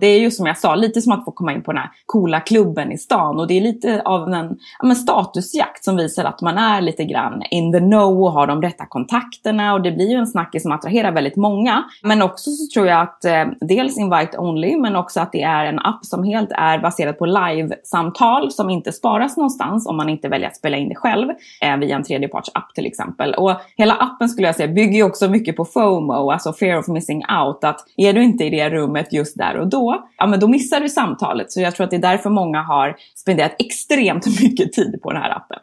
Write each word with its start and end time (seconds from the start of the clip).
Det 0.00 0.06
är 0.06 0.20
ju 0.20 0.30
som 0.30 0.46
jag 0.46 0.58
sa, 0.58 0.74
lite 0.74 1.00
som 1.00 1.12
att 1.12 1.24
få 1.24 1.32
komma 1.32 1.52
in 1.52 1.62
på 1.62 1.72
den 1.72 1.80
här 1.80 1.90
coola 2.06 2.40
klubben 2.40 2.92
i 2.92 2.98
stan. 2.98 3.40
Och 3.40 3.46
det 3.46 3.54
är 3.54 3.60
lite 3.60 4.02
av 4.04 4.32
en 4.32 4.56
ja, 4.82 4.94
statusjakt 4.94 5.84
som 5.84 5.96
visar 5.96 6.24
att 6.24 6.40
man 6.40 6.58
är 6.58 6.80
lite 6.80 7.04
grann 7.04 7.42
in 7.50 7.72
the 7.72 7.78
know 7.78 8.22
och 8.22 8.32
har 8.32 8.46
de 8.46 8.62
rätta 8.62 8.86
kontakterna. 8.86 9.74
Och 9.74 9.82
det 9.82 9.92
blir 9.92 10.10
ju 10.10 10.16
en 10.16 10.26
snackis 10.26 10.62
som 10.62 10.72
attraherar 10.72 11.12
väldigt 11.12 11.36
många. 11.36 11.84
Men 12.02 12.22
också 12.22 12.50
så 12.50 12.74
tror 12.74 12.86
jag 12.86 13.00
att 13.00 13.24
eh, 13.24 13.44
dels 13.60 13.98
invite 13.98 14.38
only, 14.38 14.76
men 14.76 14.96
också 14.96 15.20
att 15.20 15.32
det 15.32 15.42
är 15.42 15.64
en 15.64 15.78
app 15.78 16.04
som 16.04 16.24
helt 16.24 16.52
är 16.52 16.78
baserad 16.78 17.18
på 17.18 17.26
live-samtal 17.26 18.50
som 18.52 18.70
inte 18.70 18.92
sparas 18.92 19.36
någonstans 19.36 19.86
om 19.86 19.96
man 19.96 20.08
inte 20.08 20.28
väljer 20.28 20.48
att 20.48 20.56
spela 20.56 20.76
in 20.76 20.88
det 20.88 20.94
själv 20.94 21.30
eh, 21.60 21.76
via 21.76 21.96
en 21.96 22.04
tredjepartsapp 22.04 22.74
till 22.74 22.86
exempel. 22.86 23.34
Och 23.34 23.52
hela 23.76 23.94
appen 23.94 24.28
skulle 24.28 24.48
jag 24.48 24.56
säga 24.56 24.68
bygger 24.68 24.94
ju 24.94 25.02
också 25.02 25.28
mycket 25.28 25.56
på 25.56 25.64
FOMO, 25.64 26.30
alltså 26.30 26.52
fear 26.52 26.78
of 26.78 26.88
missing 26.88 27.22
out. 27.44 27.64
Att 27.64 27.80
är 27.96 28.12
du 28.12 28.22
inte 28.22 28.44
i 28.44 28.50
det 28.50 28.70
rummet 28.70 29.12
just 29.12 29.38
där 29.38 29.56
och 29.56 29.68
då, 29.68 29.83
ja 30.18 30.26
men 30.26 30.40
då 30.40 30.48
missar 30.48 30.80
du 30.80 30.88
samtalet. 30.88 31.52
Så 31.52 31.60
jag 31.60 31.74
tror 31.74 31.84
att 31.84 31.90
det 31.90 31.96
är 31.96 32.00
därför 32.00 32.30
många 32.30 32.62
har 32.62 32.96
spenderat 33.14 33.56
extremt 33.58 34.40
mycket 34.40 34.72
tid 34.72 34.98
på 35.02 35.12
den 35.12 35.22
här 35.22 35.30
appen. 35.30 35.58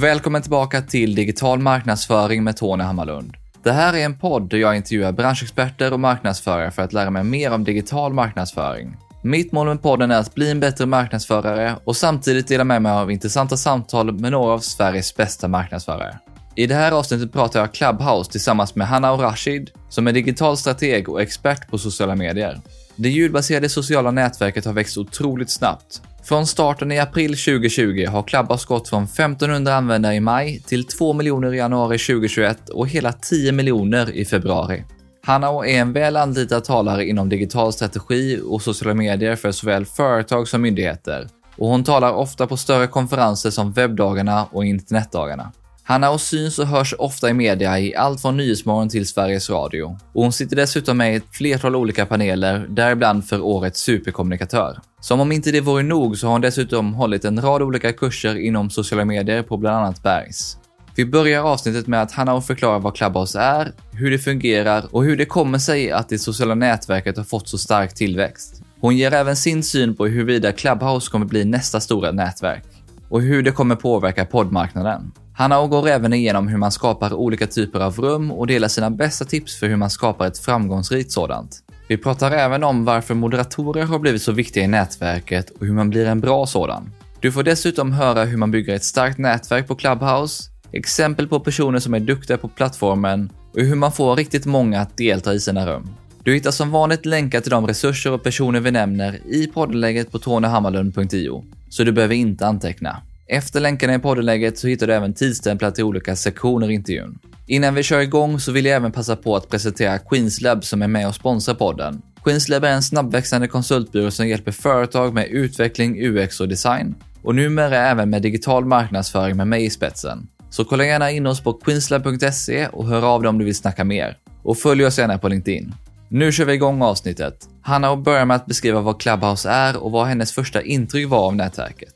Välkommen 0.00 0.42
tillbaka 0.42 0.82
till 0.82 1.14
Digital 1.14 1.58
marknadsföring 1.58 2.44
med 2.44 2.56
Tony 2.56 2.84
Hammarlund. 2.84 3.36
Det 3.62 3.72
här 3.72 3.94
är 3.94 4.04
en 4.04 4.18
podd 4.18 4.50
där 4.50 4.58
jag 4.58 4.76
intervjuar 4.76 5.12
branschexperter 5.12 5.92
och 5.92 6.00
marknadsförare 6.00 6.70
för 6.70 6.82
att 6.82 6.92
lära 6.92 7.10
mig 7.10 7.24
mer 7.24 7.52
om 7.52 7.64
digital 7.64 8.12
marknadsföring. 8.12 8.96
Mitt 9.22 9.52
mål 9.52 9.66
med 9.66 9.82
podden 9.82 10.10
är 10.10 10.18
att 10.18 10.34
bli 10.34 10.50
en 10.50 10.60
bättre 10.60 10.86
marknadsförare 10.86 11.76
och 11.84 11.96
samtidigt 11.96 12.48
dela 12.48 12.64
med 12.64 12.82
mig 12.82 12.92
av 12.92 13.10
intressanta 13.10 13.56
samtal 13.56 14.12
med 14.12 14.32
några 14.32 14.52
av 14.52 14.58
Sveriges 14.58 15.16
bästa 15.16 15.48
marknadsförare. 15.48 16.18
I 16.54 16.66
det 16.66 16.74
här 16.74 16.92
avsnittet 16.92 17.32
pratar 17.32 17.60
jag 17.60 17.74
Clubhouse 17.74 18.30
tillsammans 18.30 18.74
med 18.74 18.86
Hanna 18.86 19.12
och 19.12 19.20
Rashid 19.20 19.70
som 19.88 20.06
är 20.06 20.12
digital 20.12 20.56
strateg 20.56 21.08
och 21.08 21.22
expert 21.22 21.70
på 21.70 21.78
sociala 21.78 22.14
medier. 22.14 22.60
Det 22.96 23.08
ljudbaserade 23.08 23.68
sociala 23.68 24.10
nätverket 24.10 24.64
har 24.64 24.72
växt 24.72 24.98
otroligt 24.98 25.50
snabbt 25.50 26.02
från 26.22 26.46
starten 26.46 26.92
i 26.92 26.98
april 26.98 27.30
2020 27.30 28.06
har 28.08 28.22
Clubhouse 28.22 28.66
gått 28.68 28.88
från 28.88 29.04
1500 29.04 29.74
användare 29.74 30.14
i 30.14 30.20
maj 30.20 30.60
till 30.66 30.84
2 30.84 31.12
miljoner 31.12 31.54
i 31.54 31.56
januari 31.56 31.98
2021 31.98 32.68
och 32.68 32.88
hela 32.88 33.12
10 33.12 33.52
miljoner 33.52 34.10
i 34.10 34.24
februari. 34.24 34.84
Hanna 35.24 35.48
är 35.48 35.80
en 35.80 35.92
väl 35.92 36.16
anlitad 36.16 36.64
talare 36.64 37.06
inom 37.06 37.28
digital 37.28 37.72
strategi 37.72 38.40
och 38.44 38.62
sociala 38.62 38.94
medier 38.94 39.36
för 39.36 39.52
såväl 39.52 39.86
företag 39.86 40.48
som 40.48 40.62
myndigheter 40.62 41.28
och 41.58 41.68
hon 41.68 41.84
talar 41.84 42.12
ofta 42.12 42.46
på 42.46 42.56
större 42.56 42.86
konferenser 42.86 43.50
som 43.50 43.72
webbdagarna 43.72 44.44
och 44.52 44.64
internetdagarna. 44.64 45.52
Hanna 45.88 46.18
syns 46.18 46.58
och 46.58 46.66
hörs 46.66 46.94
ofta 46.98 47.30
i 47.30 47.34
media 47.34 47.80
i 47.80 47.94
allt 47.94 48.20
från 48.20 48.36
Nyhetsmorgon 48.36 48.88
till 48.88 49.06
Sveriges 49.06 49.50
Radio. 49.50 49.98
Och 50.12 50.22
hon 50.22 50.32
sitter 50.32 50.56
dessutom 50.56 50.96
med 50.96 51.12
i 51.12 51.16
ett 51.16 51.24
flertal 51.32 51.76
olika 51.76 52.06
paneler, 52.06 52.66
däribland 52.68 53.24
för 53.24 53.40
årets 53.40 53.80
superkommunikatör. 53.80 54.78
Som 55.00 55.20
om 55.20 55.32
inte 55.32 55.50
det 55.50 55.60
vore 55.60 55.82
nog 55.82 56.18
så 56.18 56.26
har 56.26 56.32
hon 56.32 56.40
dessutom 56.40 56.94
hållit 56.94 57.24
en 57.24 57.42
rad 57.42 57.62
olika 57.62 57.92
kurser 57.92 58.36
inom 58.36 58.70
sociala 58.70 59.04
medier 59.04 59.42
på 59.42 59.56
bland 59.56 59.76
annat 59.76 60.02
Bergs. 60.02 60.56
Vi 60.94 61.04
börjar 61.04 61.42
avsnittet 61.42 61.86
med 61.86 62.02
att 62.02 62.12
Hanna 62.12 62.40
förklarar 62.40 62.78
vad 62.78 62.96
Clubhouse 62.96 63.40
är, 63.40 63.72
hur 63.92 64.10
det 64.10 64.18
fungerar 64.18 64.84
och 64.90 65.04
hur 65.04 65.16
det 65.16 65.26
kommer 65.26 65.58
sig 65.58 65.92
att 65.92 66.08
det 66.08 66.18
sociala 66.18 66.54
nätverket 66.54 67.16
har 67.16 67.24
fått 67.24 67.48
så 67.48 67.58
stark 67.58 67.94
tillväxt. 67.94 68.62
Hon 68.80 68.96
ger 68.96 69.14
även 69.14 69.36
sin 69.36 69.62
syn 69.62 69.96
på 69.96 70.06
huruvida 70.06 70.52
Clubhouse 70.52 71.10
kommer 71.10 71.26
bli 71.26 71.44
nästa 71.44 71.80
stora 71.80 72.12
nätverk 72.12 72.77
och 73.08 73.22
hur 73.22 73.42
det 73.42 73.50
kommer 73.50 73.76
påverka 73.76 74.24
poddmarknaden. 74.24 75.12
Hanna 75.32 75.66
går 75.66 75.88
även 75.88 76.12
igenom 76.12 76.48
hur 76.48 76.58
man 76.58 76.72
skapar 76.72 77.12
olika 77.14 77.46
typer 77.46 77.80
av 77.80 77.96
rum 77.98 78.32
och 78.32 78.46
delar 78.46 78.68
sina 78.68 78.90
bästa 78.90 79.24
tips 79.24 79.58
för 79.58 79.66
hur 79.66 79.76
man 79.76 79.90
skapar 79.90 80.26
ett 80.26 80.38
framgångsrikt 80.38 81.12
sådant. 81.12 81.62
Vi 81.88 81.96
pratar 81.96 82.30
även 82.30 82.64
om 82.64 82.84
varför 82.84 83.14
moderatorer 83.14 83.84
har 83.84 83.98
blivit 83.98 84.22
så 84.22 84.32
viktiga 84.32 84.64
i 84.64 84.68
nätverket 84.68 85.50
och 85.50 85.66
hur 85.66 85.72
man 85.72 85.90
blir 85.90 86.06
en 86.06 86.20
bra 86.20 86.46
sådan. 86.46 86.92
Du 87.20 87.32
får 87.32 87.42
dessutom 87.42 87.92
höra 87.92 88.24
hur 88.24 88.36
man 88.36 88.50
bygger 88.50 88.74
ett 88.74 88.84
starkt 88.84 89.18
nätverk 89.18 89.68
på 89.68 89.74
Clubhouse, 89.74 90.50
exempel 90.72 91.28
på 91.28 91.40
personer 91.40 91.78
som 91.78 91.94
är 91.94 92.00
duktiga 92.00 92.38
på 92.38 92.48
plattformen 92.48 93.30
och 93.54 93.60
hur 93.60 93.76
man 93.76 93.92
får 93.92 94.16
riktigt 94.16 94.46
många 94.46 94.80
att 94.80 94.96
delta 94.96 95.34
i 95.34 95.40
sina 95.40 95.66
rum. 95.66 95.90
Du 96.22 96.34
hittar 96.34 96.50
som 96.50 96.70
vanligt 96.70 97.06
länkar 97.06 97.40
till 97.40 97.50
de 97.50 97.66
resurser 97.66 98.12
och 98.12 98.22
personer 98.22 98.60
vi 98.60 98.70
nämner 98.70 99.20
i 99.26 99.46
poddläget 99.46 100.12
på 100.12 100.18
tonyhammarlund.io, 100.18 101.44
så 101.68 101.84
du 101.84 101.92
behöver 101.92 102.14
inte 102.14 102.46
anteckna. 102.46 103.02
Efter 103.26 103.60
länkarna 103.60 103.94
i 103.94 103.98
poddenläget 103.98 104.58
så 104.58 104.68
hittar 104.68 104.86
du 104.86 104.94
även 104.94 105.14
tidstämplar 105.14 105.70
till 105.70 105.84
olika 105.84 106.16
sektioner 106.16 106.70
i 106.70 106.74
intervjun. 106.74 107.18
Innan 107.46 107.74
vi 107.74 107.82
kör 107.82 108.00
igång 108.00 108.40
så 108.40 108.52
vill 108.52 108.64
jag 108.64 108.76
även 108.76 108.92
passa 108.92 109.16
på 109.16 109.36
att 109.36 109.48
presentera 109.48 109.98
Queenslab 109.98 110.64
som 110.64 110.82
är 110.82 110.88
med 110.88 111.08
och 111.08 111.14
sponsrar 111.14 111.54
podden. 111.54 112.02
Queenslab 112.24 112.64
är 112.64 112.70
en 112.70 112.82
snabbväxande 112.82 113.48
konsultbyrå 113.48 114.10
som 114.10 114.28
hjälper 114.28 114.52
företag 114.52 115.14
med 115.14 115.26
utveckling, 115.28 116.06
UX 116.06 116.40
och 116.40 116.48
design 116.48 116.94
och 117.22 117.34
numera 117.34 117.76
även 117.76 118.10
med 118.10 118.22
digital 118.22 118.64
marknadsföring 118.64 119.36
med 119.36 119.46
mig 119.46 119.64
i 119.64 119.70
spetsen. 119.70 120.28
Så 120.50 120.64
kolla 120.64 120.84
gärna 120.84 121.10
in 121.10 121.26
oss 121.26 121.40
på 121.40 121.52
queenslab.se 121.52 122.66
och 122.66 122.86
hör 122.86 123.14
av 123.14 123.22
dig 123.22 123.28
om 123.28 123.38
du 123.38 123.44
vill 123.44 123.54
snacka 123.54 123.84
mer. 123.84 124.16
Och 124.42 124.58
följ 124.58 124.86
oss 124.86 124.98
gärna 124.98 125.18
på 125.18 125.28
LinkedIn. 125.28 125.74
Nu 126.10 126.32
kör 126.32 126.44
vi 126.44 126.52
igång 126.52 126.82
avsnittet. 126.82 127.34
Hanna 127.62 127.96
börjar 127.96 128.24
med 128.24 128.36
att 128.36 128.46
beskriva 128.46 128.80
vad 128.80 129.00
Clubhouse 129.00 129.50
är 129.50 129.84
och 129.84 129.90
vad 129.90 130.06
hennes 130.06 130.32
första 130.32 130.62
intryck 130.62 131.08
var 131.08 131.26
av 131.26 131.36
nätverket. 131.36 131.94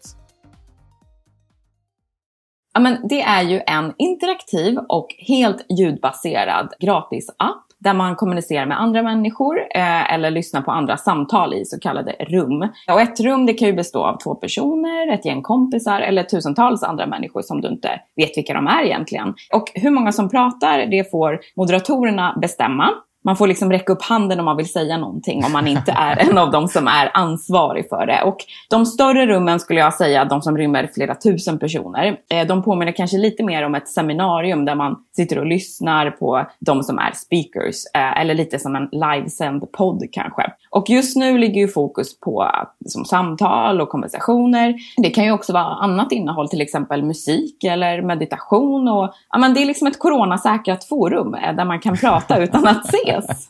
Ja, 2.74 2.80
men 2.80 3.08
det 3.08 3.22
är 3.22 3.42
ju 3.42 3.60
en 3.66 3.92
interaktiv 3.98 4.78
och 4.88 5.06
helt 5.18 5.66
ljudbaserad 5.78 6.72
gratisapp 6.80 7.66
där 7.78 7.94
man 7.94 8.16
kommunicerar 8.16 8.66
med 8.66 8.80
andra 8.80 9.02
människor 9.02 9.58
eh, 9.58 10.14
eller 10.14 10.30
lyssnar 10.30 10.62
på 10.62 10.70
andra 10.70 10.96
samtal 10.96 11.54
i 11.54 11.64
så 11.64 11.80
kallade 11.80 12.12
rum. 12.12 12.68
Och 12.90 13.00
ett 13.00 13.20
rum 13.20 13.46
det 13.46 13.54
kan 13.54 13.68
ju 13.68 13.74
bestå 13.74 14.04
av 14.04 14.18
två 14.18 14.34
personer, 14.34 15.12
ett 15.14 15.24
gäng 15.24 15.42
kompisar 15.42 16.00
eller 16.00 16.22
tusentals 16.22 16.82
andra 16.82 17.06
människor 17.06 17.42
som 17.42 17.60
du 17.60 17.68
inte 17.68 18.00
vet 18.16 18.36
vilka 18.36 18.54
de 18.54 18.66
är 18.66 18.84
egentligen. 18.84 19.34
Och 19.54 19.72
hur 19.74 19.90
många 19.90 20.12
som 20.12 20.30
pratar, 20.30 20.86
det 20.86 21.10
får 21.10 21.40
moderatorerna 21.56 22.38
bestämma. 22.42 22.90
Man 23.24 23.36
får 23.36 23.46
liksom 23.46 23.70
räcka 23.72 23.92
upp 23.92 24.02
handen 24.02 24.38
om 24.38 24.44
man 24.44 24.56
vill 24.56 24.72
säga 24.72 24.96
någonting 24.98 25.44
om 25.44 25.52
man 25.52 25.68
inte 25.68 25.92
är 25.92 26.16
en 26.16 26.38
av 26.38 26.50
dem 26.50 26.68
som 26.68 26.88
är 26.88 27.10
ansvarig 27.14 27.88
för 27.88 28.06
det. 28.06 28.22
Och 28.22 28.36
de 28.70 28.86
större 28.86 29.26
rummen 29.26 29.60
skulle 29.60 29.80
jag 29.80 29.94
säga, 29.94 30.24
de 30.24 30.42
som 30.42 30.58
rymmer 30.58 30.90
flera 30.94 31.14
tusen 31.14 31.58
personer, 31.58 32.16
eh, 32.30 32.46
de 32.46 32.62
påminner 32.62 32.92
kanske 32.92 33.18
lite 33.18 33.44
mer 33.44 33.62
om 33.62 33.74
ett 33.74 33.88
seminarium 33.88 34.64
där 34.64 34.74
man 34.74 34.96
sitter 35.16 35.38
och 35.38 35.46
lyssnar 35.46 36.10
på 36.10 36.46
de 36.60 36.82
som 36.82 36.98
är 36.98 37.12
speakers. 37.14 37.76
Eh, 37.94 38.20
eller 38.20 38.34
lite 38.34 38.58
som 38.58 38.76
en 38.76 38.88
livesänd 38.92 39.72
podd 39.72 40.04
kanske. 40.12 40.52
Och 40.70 40.90
just 40.90 41.16
nu 41.16 41.38
ligger 41.38 41.60
ju 41.60 41.68
fokus 41.68 42.20
på 42.20 42.42
eh, 42.42 42.88
som 42.88 43.04
samtal 43.04 43.80
och 43.80 43.88
konversationer. 43.88 44.74
Det 44.96 45.10
kan 45.10 45.24
ju 45.24 45.32
också 45.32 45.52
vara 45.52 45.64
annat 45.64 46.12
innehåll, 46.12 46.48
till 46.48 46.60
exempel 46.60 47.02
musik 47.02 47.64
eller 47.64 48.02
meditation. 48.02 48.88
Och, 48.88 49.14
ja, 49.30 49.38
men 49.38 49.54
det 49.54 49.62
är 49.62 49.66
liksom 49.66 49.86
ett 49.86 49.98
coronasäkrat 49.98 50.84
forum 50.84 51.30
där 51.30 51.64
man 51.64 51.80
kan 51.80 51.96
prata 51.96 52.42
utan 52.42 52.68
att 52.68 52.86
se 52.86 53.11
ses. 53.18 53.48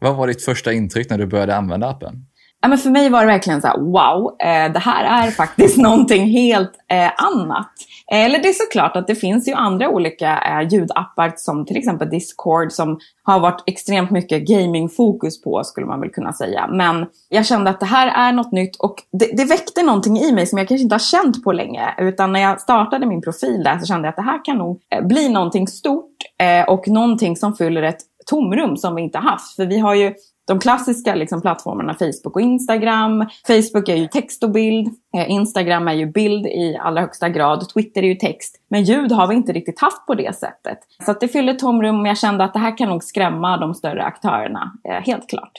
Vad 0.00 0.16
var 0.16 0.26
ditt 0.26 0.44
första 0.44 0.72
intryck 0.72 1.10
när 1.10 1.18
du 1.18 1.26
började 1.26 1.56
använda 1.56 1.88
appen? 1.88 2.26
Ja, 2.64 2.68
men 2.68 2.78
för 2.78 2.90
mig 2.90 3.10
var 3.10 3.20
det 3.20 3.26
verkligen 3.26 3.60
så 3.60 3.66
här, 3.66 3.78
wow, 3.78 4.36
eh, 4.38 4.72
det 4.72 4.78
här 4.78 5.26
är 5.26 5.30
faktiskt 5.42 5.78
någonting 5.78 6.26
helt 6.26 6.72
eh, 6.88 7.10
annat. 7.16 7.72
Eller 8.12 8.38
det 8.38 8.48
är 8.48 8.52
såklart 8.52 8.96
att 8.96 9.06
det 9.06 9.14
finns 9.14 9.48
ju 9.48 9.52
andra 9.52 9.88
olika 9.88 10.38
eh, 10.38 10.68
ljudappar 10.72 11.32
som 11.36 11.66
till 11.66 11.76
exempel 11.76 12.10
Discord 12.10 12.72
som 12.72 12.98
har 13.22 13.40
varit 13.40 13.62
extremt 13.66 14.10
mycket 14.10 14.42
gamingfokus 14.42 15.42
på 15.42 15.64
skulle 15.64 15.86
man 15.86 16.00
väl 16.00 16.10
kunna 16.10 16.32
säga. 16.32 16.66
Men 16.66 17.06
jag 17.28 17.46
kände 17.46 17.70
att 17.70 17.80
det 17.80 17.86
här 17.86 18.28
är 18.28 18.32
något 18.32 18.52
nytt 18.52 18.76
och 18.76 18.94
det, 19.12 19.36
det 19.36 19.44
väckte 19.44 19.82
någonting 19.82 20.18
i 20.18 20.32
mig 20.32 20.46
som 20.46 20.58
jag 20.58 20.68
kanske 20.68 20.82
inte 20.82 20.94
har 20.94 21.00
känt 21.00 21.44
på 21.44 21.52
länge. 21.52 21.94
Utan 21.98 22.32
när 22.32 22.40
jag 22.40 22.60
startade 22.60 23.06
min 23.06 23.22
profil 23.22 23.62
där 23.64 23.78
så 23.78 23.86
kände 23.86 24.06
jag 24.06 24.10
att 24.10 24.16
det 24.16 24.22
här 24.22 24.44
kan 24.44 24.58
nog 24.58 24.80
eh, 24.94 25.06
bli 25.06 25.28
någonting 25.28 25.68
stort 25.68 26.16
eh, 26.38 26.68
och 26.68 26.88
någonting 26.88 27.36
som 27.36 27.54
fyller 27.54 27.82
ett 27.82 28.00
tomrum 28.26 28.76
som 28.76 28.94
vi 28.94 29.02
inte 29.02 29.18
haft. 29.18 29.56
För 29.56 29.66
vi 29.66 29.78
har 29.78 29.94
ju 29.94 30.14
de 30.46 30.58
klassiska 30.60 31.14
liksom, 31.14 31.42
plattformarna 31.42 31.94
Facebook 31.94 32.36
och 32.36 32.40
Instagram. 32.40 33.26
Facebook 33.46 33.88
är 33.88 33.96
ju 33.96 34.06
text 34.06 34.44
och 34.44 34.50
bild. 34.50 34.88
Eh, 35.16 35.30
Instagram 35.30 35.88
är 35.88 35.92
ju 35.92 36.06
bild 36.06 36.46
i 36.46 36.78
allra 36.80 37.00
högsta 37.00 37.28
grad. 37.28 37.68
Twitter 37.68 38.02
är 38.02 38.06
ju 38.06 38.14
text. 38.14 38.60
Men 38.68 38.84
ljud 38.84 39.12
har 39.12 39.26
vi 39.26 39.34
inte 39.34 39.52
riktigt 39.52 39.80
haft 39.80 40.06
på 40.06 40.14
det 40.14 40.36
sättet. 40.36 40.78
Så 41.04 41.10
att 41.10 41.20
det 41.20 41.28
fyller 41.28 41.54
tomrum 41.54 42.00
och 42.00 42.08
jag 42.08 42.18
kände 42.18 42.44
att 42.44 42.52
det 42.52 42.58
här 42.58 42.78
kan 42.78 42.88
nog 42.88 43.04
skrämma 43.04 43.56
de 43.56 43.74
större 43.74 44.04
aktörerna. 44.04 44.72
Eh, 44.88 45.04
helt 45.06 45.28
klart. 45.28 45.52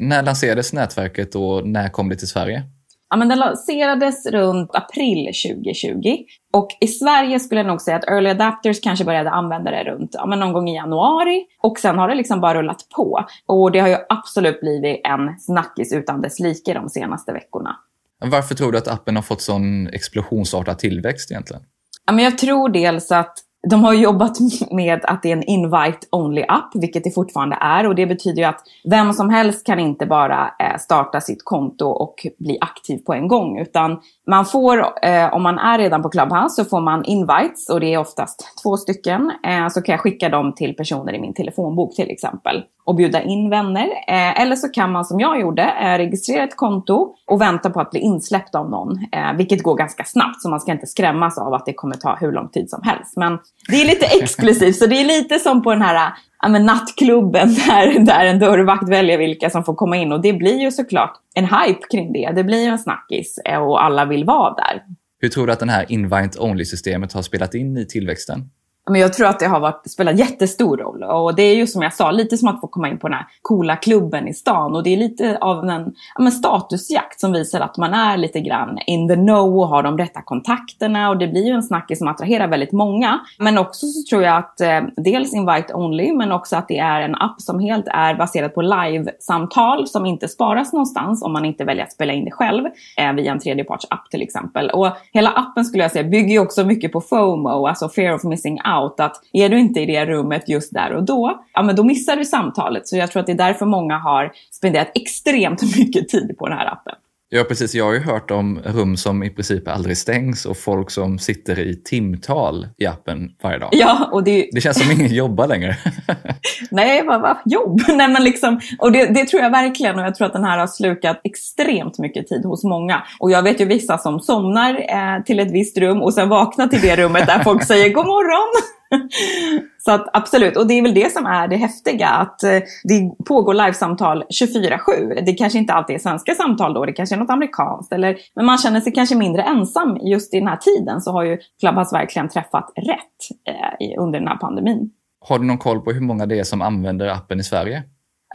När 0.00 0.22
lanserades 0.22 0.72
nätverket 0.72 1.34
och 1.34 1.66
när 1.66 1.88
kom 1.88 2.08
det 2.08 2.16
till 2.16 2.28
Sverige? 2.28 2.62
Ja, 3.10 3.16
men 3.16 3.28
den 3.28 3.38
lanserades 3.38 4.26
runt 4.26 4.70
april 4.74 5.26
2020. 5.26 6.16
Och 6.52 6.68
i 6.80 6.86
Sverige 6.86 7.40
skulle 7.40 7.60
jag 7.60 7.66
nog 7.66 7.80
säga 7.80 7.96
att 7.96 8.08
early 8.08 8.30
adapters 8.30 8.80
kanske 8.80 9.04
började 9.04 9.30
använda 9.30 9.70
det 9.70 9.84
runt 9.84 10.10
ja, 10.12 10.26
men 10.26 10.40
någon 10.40 10.52
gång 10.52 10.68
i 10.68 10.74
januari. 10.74 11.46
Och 11.62 11.78
sen 11.78 11.98
har 11.98 12.08
det 12.08 12.14
liksom 12.14 12.40
bara 12.40 12.58
rullat 12.58 12.88
på. 12.96 13.26
Och 13.46 13.72
det 13.72 13.78
har 13.78 13.88
ju 13.88 13.96
absolut 14.08 14.60
blivit 14.60 15.00
en 15.04 15.38
snackis 15.38 15.92
utan 15.92 16.20
dess 16.20 16.40
like 16.40 16.74
de 16.74 16.88
senaste 16.88 17.32
veckorna. 17.32 17.76
Varför 18.24 18.54
tror 18.54 18.72
du 18.72 18.78
att 18.78 18.88
appen 18.88 19.16
har 19.16 19.22
fått 19.22 19.42
sån 19.42 19.86
explosionsartad 19.86 20.78
tillväxt 20.78 21.30
egentligen? 21.30 21.62
Ja, 22.06 22.12
men 22.12 22.24
jag 22.24 22.38
tror 22.38 22.68
dels 22.68 23.12
att 23.12 23.34
de 23.70 23.84
har 23.84 23.92
jobbat 23.94 24.38
med 24.70 25.04
att 25.04 25.22
det 25.22 25.28
är 25.28 25.36
en 25.36 25.42
invite-only-app, 25.42 26.70
vilket 26.74 27.04
det 27.04 27.10
fortfarande 27.10 27.58
är. 27.60 27.86
Och 27.86 27.94
det 27.94 28.06
betyder 28.06 28.42
ju 28.42 28.44
att 28.44 28.60
vem 28.84 29.12
som 29.12 29.30
helst 29.30 29.66
kan 29.66 29.78
inte 29.78 30.06
bara 30.06 30.54
eh, 30.58 30.78
starta 30.78 31.20
sitt 31.20 31.44
konto 31.44 31.86
och 31.86 32.26
bli 32.38 32.58
aktiv 32.60 32.98
på 32.98 33.12
en 33.12 33.28
gång. 33.28 33.58
Utan 33.58 34.00
man 34.28 34.46
får, 34.46 34.78
eh, 35.02 35.34
om 35.34 35.42
man 35.42 35.58
är 35.58 35.78
redan 35.78 36.02
på 36.02 36.08
Clubhouse, 36.08 36.54
så 36.54 36.64
får 36.64 36.80
man 36.80 37.04
invites 37.04 37.68
och 37.70 37.80
det 37.80 37.94
är 37.94 37.98
oftast 37.98 38.58
två 38.62 38.76
stycken. 38.76 39.32
Eh, 39.46 39.68
så 39.68 39.82
kan 39.82 39.92
jag 39.92 40.00
skicka 40.00 40.28
dem 40.28 40.54
till 40.54 40.76
personer 40.76 41.14
i 41.14 41.20
min 41.20 41.34
telefonbok 41.34 41.94
till 41.94 42.10
exempel 42.10 42.62
och 42.84 42.94
bjuda 42.94 43.22
in 43.22 43.50
vänner. 43.50 43.86
Eh, 44.08 44.40
eller 44.40 44.56
så 44.56 44.68
kan 44.68 44.92
man 44.92 45.04
som 45.04 45.20
jag 45.20 45.40
gjorde 45.40 45.62
eh, 45.62 45.98
registrera 45.98 46.44
ett 46.44 46.56
konto 46.56 47.14
och 47.26 47.40
vänta 47.40 47.70
på 47.70 47.80
att 47.80 47.90
bli 47.90 48.00
insläppt 48.00 48.54
av 48.54 48.70
någon. 48.70 48.98
Eh, 49.12 49.32
vilket 49.36 49.62
går 49.62 49.74
ganska 49.74 50.04
snabbt 50.04 50.42
så 50.42 50.50
man 50.50 50.60
ska 50.60 50.72
inte 50.72 50.86
skrämmas 50.86 51.38
av 51.38 51.54
att 51.54 51.66
det 51.66 51.72
kommer 51.72 51.94
ta 51.94 52.16
hur 52.20 52.32
lång 52.32 52.48
tid 52.48 52.70
som 52.70 52.82
helst. 52.82 53.16
Men 53.16 53.38
det 53.68 53.82
är 53.82 53.86
lite 53.86 54.06
exklusivt 54.22 54.76
så 54.76 54.86
det 54.86 55.00
är 55.00 55.04
lite 55.04 55.38
som 55.38 55.62
på 55.62 55.70
den 55.70 55.82
här 55.82 56.12
ja, 56.42 56.48
men 56.48 56.66
nattklubben 56.66 57.54
där, 57.66 57.98
där 57.98 58.24
en 58.24 58.38
dörrvakt 58.38 58.88
väljer 58.88 59.18
vilka 59.18 59.50
som 59.50 59.64
får 59.64 59.74
komma 59.74 59.96
in. 59.96 60.12
Och 60.12 60.22
det 60.22 60.32
blir 60.32 60.60
ju 60.60 60.70
såklart 60.70 61.12
en 61.34 61.44
hype 61.44 61.86
kring 61.90 62.12
det. 62.12 62.32
Det 62.34 62.44
blir 62.44 62.62
ju 62.62 62.68
en 62.68 62.78
snackis 62.78 63.38
eh, 63.44 63.58
och 63.58 63.84
alla 63.84 64.04
vill 64.04 64.24
vara 64.24 64.54
där. 64.54 64.82
Hur 65.20 65.28
tror 65.28 65.46
du 65.46 65.52
att 65.52 65.60
det 65.60 65.70
här 65.70 65.92
invite-only-systemet 65.92 67.12
har 67.12 67.22
spelat 67.22 67.54
in 67.54 67.76
i 67.76 67.86
tillväxten? 67.86 68.50
Men 68.90 69.00
jag 69.00 69.12
tror 69.12 69.26
att 69.26 69.40
det 69.40 69.46
har 69.46 69.60
varit, 69.60 69.90
spelat 69.90 70.18
jättestor 70.18 70.76
roll. 70.76 71.02
Och 71.02 71.34
det 71.34 71.42
är 71.42 71.54
ju 71.54 71.66
som 71.66 71.82
jag 71.82 71.94
sa, 71.94 72.10
lite 72.10 72.38
som 72.38 72.48
att 72.48 72.60
få 72.60 72.66
komma 72.66 72.88
in 72.88 72.98
på 72.98 73.08
den 73.08 73.16
här 73.16 73.26
coola 73.42 73.76
klubben 73.76 74.28
i 74.28 74.34
stan. 74.34 74.76
Och 74.76 74.82
det 74.82 74.92
är 74.92 74.96
lite 74.96 75.38
av 75.40 75.68
en 75.68 75.92
ja, 76.14 76.22
men 76.22 76.32
statusjakt 76.32 77.20
som 77.20 77.32
visar 77.32 77.60
att 77.60 77.76
man 77.76 77.94
är 77.94 78.16
lite 78.16 78.40
grann 78.40 78.78
in 78.86 79.08
the 79.08 79.14
know 79.14 79.58
och 79.58 79.68
har 79.68 79.82
de 79.82 79.98
rätta 79.98 80.22
kontakterna. 80.22 81.10
Och 81.10 81.18
det 81.18 81.28
blir 81.28 81.46
ju 81.46 81.52
en 81.52 81.62
snackis 81.62 81.98
som 81.98 82.08
attraherar 82.08 82.48
väldigt 82.48 82.72
många. 82.72 83.20
Men 83.38 83.58
också 83.58 83.86
så 83.86 84.10
tror 84.10 84.22
jag 84.22 84.36
att 84.36 84.60
eh, 84.60 84.80
dels 84.96 85.34
invite 85.34 85.74
only, 85.74 86.12
men 86.12 86.32
också 86.32 86.56
att 86.56 86.68
det 86.68 86.78
är 86.78 87.00
en 87.00 87.14
app 87.14 87.40
som 87.40 87.60
helt 87.60 87.88
är 87.88 88.14
baserad 88.14 88.54
på 88.54 88.62
live-samtal 88.62 89.86
som 89.86 90.06
inte 90.06 90.28
sparas 90.28 90.72
någonstans 90.72 91.22
om 91.22 91.32
man 91.32 91.44
inte 91.44 91.64
väljer 91.64 91.84
att 91.84 91.92
spela 91.92 92.12
in 92.12 92.24
det 92.24 92.30
själv 92.30 92.66
eh, 92.96 93.12
via 93.12 93.32
en 93.32 93.38
tredjepartsapp 93.38 94.10
till 94.10 94.22
exempel. 94.22 94.70
Och 94.70 94.88
hela 95.12 95.30
appen 95.30 95.64
skulle 95.64 95.82
jag 95.82 95.92
säga 95.92 96.04
bygger 96.04 96.30
ju 96.30 96.38
också 96.38 96.64
mycket 96.64 96.92
på 96.92 97.00
FOMO, 97.00 97.66
alltså 97.66 97.88
fear 97.88 98.14
of 98.14 98.24
missing 98.24 98.54
out 98.54 98.77
out 98.82 99.00
att 99.00 99.16
är 99.32 99.48
du 99.48 99.58
inte 99.58 99.80
i 99.80 99.86
det 99.86 100.06
rummet 100.06 100.48
just 100.48 100.72
där 100.72 100.92
och 100.92 101.02
då, 101.02 101.44
ja 101.54 101.62
men 101.62 101.76
då 101.76 101.84
missar 101.84 102.16
du 102.16 102.24
samtalet. 102.24 102.88
Så 102.88 102.96
jag 102.96 103.10
tror 103.10 103.20
att 103.20 103.26
det 103.26 103.32
är 103.32 103.36
därför 103.36 103.66
många 103.66 103.98
har 103.98 104.32
spenderat 104.50 104.90
extremt 104.94 105.62
mycket 105.78 106.08
tid 106.08 106.36
på 106.38 106.48
den 106.48 106.58
här 106.58 106.72
appen. 106.72 106.94
Ja, 107.30 107.44
precis. 107.44 107.74
Jag 107.74 107.84
har 107.84 107.92
ju 107.92 108.00
hört 108.00 108.30
om 108.30 108.60
rum 108.64 108.96
som 108.96 109.22
i 109.22 109.30
princip 109.30 109.68
aldrig 109.68 109.96
stängs 109.96 110.46
och 110.46 110.56
folk 110.56 110.90
som 110.90 111.18
sitter 111.18 111.58
i 111.58 111.76
timtal 111.76 112.68
i 112.78 112.86
appen 112.86 113.30
varje 113.42 113.58
dag. 113.58 113.68
Ja, 113.72 114.08
och 114.12 114.24
det... 114.24 114.48
det 114.52 114.60
känns 114.60 114.82
som 114.82 114.92
ingen 114.92 115.14
jobbar 115.14 115.46
längre. 115.46 115.76
Nej, 116.70 117.02
vad, 117.06 117.20
vad 117.20 117.36
jobb? 117.44 117.80
Nej, 117.88 118.08
men 118.08 118.24
liksom, 118.24 118.60
och 118.78 118.92
det, 118.92 119.06
det, 119.06 119.24
tror 119.24 119.42
jag 119.42 119.50
verkligen 119.50 119.98
och 119.98 120.04
jag 120.04 120.14
tror 120.14 120.26
att 120.26 120.32
den 120.32 120.44
här 120.44 120.58
har 120.58 120.66
slukat 120.66 121.20
extremt 121.24 121.98
mycket 121.98 122.26
tid 122.26 122.44
hos 122.44 122.64
många. 122.64 123.02
Och 123.18 123.30
jag 123.30 123.42
vet 123.42 123.60
ju 123.60 123.64
vissa 123.64 123.98
som 123.98 124.20
somnar 124.20 124.74
eh, 124.74 125.22
till 125.24 125.40
ett 125.40 125.50
visst 125.50 125.78
rum 125.78 126.02
och 126.02 126.14
sen 126.14 126.28
vaknar 126.28 126.66
till 126.66 126.80
det 126.80 126.96
rummet 126.96 127.26
där 127.26 127.42
folk 127.42 127.64
säger 127.64 127.92
god 127.92 128.06
morgon. 128.06 128.62
Så 129.78 129.92
att 129.92 130.06
absolut, 130.12 130.56
och 130.56 130.66
det 130.66 130.74
är 130.74 130.82
väl 130.82 130.94
det 130.94 131.12
som 131.12 131.26
är 131.26 131.48
det 131.48 131.56
häftiga, 131.56 132.08
att 132.08 132.42
eh, 132.42 132.58
det 132.84 133.24
pågår 133.28 133.54
livesamtal 133.54 134.24
24-7. 134.24 135.24
Det 135.26 135.32
kanske 135.32 135.58
inte 135.58 135.72
alltid 135.72 135.96
är 135.96 136.00
svenska 136.00 136.34
samtal 136.34 136.74
då, 136.74 136.84
det 136.84 136.92
kanske 136.92 137.14
är 137.14 137.18
något 137.18 137.30
amerikanskt, 137.30 137.92
eller, 137.92 138.16
men 138.34 138.46
man 138.46 138.58
känner 138.58 138.80
sig 138.80 138.92
kanske 138.92 139.16
mindre 139.16 139.42
ensam 139.42 139.96
just 139.96 140.34
i 140.34 140.38
den 140.38 140.48
här 140.48 140.56
tiden, 140.56 141.00
så 141.00 141.12
har 141.12 141.24
ju 141.24 141.38
Clubhouse 141.60 141.96
verkligen 141.96 142.28
träffat 142.28 142.72
rätt 142.76 143.48
eh, 143.48 144.02
under 144.02 144.18
den 144.18 144.28
här 144.28 144.36
pandemin. 144.36 144.90
Har 145.20 145.38
du 145.38 145.44
någon 145.44 145.58
koll 145.58 145.80
på 145.80 145.92
hur 145.92 146.00
många 146.00 146.26
det 146.26 146.38
är 146.38 146.44
som 146.44 146.62
använder 146.62 147.08
appen 147.08 147.40
i 147.40 147.44
Sverige? 147.44 147.82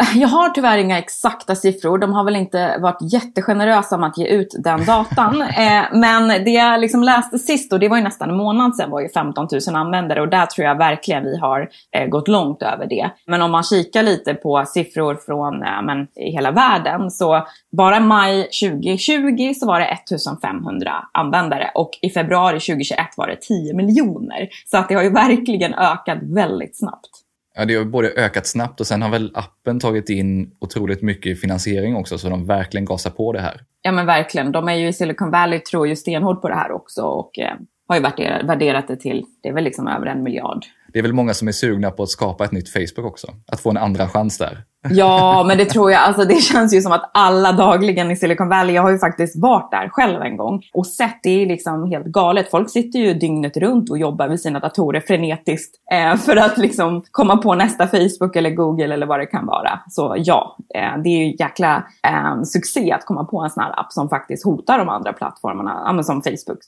Jag 0.16 0.28
har 0.28 0.50
tyvärr 0.50 0.78
inga 0.78 0.98
exakta 0.98 1.56
siffror. 1.56 1.98
De 1.98 2.13
har 2.13 2.24
väl 2.24 2.36
inte 2.36 2.78
varit 2.80 3.13
jättegenerösa 3.13 3.98
med 3.98 4.10
att 4.10 4.18
ge 4.18 4.28
ut 4.28 4.56
den 4.60 4.86
datan. 4.86 5.44
Eh, 5.63 5.84
men 5.94 6.28
det 6.28 6.51
jag 6.51 6.80
liksom 6.80 7.04
läste 7.04 7.40
sist, 7.40 7.74
och 7.74 7.80
det 7.80 7.90
var 7.90 7.98
ju 7.98 8.04
nästan 8.04 8.30
en 8.30 8.38
månad 8.38 8.75
sedan, 8.75 8.90
var 8.90 9.01
ju 9.01 9.10
15 9.10 9.48
000 9.68 9.75
användare. 9.75 10.22
Och 10.22 10.28
där 10.28 10.45
tror 10.45 10.68
jag 10.68 10.78
verkligen 10.78 11.24
vi 11.24 11.38
har 11.38 11.69
eh, 11.92 12.07
gått 12.07 12.28
långt 12.28 12.62
över 12.62 12.86
det. 12.86 13.10
Men 13.28 13.42
om 13.42 13.51
man 13.51 13.63
kikar 13.63 14.04
lite 14.04 14.34
på 14.34 14.63
siffror 14.68 15.16
från 15.16 15.63
eh, 15.63 15.81
men, 15.84 16.07
i 16.16 16.31
hela 16.31 16.51
världen, 16.51 17.12
så 17.12 17.48
bara 17.78 18.00
maj 18.00 18.44
2020 18.44 19.54
så 19.60 19.68
var 19.68 19.80
det 19.80 19.86
1500 19.86 20.92
användare. 21.12 21.72
Och 21.75 21.92
i 22.01 22.10
februari 22.10 22.60
2021 22.60 23.00
var 23.18 23.28
det 23.28 23.36
10 23.36 23.74
miljoner. 23.74 24.50
Så 24.66 24.78
att 24.78 24.89
det 24.89 24.96
har 24.96 25.04
ju 25.04 25.13
verkligen 25.13 25.74
ökat 25.74 26.18
väldigt 26.22 26.78
snabbt. 26.78 27.23
Ja, 27.56 27.66
det 27.66 27.76
har 27.76 27.86
både 27.86 28.10
ökat 28.10 28.48
snabbt 28.48 28.80
och 28.80 28.88
sen 28.88 29.02
har 29.02 29.10
väl 29.10 29.32
appen 29.36 29.80
tagit 29.80 30.10
in 30.10 30.52
otroligt 30.60 31.02
mycket 31.02 31.42
finansiering 31.42 31.96
också, 31.96 32.18
så 32.18 32.30
de 32.30 32.46
verkligen 32.46 32.86
gasar 32.86 33.12
på 33.12 33.34
det 33.34 33.42
här. 33.42 33.62
Ja 33.82 33.92
men 33.92 34.06
verkligen. 34.06 34.52
De 34.52 34.68
är 34.68 34.74
ju 34.74 34.88
i 34.88 34.94
Silicon 34.94 35.32
Valley, 35.32 35.60
tror 35.60 35.88
ju 35.88 35.96
stenhårt 35.96 36.42
på 36.42 36.50
det 36.50 36.56
här 36.56 36.72
också 36.72 37.02
och 37.02 37.40
eh, 37.40 37.54
har 37.88 37.96
ju 37.96 38.02
värderat 38.48 38.88
det 38.88 38.96
till, 38.96 39.26
det 39.44 39.50
är 39.50 39.54
väl 39.54 39.64
liksom 39.64 39.88
över 39.88 40.06
en 40.06 40.24
miljard 40.24 40.66
det 40.94 41.00
är 41.00 41.04
väl 41.04 41.14
många 41.14 41.34
som 41.34 41.48
är 41.48 41.52
sugna 41.52 41.92
på 41.92 42.04
att 42.04 42.10
skapa 42.10 42.46
ett 42.46 42.52
nytt 42.52 42.70
Facebook 42.70 43.06
också. 43.06 43.28
Att 43.48 43.60
få 43.60 43.70
en 43.70 43.78
andra 43.78 44.10
chans 44.10 44.38
där. 44.38 44.64
Ja, 44.90 45.44
men 45.48 45.58
det 45.58 45.66
tror 45.66 45.92
jag. 45.92 46.02
Alltså, 46.02 46.26
det 46.26 46.36
känns 46.36 46.74
ju 46.74 46.82
som 46.82 46.92
att 46.92 47.12
alla 47.14 47.52
dagligen 47.52 48.12
i 48.12 48.16
Silicon 48.16 48.50
Valley, 48.50 48.76
jag 48.76 48.82
har 48.82 48.92
ju 48.92 48.98
faktiskt 48.98 49.36
varit 49.36 49.72
där 49.72 49.90
själv 49.90 50.22
en 50.22 50.38
gång 50.38 50.64
och 50.74 50.88
sett, 50.88 51.20
det 51.24 51.30
är 51.30 51.46
liksom 51.46 51.92
helt 51.92 52.06
galet. 52.06 52.52
Folk 52.52 52.70
sitter 52.70 53.00
ju 53.00 53.14
dygnet 53.14 53.58
runt 53.58 53.90
och 53.90 53.98
jobbar 53.98 54.28
vid 54.28 54.40
sina 54.40 54.60
datorer 54.60 55.00
frenetiskt 55.00 55.76
eh, 55.92 56.16
för 56.16 56.36
att 56.36 56.58
liksom 56.58 57.04
komma 57.12 57.38
på 57.38 57.56
nästa 57.56 57.88
Facebook 57.88 58.36
eller 58.36 58.50
Google 58.50 58.94
eller 58.94 59.06
vad 59.06 59.20
det 59.20 59.26
kan 59.26 59.46
vara. 59.46 59.80
Så 59.90 60.16
ja, 60.18 60.58
eh, 60.76 61.02
det 61.04 61.10
är 61.10 61.26
ju 61.26 61.36
jäkla 61.40 61.84
eh, 62.08 62.44
succé 62.44 62.92
att 62.92 63.06
komma 63.06 63.24
på 63.24 63.42
en 63.42 63.50
sån 63.50 63.64
här 63.64 63.80
app 63.80 63.92
som 63.92 64.10
faktiskt 64.10 64.46
hotar 64.46 64.78
de 64.78 64.90
andra 64.90 65.14
plattformarna, 65.14 66.04
som 66.04 66.22
Facebook. 66.22 66.60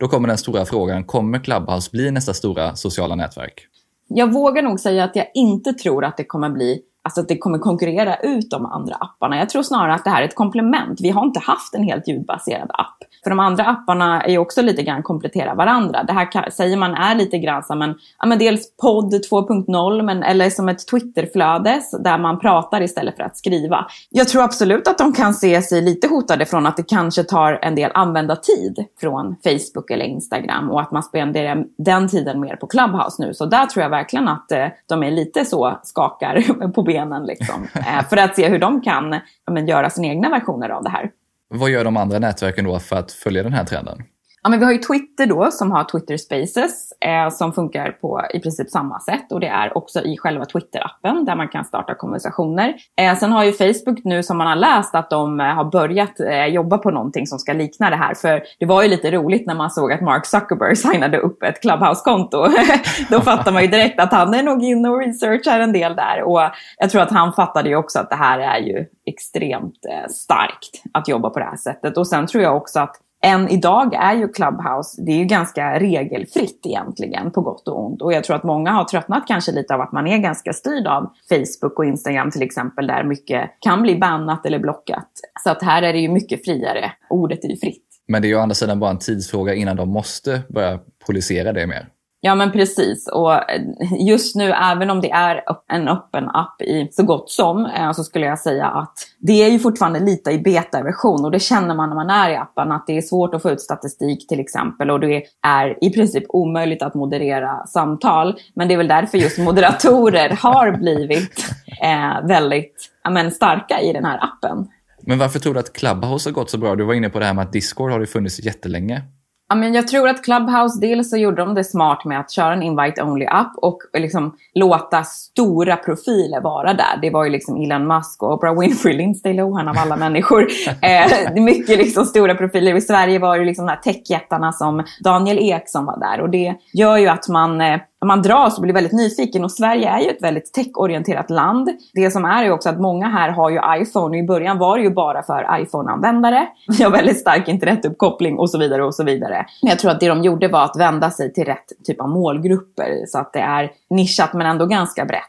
Då 0.00 0.08
kommer 0.08 0.28
den 0.28 0.38
stora 0.38 0.64
frågan, 0.64 1.04
kommer 1.04 1.38
Clubhouse 1.38 1.90
bli 1.92 2.10
nästa 2.10 2.34
stora 2.34 2.76
sociala 2.76 3.14
nätverk? 3.14 3.66
Jag 4.08 4.32
vågar 4.32 4.62
nog 4.62 4.80
säga 4.80 5.04
att 5.04 5.16
jag 5.16 5.26
inte 5.34 5.72
tror 5.72 6.04
att 6.04 6.16
det 6.16 6.24
kommer 6.24 6.50
bli 6.50 6.82
Alltså 7.02 7.20
att 7.20 7.28
det 7.28 7.38
kommer 7.38 7.58
konkurrera 7.58 8.16
ut 8.16 8.50
de 8.50 8.66
andra 8.66 8.94
apparna. 8.94 9.38
Jag 9.38 9.50
tror 9.50 9.62
snarare 9.62 9.94
att 9.94 10.04
det 10.04 10.10
här 10.10 10.22
är 10.22 10.26
ett 10.26 10.34
komplement. 10.34 11.00
Vi 11.00 11.10
har 11.10 11.24
inte 11.24 11.40
haft 11.40 11.74
en 11.74 11.82
helt 11.82 12.08
ljudbaserad 12.08 12.70
app. 12.74 12.96
För 13.24 13.30
de 13.30 13.40
andra 13.40 13.64
apparna 13.64 14.22
är 14.22 14.30
ju 14.30 14.38
också 14.38 14.62
lite 14.62 14.82
grann 14.82 15.02
komplettera 15.02 15.54
varandra. 15.54 16.04
Det 16.04 16.12
här 16.12 16.32
kan, 16.32 16.44
säger 16.50 16.76
man 16.76 16.94
är 16.94 17.14
lite 17.14 17.38
grann 17.38 17.62
som 17.62 17.82
en, 17.82 17.94
ja 18.18 18.26
men 18.26 18.38
dels 18.38 18.76
podd 18.76 19.14
2.0 19.14 20.02
men 20.02 20.22
eller 20.22 20.50
som 20.50 20.68
ett 20.68 20.88
Twitterflöde 20.88 21.80
där 22.04 22.18
man 22.18 22.38
pratar 22.38 22.82
istället 22.82 23.16
för 23.16 23.22
att 23.22 23.36
skriva. 23.36 23.86
Jag 24.10 24.28
tror 24.28 24.42
absolut 24.42 24.88
att 24.88 24.98
de 24.98 25.12
kan 25.12 25.34
se 25.34 25.62
sig 25.62 25.82
lite 25.82 26.08
hotade 26.08 26.46
från 26.46 26.66
att 26.66 26.76
det 26.76 26.88
kanske 26.88 27.24
tar 27.24 27.58
en 27.62 27.74
del 27.74 27.90
användartid 27.94 28.84
från 29.00 29.36
Facebook 29.44 29.90
eller 29.90 30.04
Instagram 30.04 30.70
och 30.70 30.80
att 30.80 30.92
man 30.92 31.02
spenderar 31.02 31.64
den 31.78 32.08
tiden 32.08 32.40
mer 32.40 32.56
på 32.56 32.66
Clubhouse 32.66 33.22
nu. 33.22 33.34
Så 33.34 33.46
där 33.46 33.66
tror 33.66 33.82
jag 33.82 33.90
verkligen 33.90 34.28
att 34.28 34.52
eh, 34.52 34.66
de 34.88 35.02
är 35.02 35.10
lite 35.10 35.44
så 35.44 35.78
skakar 35.82 36.68
på 36.74 36.82
benen 36.92 37.26
liksom. 37.26 37.68
Eh, 37.74 38.08
för 38.08 38.16
att 38.16 38.36
se 38.36 38.48
hur 38.48 38.58
de 38.58 38.80
kan 38.80 39.20
men, 39.50 39.66
göra 39.66 39.90
sina 39.90 40.06
egna 40.06 40.30
versioner 40.30 40.68
av 40.68 40.82
det 40.82 40.90
här. 40.90 41.10
Vad 41.48 41.70
gör 41.70 41.84
de 41.84 41.96
andra 41.96 42.18
nätverken 42.18 42.64
då 42.64 42.78
för 42.78 42.96
att 42.96 43.12
följa 43.12 43.42
den 43.42 43.52
här 43.52 43.64
trenden? 43.64 44.02
Ja, 44.42 44.50
men 44.50 44.58
vi 44.58 44.64
har 44.64 44.72
ju 44.72 44.78
Twitter 44.78 45.26
då 45.26 45.50
som 45.50 45.70
har 45.70 45.84
Twitter 45.84 46.16
Spaces 46.16 46.92
eh, 46.92 47.28
som 47.30 47.52
funkar 47.52 47.90
på 47.90 48.22
i 48.34 48.40
princip 48.40 48.70
samma 48.70 49.00
sätt 49.00 49.32
och 49.32 49.40
det 49.40 49.46
är 49.46 49.76
också 49.76 50.00
i 50.00 50.16
själva 50.18 50.44
Twitter-appen 50.44 51.24
där 51.24 51.36
man 51.36 51.48
kan 51.48 51.64
starta 51.64 51.94
konversationer. 51.94 52.74
Eh, 53.00 53.16
sen 53.16 53.32
har 53.32 53.44
ju 53.44 53.52
Facebook 53.52 54.04
nu 54.04 54.22
som 54.22 54.38
man 54.38 54.46
har 54.46 54.56
läst 54.56 54.94
att 54.94 55.10
de 55.10 55.40
eh, 55.40 55.46
har 55.46 55.64
börjat 55.64 56.20
eh, 56.20 56.46
jobba 56.46 56.78
på 56.78 56.90
någonting 56.90 57.26
som 57.26 57.38
ska 57.38 57.52
likna 57.52 57.90
det 57.90 57.96
här. 57.96 58.14
För 58.14 58.42
det 58.58 58.66
var 58.66 58.82
ju 58.82 58.88
lite 58.88 59.10
roligt 59.10 59.46
när 59.46 59.54
man 59.54 59.70
såg 59.70 59.92
att 59.92 60.00
Mark 60.00 60.26
Zuckerberg 60.26 60.76
signade 60.90 61.18
upp 61.18 61.42
ett 61.42 61.62
Clubhouse-konto. 61.62 62.46
Då 63.10 63.20
fattar 63.20 63.52
man 63.52 63.62
ju 63.62 63.68
direkt 63.68 64.00
att 64.00 64.12
han 64.12 64.34
är 64.34 64.42
nog 64.42 64.62
inne 64.62 64.88
och 64.88 64.98
researchar 64.98 65.60
en 65.60 65.72
del 65.72 65.96
där. 65.96 66.22
Och 66.22 66.40
jag 66.78 66.90
tror 66.90 67.02
att 67.02 67.10
han 67.10 67.32
fattade 67.32 67.68
ju 67.68 67.76
också 67.76 67.98
att 67.98 68.10
det 68.10 68.16
här 68.16 68.38
är 68.38 68.58
ju 68.58 68.86
extremt 69.06 69.86
eh, 69.90 70.08
starkt 70.10 70.82
att 70.92 71.08
jobba 71.08 71.30
på 71.30 71.38
det 71.38 71.44
här 71.44 71.56
sättet. 71.56 71.96
Och 71.96 72.06
sen 72.06 72.26
tror 72.26 72.42
jag 72.42 72.56
också 72.56 72.80
att 72.80 72.96
än 73.22 73.48
idag 73.48 73.94
är 73.94 74.14
ju 74.14 74.28
Clubhouse, 74.28 75.02
det 75.02 75.12
är 75.12 75.16
ju 75.16 75.24
ganska 75.24 75.78
regelfritt 75.78 76.60
egentligen 76.66 77.30
på 77.30 77.40
gott 77.40 77.68
och 77.68 77.86
ont. 77.86 78.02
Och 78.02 78.12
jag 78.12 78.24
tror 78.24 78.36
att 78.36 78.44
många 78.44 78.70
har 78.70 78.84
tröttnat 78.84 79.24
kanske 79.26 79.52
lite 79.52 79.74
av 79.74 79.80
att 79.80 79.92
man 79.92 80.06
är 80.06 80.18
ganska 80.18 80.52
styrd 80.52 80.86
av 80.86 81.12
Facebook 81.28 81.78
och 81.78 81.84
Instagram 81.84 82.30
till 82.30 82.42
exempel 82.42 82.86
där 82.86 83.04
mycket 83.04 83.50
kan 83.60 83.82
bli 83.82 83.98
bannat 83.98 84.46
eller 84.46 84.58
blockat. 84.58 85.10
Så 85.44 85.50
att 85.50 85.62
här 85.62 85.82
är 85.82 85.92
det 85.92 85.98
ju 85.98 86.08
mycket 86.08 86.44
friare. 86.44 86.92
Ordet 87.10 87.44
är 87.44 87.48
ju 87.48 87.56
fritt. 87.56 87.84
Men 88.08 88.22
det 88.22 88.28
är 88.28 88.30
ju 88.30 88.36
å 88.36 88.40
andra 88.40 88.54
sidan 88.54 88.80
bara 88.80 88.90
en 88.90 88.98
tidsfråga 88.98 89.54
innan 89.54 89.76
de 89.76 89.88
måste 89.88 90.42
börja 90.48 90.78
polisera 91.06 91.52
det 91.52 91.66
mer. 91.66 91.88
Ja 92.22 92.34
men 92.34 92.52
precis. 92.52 93.08
Och 93.08 93.32
eh, 93.32 93.62
just 93.98 94.36
nu, 94.36 94.52
även 94.52 94.90
om 94.90 95.00
det 95.00 95.10
är 95.10 95.42
en 95.72 95.88
öppen 95.88 96.28
app 96.28 96.62
i 96.62 96.88
så 96.92 97.02
gott 97.02 97.30
som, 97.30 97.66
eh, 97.66 97.92
så 97.92 98.04
skulle 98.04 98.26
jag 98.26 98.38
säga 98.38 98.66
att 98.66 98.92
det 99.18 99.32
är 99.44 99.50
ju 99.50 99.58
fortfarande 99.58 100.00
lite 100.00 100.30
i 100.30 100.38
betaversion 100.38 101.24
och 101.24 101.30
det 101.30 101.40
känner 101.40 101.74
man 101.74 101.88
när 101.88 101.96
man 101.96 102.10
är 102.10 102.30
i 102.30 102.36
appen 102.36 102.72
att 102.72 102.86
det 102.86 102.96
är 102.96 103.02
svårt 103.02 103.34
att 103.34 103.42
få 103.42 103.50
ut 103.50 103.60
statistik 103.60 104.28
till 104.28 104.40
exempel 104.40 104.90
och 104.90 105.00
det 105.00 105.22
är 105.46 105.84
i 105.84 105.90
princip 105.90 106.24
omöjligt 106.28 106.82
att 106.82 106.94
moderera 106.94 107.66
samtal. 107.66 108.38
Men 108.54 108.68
det 108.68 108.74
är 108.74 108.78
väl 108.78 108.88
därför 108.88 109.18
just 109.18 109.38
moderatorer 109.48 110.38
har 110.42 110.72
blivit 110.72 111.44
eh, 111.82 112.26
väldigt 112.28 112.90
men, 113.10 113.30
starka 113.30 113.80
i 113.80 113.92
den 113.92 114.04
här 114.04 114.18
appen. 114.24 114.68
Men 115.02 115.18
varför 115.18 115.38
tror 115.38 115.54
du 115.54 115.60
att 115.60 115.72
Clubhouse 115.72 116.28
har 116.28 116.34
gått 116.34 116.50
så 116.50 116.58
bra? 116.58 116.76
Du 116.76 116.84
var 116.84 116.94
inne 116.94 117.10
på 117.10 117.18
det 117.18 117.24
här 117.24 117.34
med 117.34 117.44
att 117.44 117.52
Discord 117.52 117.90
har 117.90 118.00
ju 118.00 118.06
funnits 118.06 118.40
jättelänge. 118.40 119.02
Ja, 119.50 119.56
men 119.56 119.74
jag 119.74 119.88
tror 119.88 120.08
att 120.08 120.24
Clubhouse, 120.24 120.80
dels 120.80 121.10
så 121.10 121.16
gjorde 121.16 121.42
de 121.42 121.54
det 121.54 121.64
smart 121.64 122.04
med 122.04 122.20
att 122.20 122.30
köra 122.30 122.52
en 122.52 122.62
invite-only-app 122.62 123.52
och 123.56 123.78
liksom 123.92 124.36
låta 124.54 125.04
stora 125.04 125.76
profiler 125.76 126.40
vara 126.40 126.74
där. 126.74 126.98
Det 127.02 127.10
var 127.10 127.24
ju 127.24 127.30
liksom 127.30 127.56
Elon 127.56 127.86
Musk 127.86 128.22
och 128.22 128.32
Oprah 128.32 128.60
Winfrey, 128.60 128.96
Lindsay 128.96 129.32
Lohan 129.32 129.68
av 129.68 129.76
alla 129.78 129.96
människor. 129.96 130.46
Eh, 130.82 131.34
mycket 131.34 131.78
liksom 131.78 132.04
stora 132.04 132.34
profiler. 132.34 132.74
I 132.74 132.80
Sverige 132.80 133.18
var 133.18 133.38
det 133.38 133.44
liksom 133.44 133.66
de 133.66 133.72
här 133.72 133.80
techjättarna 133.80 134.52
som 134.52 134.84
Daniel 135.04 135.38
Ek 135.38 135.68
som 135.68 135.86
var 135.86 136.00
där. 136.00 136.20
Och 136.20 136.30
det 136.30 136.54
gör 136.72 136.96
ju 136.96 137.08
att 137.08 137.28
man 137.28 137.60
eh, 137.60 137.80
man 138.06 138.22
dras 138.22 138.56
och 138.56 138.62
blir 138.62 138.74
väldigt 138.74 138.92
nyfiken 138.92 139.44
och 139.44 139.52
Sverige 139.52 139.88
är 139.88 140.00
ju 140.00 140.08
ett 140.08 140.22
väldigt 140.22 140.52
techorienterat 140.52 141.30
land. 141.30 141.70
Det 141.94 142.10
som 142.10 142.24
är 142.24 142.44
ju 142.44 142.50
också 142.50 142.68
att 142.68 142.80
många 142.80 143.08
här 143.08 143.28
har 143.28 143.50
ju 143.50 143.82
iPhone 143.82 144.18
och 144.18 144.24
i 144.24 144.26
början 144.26 144.58
var 144.58 144.76
det 144.76 144.82
ju 144.82 144.90
bara 144.90 145.22
för 145.22 145.62
iPhone-användare. 145.62 146.48
Vi 146.78 146.84
har 146.84 146.90
väldigt 146.90 147.20
stark 147.20 147.48
internetuppkoppling 147.48 148.38
och 148.38 148.50
så 148.50 148.58
vidare 148.58 148.84
och 148.84 148.94
så 148.94 149.04
vidare. 149.04 149.46
Men 149.62 149.70
jag 149.70 149.78
tror 149.78 149.90
att 149.90 150.00
det 150.00 150.08
de 150.08 150.22
gjorde 150.22 150.48
var 150.48 150.64
att 150.64 150.76
vända 150.78 151.10
sig 151.10 151.32
till 151.32 151.44
rätt 151.44 151.66
typ 151.84 152.00
av 152.00 152.08
målgrupper 152.08 153.04
så 153.06 153.18
att 153.18 153.32
det 153.32 153.40
är 153.40 153.70
nischat 153.90 154.32
men 154.32 154.46
ändå 154.46 154.66
ganska 154.66 155.04
brett. 155.04 155.24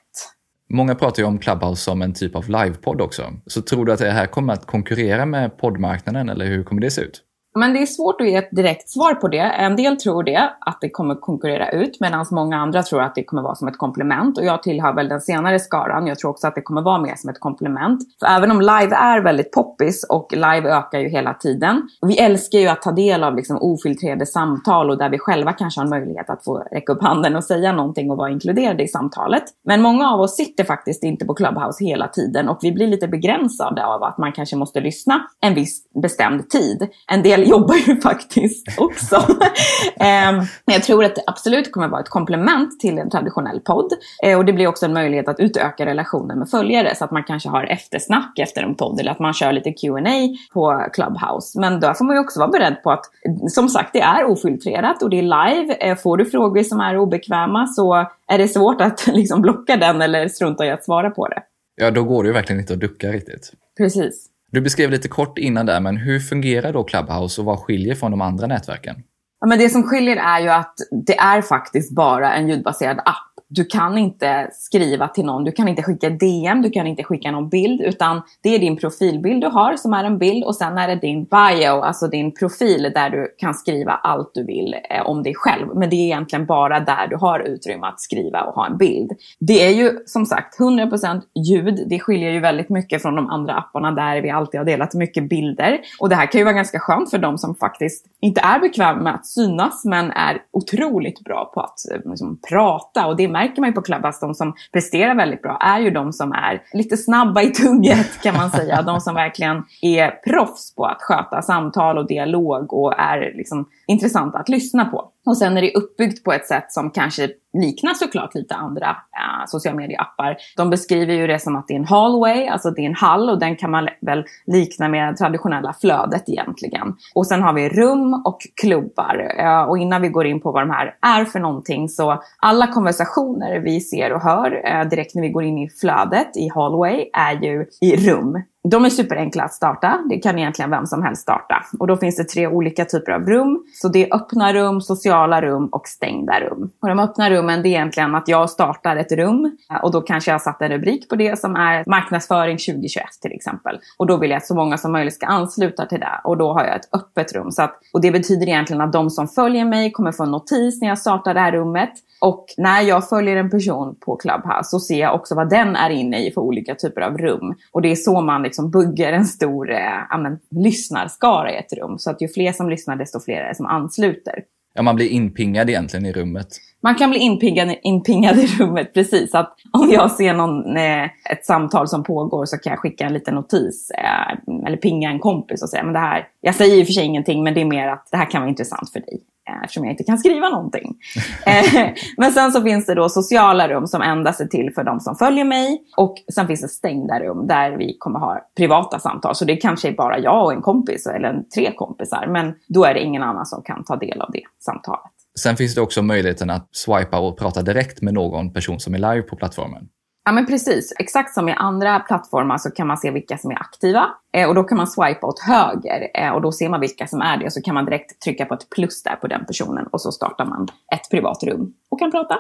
Många 0.74 0.96
pratar 0.96 1.24
ju 1.24 1.28
om 1.28 1.40
Clubhouse 1.40 1.82
som 1.84 2.02
en 2.02 2.14
typ 2.14 2.36
av 2.36 2.50
livepodd 2.50 3.02
också. 3.02 3.24
Så 3.46 3.62
tror 3.62 3.86
du 3.86 3.94
att 3.94 4.00
det 4.00 4.12
här 4.12 4.28
kommer 4.28 4.54
att 4.54 4.66
konkurrera 4.66 5.26
med 5.26 5.58
poddmarknaden 5.58 6.30
eller 6.30 6.46
hur 6.46 6.64
kommer 6.64 6.82
det 6.82 6.92
se 6.92 7.02
ut? 7.02 7.22
Men 7.56 7.74
det 7.74 7.82
är 7.82 7.86
svårt 7.86 8.22
att 8.22 8.28
ge 8.28 8.36
ett 8.36 8.50
direkt 8.52 8.90
svar 8.90 9.14
på 9.14 9.28
det. 9.28 9.40
En 9.40 9.76
del 9.76 9.98
tror 9.98 10.24
det, 10.24 10.54
att 10.60 10.78
det 10.82 10.90
kommer 10.90 11.16
konkurrera 11.16 11.72
ut, 11.72 11.98
medan 12.00 12.26
många 12.32 12.58
andra 12.58 12.84
tror 12.84 13.02
att 13.02 13.16
det 13.16 13.24
kommer 13.24 13.42
vara 13.42 13.56
som 13.56 13.68
ett 13.68 13.78
komplement. 13.78 14.38
Och 14.38 14.46
jag 14.46 14.64
tillhör 14.64 14.94
väl 14.94 15.10
den 15.10 15.22
senare 15.22 15.60
skaran. 15.60 16.08
Jag 16.08 16.20
tror 16.20 16.32
också 16.32 16.48
att 16.48 16.56
det 16.56 16.62
kommer 16.62 16.82
vara 16.82 17.02
mer 17.02 17.16
som 17.16 17.30
ett 17.30 17.40
komplement. 17.40 18.02
För 18.20 18.28
även 18.28 18.52
om 18.52 18.62
live 18.62 18.96
är 18.96 19.22
väldigt 19.22 19.52
poppis 19.52 20.06
och 20.10 20.28
live 20.32 20.70
ökar 20.70 21.00
ju 21.00 21.10
hela 21.10 21.34
tiden. 21.34 21.82
Vi 22.02 22.18
älskar 22.18 22.60
ju 22.60 22.68
att 22.68 22.82
ta 22.82 22.92
del 22.92 23.24
av 23.24 23.36
liksom 23.36 23.58
ofiltrerade 23.62 24.26
samtal 24.26 24.90
och 24.90 24.98
där 24.98 25.10
vi 25.10 25.20
själva 25.20 25.54
kanske 25.54 25.80
har 25.80 25.86
en 25.86 25.90
möjlighet 25.90 26.30
att 26.30 26.44
få 26.44 26.58
räcka 26.72 26.94
upp 26.94 27.04
handen 27.04 27.36
och 27.36 27.44
säga 27.44 27.72
någonting 27.72 28.12
och 28.12 28.18
vara 28.18 28.30
inkluderade 28.30 28.84
i 28.84 28.88
samtalet. 28.88 29.44
Men 29.66 29.82
många 29.82 30.12
av 30.12 30.20
oss 30.20 30.36
sitter 30.36 30.64
faktiskt 30.64 31.04
inte 31.04 31.26
på 31.26 31.34
Clubhouse 31.34 31.86
hela 31.86 32.08
tiden 32.08 32.50
och 32.50 32.60
vi 32.62 32.72
blir 32.72 32.88
lite 32.88 33.08
begränsade 33.08 33.86
av 33.86 34.04
att 34.04 34.18
man 34.18 34.32
kanske 34.32 34.56
måste 34.56 34.80
lyssna 34.80 35.22
en 35.42 35.54
viss 35.54 35.84
bestämd 36.02 36.50
tid. 36.50 36.88
En 37.08 37.24
del 37.24 37.41
del 37.42 37.50
jobbar 37.50 37.76
ju 37.76 38.02
faktiskt 38.02 38.68
också. 38.78 39.26
Men 40.00 40.48
jag 40.66 40.84
tror 40.84 41.06
att 41.06 41.16
det 41.16 41.24
absolut 41.28 41.72
kommer 41.72 41.88
vara 41.88 42.02
ett 42.02 42.10
komplement 42.10 42.80
till 42.80 42.98
en 42.98 43.10
traditionell 43.10 43.60
podd. 43.60 43.94
Eh, 44.24 44.38
och 44.38 44.46
det 44.46 44.54
blir 44.54 44.68
också 44.68 44.86
en 44.86 44.94
möjlighet 44.94 45.28
att 45.28 45.40
utöka 45.40 45.86
relationen 45.86 46.40
med 46.40 46.50
följare 46.50 46.96
så 46.96 47.06
att 47.06 47.12
man 47.12 47.24
kanske 47.24 47.50
har 47.50 47.64
eftersnack 47.64 48.40
efter 48.40 48.64
en 48.64 48.76
podd 48.76 49.00
eller 49.00 49.12
att 49.12 49.20
man 49.20 49.34
kör 49.34 49.52
lite 49.52 49.72
Q&A 49.72 50.38
på 50.54 50.86
Clubhouse. 50.94 51.60
Men 51.60 51.80
då 51.80 51.94
får 51.94 52.06
man 52.06 52.16
ju 52.16 52.20
också 52.20 52.40
vara 52.40 52.50
beredd 52.50 52.84
på 52.84 52.92
att, 52.92 53.06
som 53.50 53.70
sagt, 53.70 53.94
det 53.94 54.02
är 54.02 54.26
ofiltrerat 54.26 55.04
och 55.04 55.10
det 55.10 55.20
är 55.20 55.22
live. 55.22 55.74
Eh, 55.74 55.98
får 55.98 56.18
du 56.18 56.26
frågor 56.26 56.64
som 56.64 56.80
är 56.80 56.98
obekväma 56.98 57.68
så 57.68 57.94
är 58.28 58.38
det 58.38 58.48
svårt 58.48 58.82
att 58.82 59.08
liksom 59.14 59.42
blocka 59.42 59.78
den 59.78 60.02
eller 60.02 60.28
strunta 60.28 60.66
i 60.66 60.72
att 60.72 60.84
svara 60.84 61.10
på 61.10 61.28
det. 61.28 61.44
Ja, 61.76 61.92
då 61.92 62.04
går 62.04 62.24
det 62.24 62.28
ju 62.28 62.34
verkligen 62.34 62.60
inte 62.60 62.74
att 62.74 62.80
ducka 62.80 63.08
riktigt. 63.08 63.52
Precis. 63.78 64.31
Du 64.52 64.62
beskrev 64.62 64.92
lite 64.92 65.08
kort 65.08 65.38
innan 65.38 65.66
där, 65.66 65.80
men 65.80 65.98
hur 65.98 66.20
fungerar 66.20 66.74
då 66.74 66.84
Clubhouse 66.84 67.42
och 67.42 67.46
vad 67.46 67.60
skiljer 67.60 67.96
från 67.96 68.12
de 68.12 68.22
andra 68.22 68.48
nätverken? 68.48 68.96
Ja, 69.40 69.48
men 69.48 69.60
det 69.60 69.70
som 69.70 69.84
skiljer 69.84 70.18
är 70.18 70.40
ju 70.40 70.50
att 70.50 70.76
det 71.08 71.18
är 71.18 71.42
faktiskt 71.42 71.96
bara 71.96 72.34
en 72.34 72.50
ljudbaserad 72.50 73.00
app 73.00 73.31
du 73.54 73.66
kan 73.66 73.98
inte 73.98 74.50
skriva 74.54 75.08
till 75.08 75.26
någon, 75.26 75.44
du 75.44 75.52
kan 75.52 75.68
inte 75.68 75.84
skicka 75.84 76.10
DM, 76.10 76.62
du 76.62 76.70
kan 76.70 76.88
inte 76.88 77.04
skicka 77.04 77.32
någon 77.32 77.50
bild, 77.50 77.82
utan 77.82 78.22
det 78.42 78.56
är 78.56 78.60
din 78.60 78.78
profilbild 78.78 79.42
du 79.42 79.48
har 79.48 79.76
som 79.76 79.94
är 79.94 80.04
en 80.04 80.18
bild 80.18 80.44
och 80.44 80.56
sen 80.56 80.78
är 80.78 80.88
det 80.88 80.96
din 80.96 81.24
bio, 81.24 81.82
alltså 81.82 82.08
din 82.08 82.32
profil 82.34 82.92
där 82.96 83.10
du 83.10 83.36
kan 83.38 83.54
skriva 83.54 83.92
allt 83.92 84.32
du 84.34 84.46
vill 84.46 84.76
eh, 84.90 85.06
om 85.06 85.24
dig 85.24 85.34
själv. 85.36 85.68
Men 85.76 85.90
det 85.90 85.96
är 85.96 86.06
egentligen 86.06 86.46
bara 86.46 86.80
där 86.80 87.08
du 87.08 87.16
har 87.16 87.40
utrymme 87.40 87.88
att 87.88 88.02
skriva 88.02 88.42
och 88.42 88.54
ha 88.54 88.68
en 88.68 88.78
bild. 88.78 89.12
Det 89.40 89.66
är 89.68 89.74
ju 89.74 90.00
som 90.06 90.26
sagt 90.26 90.60
100% 90.60 91.22
ljud. 91.48 91.86
Det 91.90 92.00
skiljer 92.00 92.32
ju 92.32 92.40
väldigt 92.40 92.70
mycket 92.70 93.02
från 93.02 93.16
de 93.16 93.30
andra 93.30 93.54
apparna 93.54 93.92
där 93.92 94.22
vi 94.22 94.30
alltid 94.30 94.60
har 94.60 94.66
delat 94.66 94.94
mycket 94.94 95.30
bilder. 95.30 95.80
Och 96.00 96.10
det 96.10 96.16
här 96.16 96.26
kan 96.26 96.40
ju 96.40 96.46
vara 96.46 96.56
ganska 96.56 96.80
skönt 96.80 97.10
för 97.10 97.18
de 97.18 97.38
som 97.38 97.56
faktiskt 97.56 98.06
inte 98.22 98.42
är 98.42 98.60
bekväma 98.60 99.02
med 99.02 99.16
att 99.16 99.26
synas 99.26 99.86
men 99.86 100.12
är 100.12 100.42
otroligt 100.52 101.24
bra 101.24 101.52
på 101.54 101.62
att 101.62 101.92
eh, 101.92 102.10
liksom, 102.12 102.40
prata 102.50 103.08
och 103.08 103.16
det 103.16 103.28
märker 103.42 103.62
man 103.62 103.70
ju 103.70 103.74
på 103.74 103.82
Clubhouse, 103.82 104.18
de 104.22 104.34
som 104.34 104.54
presterar 104.74 105.16
väldigt 105.16 105.42
bra 105.42 105.58
är 105.62 105.80
ju 105.80 105.92
de 105.92 106.14
som 106.14 106.32
är 106.32 106.62
lite 106.74 106.98
snabba 106.98 107.42
i 107.42 107.50
tugget 107.50 108.22
kan 108.24 108.36
man 108.36 108.52
säga. 108.52 108.82
De 108.82 109.02
som 109.02 109.16
verkligen 109.16 109.64
är 109.82 110.12
proffs 110.12 110.76
på 110.76 110.86
att 110.86 111.02
sköta 111.02 111.42
samtal 111.42 111.98
och 111.98 112.08
dialog 112.08 112.74
och 112.74 113.00
är 113.00 113.34
liksom 113.36 113.66
intressanta 113.88 114.38
att 114.38 114.50
lyssna 114.50 114.86
på. 114.86 115.12
Och 115.26 115.38
sen 115.38 115.58
är 115.58 115.62
det 115.62 115.74
uppbyggt 115.74 116.24
på 116.24 116.34
ett 116.34 116.48
sätt 116.48 116.72
som 116.72 116.92
kanske 116.92 117.30
liknar 117.54 117.94
såklart 117.94 118.36
lite 118.36 118.56
andra 118.56 118.90
eh, 118.90 119.46
sociala 119.48 119.78
medieappar. 119.78 120.38
De 120.58 120.70
beskriver 120.70 121.14
ju 121.14 121.28
det 121.28 121.40
som 121.40 121.56
att 121.56 121.68
det 121.68 121.74
är 121.74 121.80
en 121.80 121.86
hallway, 121.86 122.48
alltså 122.48 122.72
det 122.72 122.82
är 122.82 122.86
en 122.86 122.96
hall 122.96 123.30
och 123.30 123.40
den 123.40 123.56
kan 123.56 123.72
man 123.72 123.90
väl 124.02 124.26
likna 124.46 124.88
med 124.88 125.18
traditionella 125.18 125.74
flödet 125.82 126.30
egentligen. 126.30 126.96
Och 127.16 127.28
sen 127.28 127.42
har 127.42 127.54
vi 127.54 127.70
rum 127.70 128.22
och 128.26 128.40
klubbar. 128.62 129.34
Eh, 129.38 129.62
och 129.62 129.78
innan 129.78 130.02
vi 130.02 130.10
går 130.10 130.26
in 130.26 130.42
på 130.42 130.52
vad 130.52 130.62
de 130.62 130.70
här 130.70 130.96
är 131.02 131.26
för 131.26 131.40
någonting 131.40 131.90
så 131.90 132.24
alla 132.40 132.68
konversationer 132.68 133.60
vi 133.60 133.82
ser 133.82 134.14
och 134.14 134.22
hör 134.22 134.62
eh, 134.66 134.90
direkt 134.90 135.16
när 135.16 135.22
vi 135.22 135.30
går 135.30 135.44
in 135.44 135.58
i 135.58 135.70
flödet 135.70 136.38
i 136.38 136.50
hallway 136.56 137.10
är 137.14 137.34
ju 137.44 137.66
i 137.82 137.96
rum. 137.96 138.44
De 138.64 138.86
är 138.86 138.90
superenkla 138.90 139.44
att 139.44 139.54
starta. 139.54 140.00
Det 140.10 140.18
kan 140.18 140.40
egentligen 140.40 140.72
vem 140.72 140.86
som 140.86 141.04
helst 141.04 141.22
starta. 141.22 141.66
Och 141.80 141.88
då 141.88 141.98
finns 141.98 142.16
det 142.16 142.24
tre 142.24 142.48
olika 142.48 142.86
typer 142.86 143.12
av 143.12 143.22
rum. 143.22 143.64
Så 143.74 143.88
det 143.88 144.10
är 144.10 144.16
öppna 144.16 144.54
rum, 144.54 144.82
sociala 144.82 145.42
rum 145.42 145.66
och 145.66 145.88
stängda 145.88 146.40
rum. 146.40 146.72
Och 146.82 146.88
de 146.88 147.00
öppna 147.00 147.30
rummen 147.30 147.64
det 147.64 147.70
är 147.70 147.72
egentligen 147.72 148.16
att 148.16 148.28
jag 148.28 148.50
startar 148.50 148.96
ett 148.96 149.12
rum 149.12 149.58
och 149.84 149.92
då 149.92 150.02
kanske 150.02 150.32
jag 150.32 150.34
har 150.34 150.40
satt 150.40 150.62
en 150.62 150.72
rubrik 150.72 151.10
på 151.10 151.16
det 151.16 151.40
som 151.40 151.56
är 151.56 151.84
marknadsföring 151.88 152.58
2021 152.58 153.06
till 153.22 153.32
exempel. 153.32 153.80
Och 153.98 154.08
då 154.08 154.18
vill 154.18 154.30
jag 154.30 154.38
att 154.38 154.46
så 154.46 154.56
många 154.56 154.78
som 154.78 154.92
möjligt 154.92 155.14
ska 155.14 155.26
ansluta 155.26 155.86
till 155.86 156.00
det. 156.00 156.22
Och 156.24 156.38
då 156.38 156.54
har 156.54 156.64
jag 156.66 156.76
ett 156.76 156.90
öppet 156.94 157.34
rum. 157.34 157.52
Så 157.52 157.62
att, 157.62 157.80
och 157.94 158.02
det 158.02 158.12
betyder 158.12 158.48
egentligen 158.48 158.82
att 158.82 158.94
de 158.94 159.10
som 159.10 159.28
följer 159.28 159.66
mig 159.66 159.92
kommer 159.92 160.12
få 160.12 160.24
en 160.24 160.32
notis 160.32 160.82
när 160.82 160.88
jag 160.88 160.98
startar 160.98 161.34
det 161.34 161.40
här 161.40 161.52
rummet. 161.52 161.94
Och 162.22 162.46
när 162.58 162.82
jag 162.82 163.10
följer 163.10 163.36
en 163.36 163.50
person 163.50 163.96
på 164.06 164.16
Clubhouse 164.16 164.70
så 164.70 164.80
ser 164.80 165.00
jag 165.00 165.16
också 165.16 165.36
vad 165.36 165.50
den 165.50 165.76
är 165.76 165.90
inne 165.90 166.28
i 166.28 166.32
för 166.32 166.42
olika 166.42 166.76
typer 166.76 167.02
av 167.02 167.18
rum. 167.18 167.56
Och 167.72 167.82
det 167.82 167.92
är 167.92 167.96
så 167.96 168.22
man 168.22 168.42
liksom 168.52 168.72
buggar 168.72 169.14
en 169.14 169.26
stor 169.26 169.72
eh, 169.72 170.14
amen, 170.14 170.40
lyssnarskara 170.50 171.54
i 171.54 171.58
ett 171.58 171.74
rum. 171.74 172.00
Så 172.00 172.12
att 172.12 172.22
ju 172.22 172.28
fler 172.28 172.52
som 172.52 172.70
lyssnar 172.70 172.96
desto 172.96 173.20
fler 173.20 173.42
är 173.42 173.48
det 173.50 173.56
som 173.56 173.66
ansluter. 173.66 174.44
Ja, 174.74 174.82
man 174.82 174.96
blir 174.96 175.10
inpingad 175.10 175.70
egentligen 175.70 176.06
i 176.06 176.14
rummet. 176.14 176.48
Man 176.84 176.96
kan 176.96 177.10
bli 177.10 177.20
inpingad, 177.20 177.76
inpingad 177.84 178.38
i 178.38 178.48
rummet, 178.48 178.94
precis. 178.94 179.36
Att 179.36 179.56
om 179.74 179.90
jag 179.90 180.12
ser 180.12 180.34
någon, 180.34 180.78
eh, 180.78 181.04
ett 181.04 181.46
samtal 181.46 181.88
som 181.88 182.04
pågår 182.04 182.46
så 182.46 182.58
kan 182.58 182.72
jag 182.72 182.80
skicka 182.80 183.06
en 183.06 183.14
liten 183.14 183.36
notis 183.36 183.92
eh, 183.92 184.68
eller 184.68 184.78
pinga 184.78 185.10
en 185.10 185.20
kompis 185.20 185.64
och 185.64 185.70
säga 185.70 185.84
men 185.84 185.94
det 185.94 186.00
här, 186.00 186.28
jag 186.42 186.56
säger 186.56 186.82
och 186.82 186.86
för 186.86 186.94
sig 186.94 187.06
ingenting 187.06 187.44
men 187.44 187.54
det 187.54 187.62
är 187.62 187.66
mer 187.66 187.88
att 187.88 188.08
det 188.12 188.18
här 188.18 188.32
kan 188.32 188.42
vara 188.42 188.50
intressant 188.50 188.90
för 188.90 189.00
dig. 189.00 189.22
Eh, 189.50 189.64
eftersom 189.64 189.84
jag 189.84 189.94
inte 189.94 190.04
kan 190.04 190.18
skriva 190.18 190.50
någonting. 190.50 190.96
Eh, 191.46 191.90
men 192.18 192.32
sen 192.32 192.52
så 192.52 192.62
finns 192.62 192.86
det 192.86 192.96
då 192.96 193.10
sociala 193.10 193.68
rum 193.68 193.88
som 193.88 194.02
endast 194.02 194.42
är 194.42 194.46
till 194.46 194.72
för 194.76 194.84
de 194.84 195.00
som 195.00 195.16
följer 195.16 195.46
mig. 195.46 195.82
Och 195.98 196.16
sen 196.34 196.48
finns 196.48 196.62
det 196.62 196.68
stängda 196.68 197.20
rum 197.20 197.48
där 197.48 197.72
vi 197.72 197.98
kommer 198.00 198.20
ha 198.20 198.40
privata 198.58 199.00
samtal. 199.00 199.36
Så 199.36 199.46
det 199.46 199.56
kanske 199.56 199.88
är 199.88 199.94
bara 199.94 200.20
jag 200.20 200.46
och 200.46 200.54
en 200.54 200.62
kompis 200.62 201.08
eller 201.08 201.30
en, 201.30 201.50
tre 201.50 201.72
kompisar. 201.76 202.28
Men 202.28 202.54
då 202.68 202.84
är 202.84 202.94
det 202.94 203.00
ingen 203.00 203.24
annan 203.24 203.46
som 203.46 203.64
kan 203.64 203.84
ta 203.84 203.96
del 203.96 204.22
av 204.22 204.32
det 204.32 204.44
samtalet. 204.60 205.12
Sen 205.40 205.58
finns 205.58 205.76
det 205.76 205.82
också 205.82 206.02
möjligheten 206.02 206.50
att 206.50 206.70
swipa 206.72 207.20
och 207.20 207.40
prata 207.40 207.62
direkt 207.62 208.02
med 208.02 208.14
någon 208.14 208.54
person 208.54 208.80
som 208.80 208.94
är 208.94 208.98
live 208.98 209.22
på 209.22 209.36
plattformen. 209.36 209.90
Ja 210.26 210.32
men 210.32 210.46
precis, 210.46 210.94
exakt 211.00 211.34
som 211.34 211.50
i 211.50 211.52
andra 211.52 212.00
plattformar 212.00 212.58
så 212.58 212.72
kan 212.72 212.88
man 212.88 212.98
se 212.98 213.12
vilka 213.12 213.38
som 213.38 213.52
är 213.52 213.56
aktiva 213.56 214.10
eh, 214.34 214.50
och 214.50 214.56
då 214.56 214.64
kan 214.64 214.78
man 214.78 214.88
swipa 214.88 215.28
åt 215.28 215.40
höger 215.40 216.12
eh, 216.14 216.30
och 216.30 216.42
då 216.42 216.52
ser 216.52 216.70
man 216.70 216.80
vilka 216.80 217.08
som 217.08 217.22
är 217.22 217.38
det 217.38 217.46
och 217.46 217.54
så 217.54 217.62
kan 217.62 217.74
man 217.74 217.86
direkt 217.86 218.22
trycka 218.22 218.46
på 218.46 218.54
ett 218.54 218.70
plus 218.70 219.04
där 219.04 219.16
på 219.16 219.28
den 219.28 219.46
personen 219.46 219.88
och 219.88 220.02
så 220.02 220.12
startar 220.12 220.46
man 220.46 220.68
ett 220.94 221.10
privat 221.12 221.44
rum 221.44 221.74
och 221.90 222.00
kan 222.00 222.12
prata. 222.12 222.40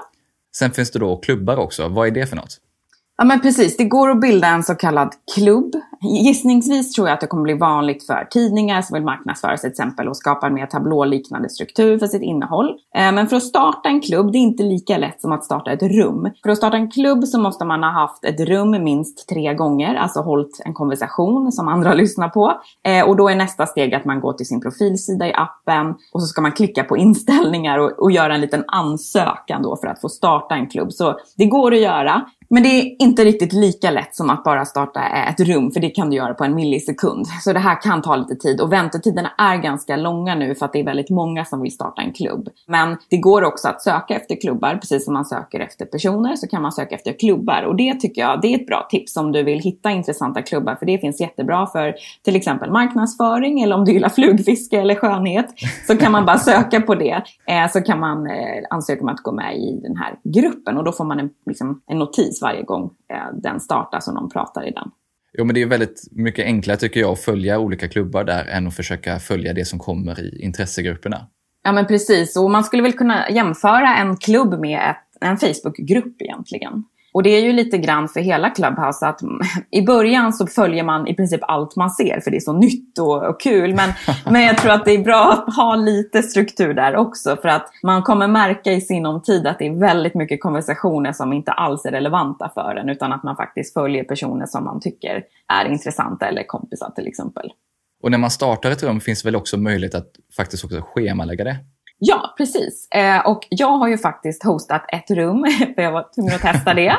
Sen 0.55 0.71
finns 0.71 0.91
det 0.91 0.99
då 0.99 1.17
klubbar 1.17 1.57
också. 1.57 1.87
Vad 1.87 2.07
är 2.07 2.11
det 2.11 2.27
för 2.27 2.35
något? 2.35 2.57
Ja 3.21 3.25
men 3.25 3.41
precis, 3.41 3.77
det 3.77 3.83
går 3.83 4.09
att 4.09 4.21
bilda 4.21 4.47
en 4.47 4.63
så 4.63 4.75
kallad 4.75 5.09
klubb. 5.35 5.75
Gissningsvis 6.01 6.93
tror 6.93 7.07
jag 7.07 7.13
att 7.13 7.21
det 7.21 7.27
kommer 7.27 7.43
bli 7.43 7.53
vanligt 7.53 8.05
för 8.05 8.27
tidningar 8.31 8.81
som 8.81 8.93
vill 8.93 9.03
marknadsföra 9.03 9.57
sig 9.57 9.61
till 9.73 9.83
exempel 9.83 10.07
och 10.07 10.17
skapa 10.17 10.47
en 10.47 10.53
mer 10.53 10.65
tablåliknande 10.65 11.49
struktur 11.49 11.99
för 11.99 12.07
sitt 12.07 12.21
innehåll. 12.21 12.69
Eh, 12.95 13.11
men 13.11 13.27
för 13.27 13.35
att 13.35 13.43
starta 13.43 13.89
en 13.89 14.01
klubb, 14.01 14.31
det 14.31 14.37
är 14.37 14.39
inte 14.39 14.63
lika 14.63 14.97
lätt 14.97 15.21
som 15.21 15.31
att 15.31 15.43
starta 15.43 15.71
ett 15.71 15.83
rum. 15.83 16.29
För 16.43 16.49
att 16.49 16.57
starta 16.57 16.77
en 16.77 16.91
klubb 16.91 17.23
så 17.23 17.39
måste 17.39 17.65
man 17.65 17.83
ha 17.83 17.91
haft 17.91 18.25
ett 18.25 18.39
rum 18.39 18.83
minst 18.83 19.29
tre 19.29 19.53
gånger, 19.53 19.95
alltså 19.95 20.19
hållit 20.19 20.61
en 20.65 20.73
konversation 20.73 21.51
som 21.51 21.67
andra 21.67 21.93
lyssnar 22.03 22.29
på. 22.29 22.53
Eh, 22.83 23.09
och 23.09 23.17
då 23.17 23.29
är 23.29 23.35
nästa 23.35 23.65
steg 23.65 23.93
att 23.93 24.05
man 24.05 24.19
går 24.19 24.33
till 24.33 24.47
sin 24.47 24.61
profilsida 24.61 25.27
i 25.27 25.33
appen 25.33 25.95
och 26.13 26.21
så 26.21 26.27
ska 26.27 26.41
man 26.41 26.51
klicka 26.51 26.83
på 26.83 26.97
inställningar 26.97 27.77
och, 27.77 27.91
och 27.91 28.11
göra 28.11 28.35
en 28.35 28.41
liten 28.41 28.63
ansökan 28.67 29.63
då 29.63 29.77
för 29.77 29.87
att 29.87 30.01
få 30.01 30.09
starta 30.09 30.55
en 30.55 30.69
klubb. 30.69 30.93
Så 30.93 31.19
det 31.37 31.45
går 31.45 31.73
att 31.73 31.81
göra. 31.81 32.25
Men 32.53 32.63
det 32.63 32.69
är 32.69 32.95
inte 32.99 33.23
riktigt 33.23 33.53
lika 33.53 33.91
lätt 33.91 34.15
som 34.15 34.29
att 34.29 34.43
bara 34.43 34.65
starta 34.65 35.03
ett 35.03 35.39
rum, 35.39 35.71
för 35.71 35.79
det 35.79 35.89
kan 35.89 36.09
du 36.09 36.15
göra 36.15 36.33
på 36.33 36.43
en 36.43 36.55
millisekund. 36.55 37.27
Så 37.27 37.53
det 37.53 37.59
här 37.59 37.81
kan 37.81 38.01
ta 38.01 38.15
lite 38.15 38.35
tid 38.35 38.61
och 38.61 38.71
väntetiderna 38.71 39.31
är 39.37 39.57
ganska 39.57 39.95
långa 39.95 40.35
nu 40.35 40.55
för 40.55 40.65
att 40.65 40.73
det 40.73 40.79
är 40.79 40.83
väldigt 40.83 41.09
många 41.09 41.45
som 41.45 41.61
vill 41.61 41.71
starta 41.71 42.01
en 42.01 42.13
klubb. 42.13 42.49
Men 42.67 42.97
det 43.09 43.17
går 43.17 43.43
också 43.43 43.67
att 43.67 43.81
söka 43.81 44.15
efter 44.15 44.41
klubbar, 44.41 44.75
precis 44.75 45.05
som 45.05 45.13
man 45.13 45.25
söker 45.25 45.59
efter 45.59 45.85
personer 45.85 46.35
så 46.35 46.47
kan 46.47 46.61
man 46.61 46.71
söka 46.71 46.95
efter 46.95 47.13
klubbar. 47.19 47.63
Och 47.63 47.75
det 47.75 47.93
tycker 47.93 48.21
jag 48.21 48.41
det 48.41 48.53
är 48.53 48.59
ett 48.59 48.67
bra 48.67 48.87
tips 48.89 49.17
om 49.17 49.31
du 49.31 49.43
vill 49.43 49.59
hitta 49.59 49.91
intressanta 49.91 50.41
klubbar, 50.41 50.75
för 50.75 50.85
det 50.85 50.97
finns 50.97 51.21
jättebra 51.21 51.67
för 51.67 51.95
till 52.23 52.35
exempel 52.35 52.71
marknadsföring 52.71 53.61
eller 53.61 53.75
om 53.75 53.85
du 53.85 53.91
gillar 53.91 54.09
flugfiske 54.09 54.81
eller 54.81 54.95
skönhet 54.95 55.53
så 55.87 55.97
kan 55.97 56.11
man 56.11 56.25
bara 56.25 56.37
söka 56.51 56.81
på 56.81 56.95
det. 56.95 57.21
Eh, 57.47 57.71
så 57.73 57.81
kan 57.81 57.99
man 57.99 58.27
eh, 58.27 58.63
ansöka 58.69 59.01
om 59.01 59.09
att 59.09 59.19
gå 59.19 59.31
med 59.31 59.57
i 59.57 59.79
den 59.83 59.97
här 59.97 60.15
gruppen 60.23 60.77
och 60.77 60.83
då 60.83 60.91
får 60.91 61.05
man 61.05 61.19
en, 61.19 61.29
liksom, 61.45 61.81
en 61.87 61.99
notis 61.99 62.40
varje 62.41 62.63
gång 62.63 62.91
eh, 63.13 63.39
den 63.43 63.59
startas 63.59 64.07
och 64.07 64.13
någon 64.13 64.29
pratar 64.29 64.67
i 64.67 64.71
den. 64.71 64.91
Jo, 65.33 65.45
men 65.45 65.55
det 65.55 65.61
är 65.61 65.65
väldigt 65.65 66.07
mycket 66.11 66.45
enklare 66.45 66.77
tycker 66.77 66.99
jag 66.99 67.11
att 67.11 67.19
följa 67.19 67.59
olika 67.59 67.87
klubbar 67.87 68.23
där 68.23 68.45
än 68.45 68.67
att 68.67 68.75
försöka 68.75 69.19
följa 69.19 69.53
det 69.53 69.65
som 69.65 69.79
kommer 69.79 70.19
i 70.19 70.41
intressegrupperna. 70.41 71.27
Ja, 71.63 71.71
men 71.71 71.87
precis. 71.87 72.37
Och 72.37 72.51
man 72.51 72.63
skulle 72.63 72.83
väl 72.83 72.93
kunna 72.93 73.29
jämföra 73.29 73.95
en 73.95 74.17
klubb 74.17 74.59
med 74.59 74.79
ett, 74.89 75.21
en 75.21 75.37
Facebookgrupp 75.37 76.21
egentligen. 76.21 76.83
Och 77.13 77.23
det 77.23 77.29
är 77.29 77.41
ju 77.41 77.53
lite 77.53 77.77
grann 77.77 78.07
för 78.07 78.19
hela 78.19 78.49
Clubhouse 78.49 79.07
att 79.07 79.19
i 79.71 79.81
början 79.81 80.33
så 80.33 80.47
följer 80.47 80.83
man 80.83 81.07
i 81.07 81.15
princip 81.15 81.41
allt 81.43 81.75
man 81.75 81.91
ser 81.91 82.19
för 82.19 82.31
det 82.31 82.37
är 82.37 82.41
så 82.41 82.53
nytt 82.53 82.99
och, 82.99 83.23
och 83.23 83.41
kul. 83.41 83.75
Men, 83.75 83.93
men 84.31 84.41
jag 84.41 84.57
tror 84.57 84.71
att 84.71 84.85
det 84.85 84.91
är 84.91 85.03
bra 85.03 85.45
att 85.47 85.55
ha 85.55 85.75
lite 85.75 86.23
struktur 86.23 86.73
där 86.73 86.95
också 86.95 87.37
för 87.41 87.49
att 87.49 87.69
man 87.83 88.03
kommer 88.03 88.27
märka 88.27 88.71
i 88.71 88.81
sinom 88.81 89.21
tid 89.21 89.47
att 89.47 89.59
det 89.59 89.67
är 89.67 89.79
väldigt 89.79 90.15
mycket 90.15 90.41
konversationer 90.41 91.13
som 91.13 91.33
inte 91.33 91.51
alls 91.51 91.85
är 91.85 91.91
relevanta 91.91 92.51
för 92.53 92.75
en 92.75 92.89
utan 92.89 93.13
att 93.13 93.23
man 93.23 93.35
faktiskt 93.35 93.73
följer 93.73 94.03
personer 94.03 94.45
som 94.45 94.63
man 94.63 94.79
tycker 94.79 95.23
är 95.47 95.65
intressanta 95.65 96.27
eller 96.27 96.43
kompisar 96.47 96.91
till 96.95 97.07
exempel. 97.07 97.51
Och 98.03 98.11
när 98.11 98.17
man 98.17 98.29
startar 98.29 98.71
ett 98.71 98.83
rum 98.83 98.99
finns 98.99 99.23
det 99.23 99.27
väl 99.27 99.35
också 99.35 99.57
möjlighet 99.57 99.95
att 99.95 100.11
faktiskt 100.37 100.63
också 100.63 100.81
schemalägga 100.81 101.43
det? 101.43 101.55
Ja, 102.03 102.33
precis. 102.37 102.87
Eh, 102.91 103.27
och 103.27 103.47
jag 103.49 103.77
har 103.77 103.87
ju 103.87 103.97
faktiskt 103.97 104.43
hostat 104.43 104.85
ett 104.87 105.11
rum, 105.11 105.45
för 105.75 105.81
jag 105.81 105.91
var 105.91 106.05
tvungen 106.15 106.35
att 106.35 106.41
testa 106.41 106.73
det. 106.73 106.95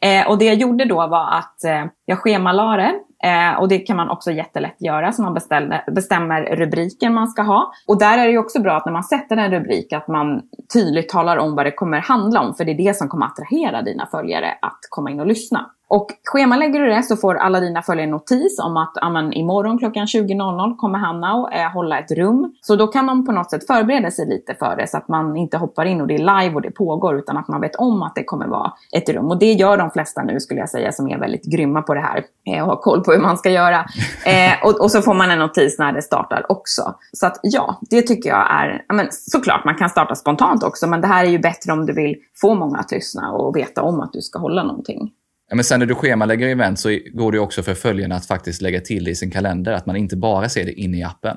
Eh, 0.00 0.28
och 0.28 0.38
det 0.38 0.44
jag 0.44 0.54
gjorde 0.54 0.84
då 0.84 1.06
var 1.06 1.38
att 1.38 1.64
eh, 1.64 1.84
jag 2.04 2.18
schemalade 2.18 2.82
det. 2.82 2.94
Eh, 3.28 3.60
och 3.60 3.68
det 3.68 3.78
kan 3.78 3.96
man 3.96 4.10
också 4.10 4.30
jättelätt 4.32 4.76
göra, 4.78 5.12
så 5.12 5.22
man 5.22 5.34
beställer, 5.34 5.84
bestämmer 5.90 6.56
rubriken 6.56 7.14
man 7.14 7.28
ska 7.28 7.42
ha. 7.42 7.72
Och 7.86 7.98
där 7.98 8.18
är 8.18 8.24
det 8.24 8.30
ju 8.30 8.38
också 8.38 8.62
bra 8.62 8.76
att 8.76 8.86
när 8.86 8.92
man 8.92 9.04
sätter 9.04 9.36
en 9.36 9.50
rubrik 9.50 9.92
att 9.92 10.08
man 10.08 10.42
tydligt 10.72 11.08
talar 11.08 11.36
om 11.36 11.54
vad 11.54 11.66
det 11.66 11.72
kommer 11.72 11.98
handla 12.00 12.40
om, 12.40 12.54
för 12.54 12.64
det 12.64 12.72
är 12.72 12.86
det 12.86 12.96
som 12.96 13.08
kommer 13.08 13.26
attrahera 13.26 13.82
dina 13.82 14.06
följare 14.06 14.58
att 14.62 14.78
komma 14.90 15.10
in 15.10 15.20
och 15.20 15.26
lyssna. 15.26 15.70
Och 15.88 16.06
schemalägger 16.24 16.80
du 16.80 16.86
det 16.86 17.02
så 17.02 17.16
får 17.16 17.34
alla 17.34 17.60
dina 17.60 17.82
följare 17.82 18.10
notis 18.10 18.58
om 18.58 18.76
att 18.76 18.98
amen, 18.98 19.32
imorgon 19.32 19.78
klockan 19.78 20.06
20.00 20.06 20.76
kommer 20.76 20.98
Hanna 20.98 21.48
eh, 21.52 21.72
hålla 21.72 21.98
ett 21.98 22.10
rum. 22.10 22.54
Så 22.60 22.76
då 22.76 22.86
kan 22.86 23.06
de 23.06 23.26
på 23.26 23.32
något 23.32 23.50
sätt 23.50 23.66
förbereda 23.66 24.10
sig 24.10 24.28
lite 24.28 24.54
för 24.54 24.76
det 24.76 24.86
så 24.86 24.96
att 24.96 25.08
man 25.08 25.36
inte 25.36 25.56
hoppar 25.56 25.84
in 25.84 26.00
och 26.00 26.06
det 26.06 26.14
är 26.14 26.18
live 26.18 26.54
och 26.54 26.62
det 26.62 26.70
pågår 26.70 27.18
utan 27.18 27.36
att 27.36 27.48
man 27.48 27.60
vet 27.60 27.76
om 27.76 28.02
att 28.02 28.14
det 28.14 28.24
kommer 28.24 28.46
vara 28.46 28.72
ett 28.92 29.08
rum. 29.08 29.26
Och 29.26 29.38
det 29.38 29.52
gör 29.52 29.76
de 29.76 29.90
flesta 29.90 30.22
nu 30.22 30.40
skulle 30.40 30.60
jag 30.60 30.70
säga 30.70 30.92
som 30.92 31.08
är 31.08 31.18
väldigt 31.18 31.44
grymma 31.44 31.82
på 31.82 31.94
det 31.94 32.00
här 32.00 32.24
eh, 32.46 32.62
och 32.62 32.68
har 32.68 32.76
koll 32.76 33.04
på 33.04 33.12
hur 33.12 33.20
man 33.20 33.38
ska 33.38 33.50
göra. 33.50 33.86
Eh, 34.26 34.66
och, 34.66 34.80
och, 34.80 34.90
så 34.90 35.02
får 35.02 35.14
man 35.14 35.30
en 35.30 35.38
notis 35.38 35.78
när 35.78 35.92
det 35.92 36.02
startar 36.02 36.52
också. 36.52 36.94
Så 37.12 37.26
att 37.26 37.40
ja, 37.42 37.78
det 37.90 38.02
tycker 38.02 38.30
jag 38.30 38.50
är, 38.50 38.84
amen, 38.88 39.06
såklart 39.10 39.64
man 39.64 39.74
kan 39.74 39.88
starta 39.88 40.14
spontant 40.14 40.62
också 40.62 40.86
men 40.86 41.00
det 41.00 41.06
här 41.06 41.24
är 41.24 41.28
ju 41.28 41.38
bättre 41.38 41.72
om 41.72 41.86
du 41.86 41.92
vill 41.92 42.16
få 42.40 42.54
många 42.54 42.78
att 42.78 42.92
lyssna 42.92 43.32
och 43.32 43.56
veta 43.56 43.82
om 43.82 44.00
att 44.00 44.12
du 44.12 44.20
ska 44.20 44.38
hålla 44.38 44.62
någonting. 44.62 45.10
Ja, 45.48 45.56
men 45.56 45.64
sen 45.64 45.80
när 45.80 45.86
du 45.86 45.94
schemalägger 45.94 46.48
event 46.48 46.78
så 46.78 46.98
går 47.12 47.32
det 47.32 47.38
också 47.38 47.62
för 47.62 47.74
följarna 47.74 48.14
att 48.14 48.26
faktiskt 48.26 48.62
lägga 48.62 48.80
till 48.80 49.04
det 49.04 49.10
i 49.10 49.14
sin 49.14 49.30
kalender, 49.30 49.72
att 49.72 49.86
man 49.86 49.96
inte 49.96 50.16
bara 50.16 50.48
ser 50.48 50.64
det 50.64 50.72
inne 50.72 50.98
i 50.98 51.02
appen. 51.02 51.36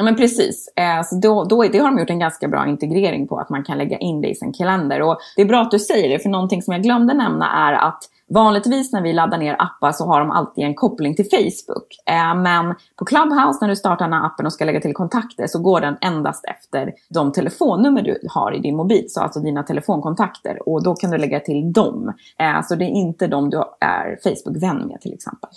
Ja 0.00 0.04
men 0.04 0.16
precis. 0.16 0.68
Eh, 0.76 1.02
så 1.04 1.16
då, 1.16 1.44
då, 1.44 1.62
det 1.62 1.78
har 1.78 1.90
de 1.90 1.98
gjort 1.98 2.10
en 2.10 2.18
ganska 2.18 2.48
bra 2.48 2.66
integrering 2.66 3.28
på, 3.28 3.38
att 3.38 3.50
man 3.50 3.64
kan 3.64 3.78
lägga 3.78 3.98
in 3.98 4.20
det 4.20 4.28
i 4.28 4.34
sin 4.34 4.52
kalender. 4.52 5.02
Och 5.02 5.18
det 5.36 5.42
är 5.42 5.46
bra 5.46 5.60
att 5.60 5.70
du 5.70 5.78
säger 5.78 6.08
det, 6.08 6.18
för 6.18 6.28
någonting 6.28 6.62
som 6.62 6.72
jag 6.72 6.82
glömde 6.82 7.14
nämna 7.14 7.68
är 7.68 7.72
att 7.72 8.02
Vanligtvis 8.34 8.92
när 8.92 9.02
vi 9.02 9.12
laddar 9.12 9.38
ner 9.38 9.56
appar 9.58 9.92
så 9.92 10.06
har 10.06 10.20
de 10.20 10.30
alltid 10.30 10.64
en 10.64 10.74
koppling 10.74 11.16
till 11.16 11.24
Facebook. 11.24 11.86
Eh, 12.06 12.34
men 12.34 12.74
på 12.96 13.04
Clubhouse 13.04 13.58
när 13.60 13.68
du 13.68 13.76
startar 13.76 14.04
den 14.04 14.12
här 14.12 14.26
appen 14.26 14.46
och 14.46 14.52
ska 14.52 14.64
lägga 14.64 14.80
till 14.80 14.94
kontakter 14.94 15.46
så 15.46 15.58
går 15.58 15.80
den 15.80 15.96
endast 16.00 16.44
efter 16.44 16.92
de 17.08 17.32
telefonnummer 17.32 18.02
du 18.02 18.20
har 18.30 18.52
i 18.52 18.58
din 18.58 18.76
mobil. 18.76 19.04
Så 19.08 19.20
alltså 19.20 19.40
dina 19.40 19.62
telefonkontakter. 19.62 20.68
Och 20.68 20.82
då 20.82 20.94
kan 20.94 21.10
du 21.10 21.18
lägga 21.18 21.40
till 21.40 21.72
dem. 21.72 22.12
Eh, 22.38 22.62
så 22.62 22.74
det 22.74 22.84
är 22.84 22.88
inte 22.88 23.26
de 23.26 23.50
du 23.50 23.62
är 23.80 24.18
Facebook-vän 24.24 24.86
med 24.86 25.00
till 25.00 25.14
exempel. 25.14 25.50